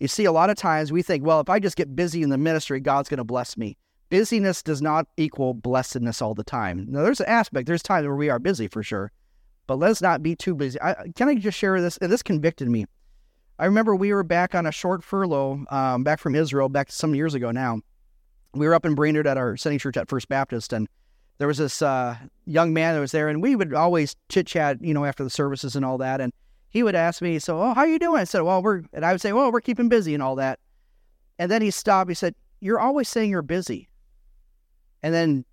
You 0.00 0.08
see, 0.08 0.24
a 0.24 0.32
lot 0.32 0.50
of 0.50 0.56
times 0.56 0.92
we 0.92 1.02
think, 1.02 1.24
well, 1.24 1.40
if 1.40 1.50
I 1.50 1.58
just 1.58 1.76
get 1.76 1.94
busy 1.94 2.22
in 2.22 2.30
the 2.30 2.38
ministry, 2.38 2.80
God's 2.80 3.08
going 3.08 3.18
to 3.18 3.24
bless 3.24 3.56
me. 3.56 3.76
Busyness 4.10 4.62
does 4.62 4.80
not 4.80 5.06
equal 5.16 5.52
blessedness 5.52 6.22
all 6.22 6.34
the 6.34 6.44
time. 6.44 6.86
Now, 6.88 7.02
there's 7.02 7.20
an 7.20 7.26
aspect, 7.26 7.66
there's 7.66 7.82
times 7.82 8.06
where 8.06 8.16
we 8.16 8.30
are 8.30 8.38
busy 8.38 8.68
for 8.68 8.82
sure, 8.82 9.12
but 9.66 9.78
let's 9.78 10.00
not 10.00 10.22
be 10.22 10.34
too 10.34 10.54
busy. 10.54 10.80
I, 10.80 11.12
can 11.14 11.28
I 11.28 11.34
just 11.34 11.58
share 11.58 11.80
this? 11.80 11.98
And 11.98 12.10
this 12.10 12.22
convicted 12.22 12.68
me. 12.68 12.86
I 13.58 13.66
remember 13.66 13.94
we 13.94 14.12
were 14.12 14.22
back 14.22 14.54
on 14.54 14.66
a 14.66 14.72
short 14.72 15.02
furlough, 15.02 15.64
um, 15.70 16.04
back 16.04 16.20
from 16.20 16.34
Israel, 16.34 16.68
back 16.68 16.90
some 16.90 17.14
years 17.14 17.34
ago 17.34 17.50
now. 17.50 17.80
We 18.54 18.66
were 18.66 18.74
up 18.74 18.86
in 18.86 18.94
Brainerd 18.94 19.26
at 19.26 19.36
our 19.36 19.56
Sunday 19.56 19.78
church 19.78 19.96
at 19.96 20.08
First 20.08 20.28
Baptist, 20.28 20.72
and 20.72 20.88
there 21.36 21.48
was 21.48 21.58
this 21.58 21.82
uh, 21.82 22.16
young 22.46 22.72
man 22.72 22.94
that 22.94 23.00
was 23.00 23.12
there, 23.12 23.28
and 23.28 23.42
we 23.42 23.56
would 23.56 23.74
always 23.74 24.16
chit 24.28 24.46
chat, 24.46 24.80
you 24.80 24.94
know, 24.94 25.04
after 25.04 25.22
the 25.22 25.30
services 25.30 25.76
and 25.76 25.84
all 25.84 25.98
that. 25.98 26.20
And 26.20 26.32
he 26.70 26.82
would 26.82 26.94
ask 26.94 27.20
me, 27.20 27.38
"So, 27.38 27.60
oh, 27.60 27.74
how 27.74 27.82
are 27.82 27.88
you 27.88 27.98
doing?" 27.98 28.20
I 28.20 28.24
said, 28.24 28.42
"Well, 28.42 28.62
we're," 28.62 28.82
and 28.92 29.04
I 29.04 29.12
would 29.12 29.20
say, 29.20 29.32
"Well, 29.32 29.52
we're 29.52 29.60
keeping 29.60 29.88
busy 29.88 30.14
and 30.14 30.22
all 30.22 30.36
that." 30.36 30.60
And 31.38 31.50
then 31.50 31.60
he 31.60 31.70
stopped. 31.70 32.10
He 32.10 32.14
said, 32.14 32.34
"You're 32.60 32.80
always 32.80 33.08
saying 33.08 33.30
you're 33.30 33.42
busy." 33.42 33.88
And 35.02 35.14
then 35.14 35.44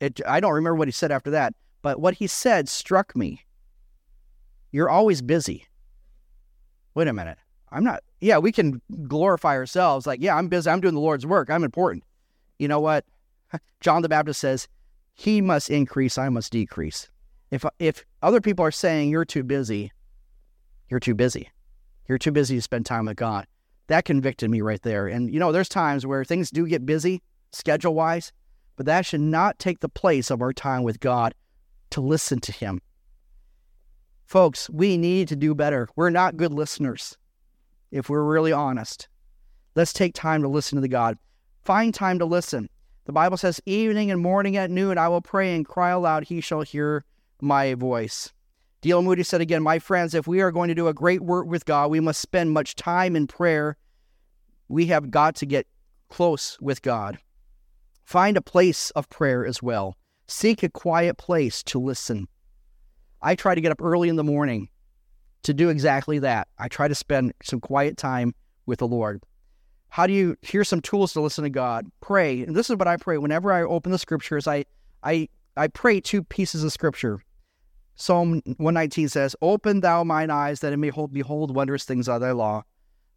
it, 0.00 0.20
I 0.26 0.40
don't 0.40 0.52
remember 0.52 0.76
what 0.76 0.88
he 0.88 0.92
said 0.92 1.12
after 1.12 1.30
that, 1.30 1.54
but 1.80 2.00
what 2.00 2.14
he 2.14 2.26
said 2.26 2.68
struck 2.68 3.14
me. 3.16 3.44
You're 4.70 4.90
always 4.90 5.22
busy. 5.22 5.66
Wait 6.94 7.08
a 7.08 7.12
minute. 7.12 7.38
I'm 7.70 7.84
not, 7.84 8.02
yeah, 8.20 8.38
we 8.38 8.52
can 8.52 8.82
glorify 9.06 9.54
ourselves 9.54 10.06
like, 10.06 10.20
yeah, 10.20 10.36
I'm 10.36 10.48
busy. 10.48 10.68
I'm 10.68 10.80
doing 10.80 10.94
the 10.94 11.00
Lord's 11.00 11.26
work. 11.26 11.50
I'm 11.50 11.64
important. 11.64 12.04
You 12.58 12.68
know 12.68 12.80
what? 12.80 13.04
John 13.80 14.02
the 14.02 14.08
Baptist 14.08 14.40
says, 14.40 14.68
He 15.14 15.40
must 15.40 15.70
increase, 15.70 16.18
I 16.18 16.28
must 16.28 16.52
decrease. 16.52 17.08
If, 17.50 17.64
if 17.78 18.04
other 18.22 18.40
people 18.40 18.64
are 18.64 18.70
saying 18.70 19.10
you're 19.10 19.24
too 19.24 19.42
busy, 19.42 19.92
you're 20.88 21.00
too 21.00 21.14
busy. 21.14 21.50
You're 22.08 22.18
too 22.18 22.32
busy 22.32 22.56
to 22.56 22.62
spend 22.62 22.86
time 22.86 23.06
with 23.06 23.16
God. 23.16 23.46
That 23.86 24.04
convicted 24.04 24.50
me 24.50 24.60
right 24.60 24.82
there. 24.82 25.06
And, 25.06 25.32
you 25.32 25.38
know, 25.38 25.52
there's 25.52 25.68
times 25.68 26.06
where 26.06 26.24
things 26.24 26.50
do 26.50 26.66
get 26.66 26.84
busy 26.84 27.22
schedule 27.52 27.94
wise, 27.94 28.32
but 28.76 28.86
that 28.86 29.06
should 29.06 29.20
not 29.20 29.58
take 29.58 29.80
the 29.80 29.88
place 29.88 30.30
of 30.30 30.40
our 30.40 30.52
time 30.52 30.82
with 30.82 31.00
God 31.00 31.34
to 31.90 32.00
listen 32.00 32.40
to 32.40 32.52
Him. 32.52 32.80
Folks, 34.24 34.70
we 34.70 34.96
need 34.96 35.28
to 35.28 35.36
do 35.36 35.54
better. 35.54 35.88
We're 35.94 36.10
not 36.10 36.36
good 36.36 36.52
listeners 36.52 37.18
if 37.90 38.08
we're 38.08 38.24
really 38.24 38.52
honest. 38.52 39.08
Let's 39.74 39.92
take 39.92 40.14
time 40.14 40.42
to 40.42 40.48
listen 40.48 40.76
to 40.76 40.82
the 40.82 40.88
God. 40.88 41.18
Find 41.62 41.94
time 41.94 42.18
to 42.18 42.24
listen. 42.24 42.68
The 43.04 43.12
Bible 43.12 43.36
says, 43.36 43.60
Evening 43.66 44.10
and 44.10 44.20
morning 44.20 44.56
at 44.56 44.70
noon, 44.70 44.98
I 44.98 45.08
will 45.08 45.20
pray 45.20 45.54
and 45.54 45.66
cry 45.66 45.90
aloud, 45.90 46.24
he 46.24 46.40
shall 46.40 46.62
hear 46.62 47.04
my 47.40 47.74
voice. 47.74 48.32
D.L. 48.80 49.02
Moody 49.02 49.22
said 49.22 49.40
again, 49.40 49.62
My 49.62 49.78
friends, 49.78 50.14
if 50.14 50.26
we 50.26 50.40
are 50.40 50.50
going 50.50 50.68
to 50.68 50.74
do 50.74 50.88
a 50.88 50.94
great 50.94 51.22
work 51.22 51.46
with 51.46 51.64
God, 51.64 51.90
we 51.90 52.00
must 52.00 52.20
spend 52.20 52.52
much 52.52 52.74
time 52.74 53.14
in 53.14 53.26
prayer. 53.26 53.76
We 54.68 54.86
have 54.86 55.10
got 55.10 55.36
to 55.36 55.46
get 55.46 55.66
close 56.08 56.58
with 56.60 56.82
God. 56.82 57.18
Find 58.12 58.36
a 58.36 58.42
place 58.42 58.90
of 58.90 59.08
prayer 59.08 59.46
as 59.46 59.62
well. 59.62 59.96
Seek 60.26 60.62
a 60.62 60.68
quiet 60.68 61.16
place 61.16 61.62
to 61.62 61.78
listen. 61.78 62.28
I 63.22 63.34
try 63.34 63.54
to 63.54 63.60
get 63.62 63.72
up 63.72 63.80
early 63.80 64.10
in 64.10 64.16
the 64.16 64.22
morning 64.22 64.68
to 65.44 65.54
do 65.54 65.70
exactly 65.70 66.18
that. 66.18 66.46
I 66.58 66.68
try 66.68 66.88
to 66.88 66.94
spend 66.94 67.32
some 67.42 67.58
quiet 67.58 67.96
time 67.96 68.34
with 68.66 68.80
the 68.80 68.86
Lord. 68.86 69.22
How 69.88 70.06
do 70.06 70.12
you 70.12 70.36
hear 70.42 70.62
some 70.62 70.82
tools 70.82 71.14
to 71.14 71.22
listen 71.22 71.44
to 71.44 71.48
God? 71.48 71.86
Pray. 72.02 72.42
And 72.42 72.54
this 72.54 72.68
is 72.68 72.76
what 72.76 72.86
I 72.86 72.98
pray 72.98 73.16
whenever 73.16 73.50
I 73.50 73.62
open 73.62 73.92
the 73.92 73.98
scriptures, 73.98 74.46
I 74.46 74.66
I 75.02 75.30
I 75.56 75.68
pray 75.68 75.98
two 75.98 76.22
pieces 76.22 76.62
of 76.64 76.70
scripture. 76.70 77.22
Psalm 77.94 78.42
119 78.44 79.08
says, 79.08 79.34
Open 79.40 79.80
thou 79.80 80.04
mine 80.04 80.28
eyes 80.28 80.60
that 80.60 80.74
I 80.74 80.76
may 80.76 80.90
behold 80.90 81.56
wondrous 81.56 81.86
things 81.86 82.10
of 82.10 82.20
thy 82.20 82.32
law. 82.32 82.64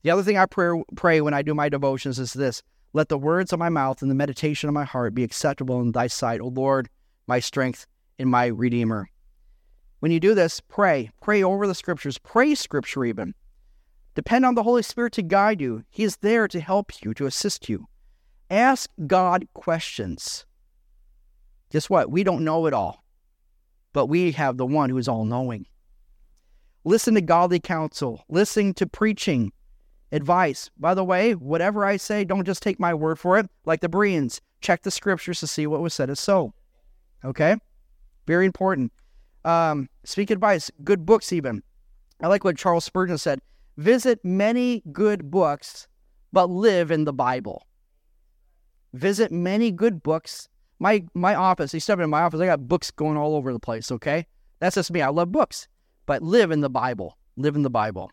The 0.04 0.12
other 0.12 0.24
thing 0.24 0.38
I 0.38 0.46
pray, 0.46 0.82
pray 0.96 1.20
when 1.20 1.34
I 1.34 1.42
do 1.42 1.54
my 1.54 1.68
devotions 1.68 2.18
is 2.18 2.32
this 2.32 2.64
Let 2.96 3.10
the 3.10 3.18
words 3.18 3.52
of 3.52 3.60
my 3.60 3.68
mouth 3.68 4.02
and 4.02 4.10
the 4.10 4.16
meditation 4.16 4.70
of 4.70 4.74
my 4.74 4.86
heart 4.86 5.14
be 5.14 5.26
acceptable 5.26 5.82
in 5.82 5.92
thy 5.92 6.08
sight, 6.08 6.40
O 6.40 6.48
Lord, 6.48 6.88
my 7.28 7.42
strength 7.42 7.86
and 8.18 8.30
my 8.30 8.46
redeemer. 8.46 9.10
When 10.00 10.14
you 10.14 10.20
do 10.22 10.34
this, 10.34 10.62
pray. 10.62 11.10
Pray 11.22 11.44
over 11.44 11.68
the 11.68 11.76
scriptures. 11.76 12.18
Pray 12.18 12.56
scripture 12.56 13.04
even. 13.04 13.36
Depend 14.14 14.46
on 14.46 14.56
the 14.56 14.64
Holy 14.64 14.82
Spirit 14.82 15.12
to 15.12 15.24
guide 15.24 15.60
you. 15.60 15.84
He 15.90 16.06
is 16.06 16.16
there 16.22 16.48
to 16.48 16.62
help 16.62 17.04
you, 17.04 17.14
to 17.16 17.26
assist 17.26 17.68
you. 17.68 17.86
Ask 18.50 18.90
God 19.06 19.46
questions. 19.54 20.46
Guess 21.72 21.90
what? 21.90 22.10
We 22.10 22.24
don't 22.24 22.46
know 22.46 22.66
it 22.66 22.74
all, 22.74 23.04
but 23.92 24.06
we 24.06 24.32
have 24.32 24.56
the 24.56 24.66
one 24.66 24.90
who 24.90 24.98
is 24.98 25.10
all 25.10 25.26
knowing. 25.26 25.66
Listen 26.86 27.16
to 27.16 27.22
godly 27.22 27.60
counsel. 27.60 28.24
Listen 28.30 28.74
to 28.76 28.88
preaching, 28.88 29.52
advice. 30.16 30.70
By 30.78 30.94
the 30.94 31.04
way, 31.04 31.34
whatever 31.34 31.86
I 31.86 31.98
say, 31.98 32.24
don't 32.24 32.46
just 32.46 32.64
take 32.64 32.80
my 32.80 32.94
word 32.94 33.20
for 33.20 33.38
it. 33.38 33.48
Like 33.66 33.82
the 33.82 33.90
Bereans, 33.90 34.42
check 34.62 34.84
the 34.84 34.92
scriptures 34.92 35.40
to 35.42 35.48
see 35.48 35.68
what 35.68 35.82
was 35.82 35.94
said 35.94 36.10
as 36.10 36.20
so. 36.20 36.54
Okay? 37.24 37.58
Very 38.26 38.46
important. 38.46 38.92
Um, 39.44 39.90
speak 40.04 40.32
advice, 40.32 40.72
good 40.84 41.06
books, 41.06 41.34
even. 41.34 41.62
I 42.22 42.28
like 42.28 42.44
what 42.44 42.58
Charles 42.58 42.86
Spurgeon 42.86 43.18
said 43.18 43.40
visit 43.78 44.24
many 44.24 44.82
good 44.94 45.30
books, 45.30 45.88
but 46.32 46.50
live 46.50 46.90
in 46.90 47.04
the 47.04 47.14
Bible. 47.14 47.68
Visit 48.94 49.32
many 49.32 49.70
good 49.70 50.02
books. 50.02 50.48
My 50.80 51.06
my 51.14 51.36
office, 51.36 51.74
you 51.74 51.82
step 51.82 52.00
in 52.00 52.10
my 52.10 52.22
office, 52.22 52.40
I 52.40 52.46
got 52.46 52.68
books 52.68 52.90
going 52.90 53.18
all 53.18 53.36
over 53.36 53.52
the 53.52 53.60
place, 53.60 53.92
okay? 53.92 54.26
That's 54.60 54.76
just 54.76 54.92
me. 54.92 55.02
I 55.02 55.10
love 55.10 55.32
books, 55.32 55.68
but 56.06 56.22
live 56.22 56.52
in 56.52 56.62
the 56.62 56.70
Bible. 56.70 57.18
Live 57.36 57.58
in 57.58 57.64
the 57.64 57.70
Bible. 57.70 58.12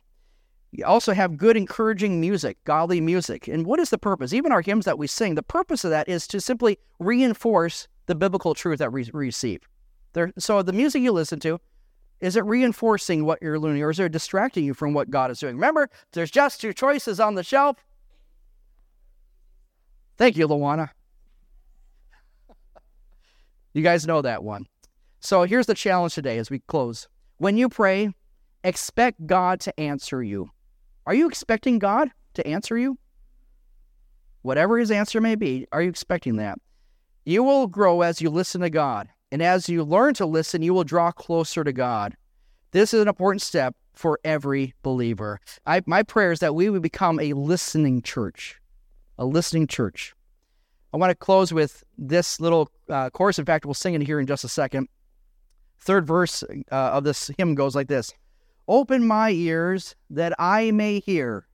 You 0.73 0.87
also 0.87 1.13
have 1.13 1.37
good, 1.37 1.59
encouraging 1.59 2.19
music, 2.19 2.57
godly 2.65 3.01
music. 3.01 3.47
And 3.47 3.67
what 3.67 3.79
is 3.79 3.91
the 3.91 3.99
purpose? 3.99 4.33
Even 4.33 4.53
our 4.53 4.63
hymns 4.63 4.87
that 4.87 4.99
we 4.99 5.07
sing, 5.07 5.35
the 5.35 5.43
purpose 5.43 5.85
of 5.85 5.91
that 5.91 6.09
is 6.09 6.27
to 6.29 6.41
simply 6.41 6.79
reinforce 6.99 7.89
the 8.07 8.15
biblical 8.15 8.55
truth 8.55 8.79
that 8.79 8.91
we 8.91 9.09
receive. 9.13 9.69
There, 10.15 10.33
so 10.39 10.63
the 10.63 10.73
music 10.73 11.03
you 11.03 11.13
listen 11.13 11.41
to, 11.41 11.61
is 12.21 12.37
it 12.37 12.45
reinforcing 12.47 13.27
what 13.27 13.43
you're 13.43 13.59
learning 13.59 13.83
or 13.83 13.91
is 13.91 14.01
it 14.01 14.13
distracting 14.13 14.65
you 14.65 14.73
from 14.73 14.95
what 14.95 15.11
God 15.11 15.31
is 15.31 15.41
doing? 15.41 15.57
Remember, 15.57 15.91
there's 16.13 16.31
just 16.31 16.61
two 16.61 16.73
choices 16.73 17.21
on 17.21 17.35
the 17.35 17.43
shelf. 17.43 17.77
Thank 20.17 20.37
you, 20.39 20.49
Luana. 20.49 20.89
you 23.75 23.83
guys 23.83 24.07
know 24.07 24.23
that 24.23 24.43
one. 24.43 24.67
So 25.21 25.43
here's 25.43 25.67
the 25.67 25.75
challenge 25.75 26.15
today 26.15 26.39
as 26.39 26.49
we 26.49 26.61
close. 26.61 27.09
When 27.37 27.59
you 27.59 27.69
pray, 27.69 28.11
expect 28.65 29.27
God 29.27 29.61
to 29.61 29.81
answer 29.81 30.23
you. 30.23 30.51
Are 31.07 31.15
you 31.15 31.29
expecting 31.29 31.79
God 31.79 32.11
to 32.35 32.47
answer 32.47 32.79
you? 32.79 32.99
Whatever 34.43 34.79
his 34.79 34.91
answer 34.91 35.21
may 35.21 35.35
be, 35.35 35.67
are 35.73 35.83
you 35.83 35.89
expecting 35.89 36.37
that? 36.37 36.59
You 37.25 37.43
will 37.43 37.67
grow 37.67 38.03
as 38.03 38.21
you 38.21 38.31
listen 38.31 38.61
to 38.61 38.71
God. 38.71 39.09
And 39.31 39.43
as 39.43 39.69
you 39.69 39.85
learn 39.85 40.15
to 40.15 40.27
listen, 40.27 40.63
you 40.63 40.75
will 40.75 40.85
draw 40.85 41.11
closer 41.11 41.65
to 41.65 41.73
God. 41.73 42.17
This 42.73 42.93
is 42.93 43.03
an 43.03 43.09
important 43.09 43.43
step 43.43 43.75
for 43.95 44.19
every 44.25 44.75
believer. 44.83 45.41
I, 45.67 45.83
my 45.87 46.03
prayer 46.03 46.33
is 46.33 46.41
that 46.41 46.55
we 46.55 46.71
would 46.71 46.83
become 46.83 47.21
a 47.21 47.33
listening 47.33 48.03
church, 48.03 48.61
a 49.19 49.25
listening 49.25 49.67
church. 49.67 50.15
I 50.93 50.97
want 50.97 51.11
to 51.11 51.15
close 51.15 51.53
with 51.53 51.85
this 51.97 52.41
little 52.41 52.69
uh, 52.89 53.11
chorus. 53.11 53.39
In 53.39 53.45
fact, 53.45 53.65
we'll 53.65 53.75
sing 53.75 53.95
it 53.95 54.03
here 54.03 54.21
in 54.21 54.27
just 54.27 54.45
a 54.45 54.49
second. 54.49 54.89
Third 55.81 56.07
verse 56.07 56.43
uh, 56.43 56.75
of 56.75 57.05
this 57.05 57.31
hymn 57.39 57.55
goes 57.55 57.75
like 57.75 57.89
this 57.89 58.13
Open 58.69 59.07
my 59.07 59.31
ears 59.31 59.95
that 60.11 60.35
I 60.39 60.71
may 60.71 61.01
hear 61.01 61.47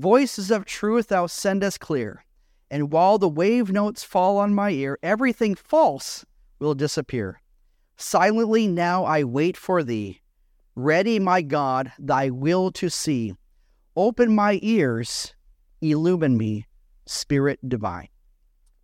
voices 0.00 0.50
of 0.50 0.64
truth 0.64 1.08
thou 1.08 1.26
sendest 1.26 1.78
clear. 1.78 2.24
And 2.70 2.92
while 2.92 3.18
the 3.18 3.28
wave 3.28 3.70
notes 3.70 4.02
fall 4.02 4.38
on 4.38 4.54
my 4.54 4.70
ear, 4.70 4.98
everything 5.02 5.54
false 5.54 6.24
will 6.58 6.74
disappear. 6.74 7.40
Silently 7.96 8.66
now 8.66 9.04
I 9.04 9.24
wait 9.24 9.56
for 9.56 9.82
thee. 9.82 10.20
Ready, 10.74 11.18
my 11.18 11.42
God, 11.42 11.92
thy 11.98 12.30
will 12.30 12.70
to 12.72 12.88
see. 12.88 13.34
Open 13.96 14.34
my 14.34 14.58
ears, 14.62 15.34
illumine 15.82 16.38
me, 16.38 16.66
Spirit 17.06 17.58
divine. 17.68 18.08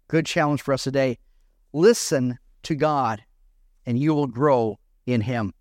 Good 0.09 0.27
challenge 0.27 0.63
for 0.63 0.75
us 0.75 0.85
today. 0.85 1.19
Listen 1.73 2.39
to 2.65 2.75
God, 2.75 3.23
and 3.87 3.99
you 3.99 4.15
will 4.15 4.27
grow 4.27 4.79
in 5.07 5.21
Him. 5.21 5.55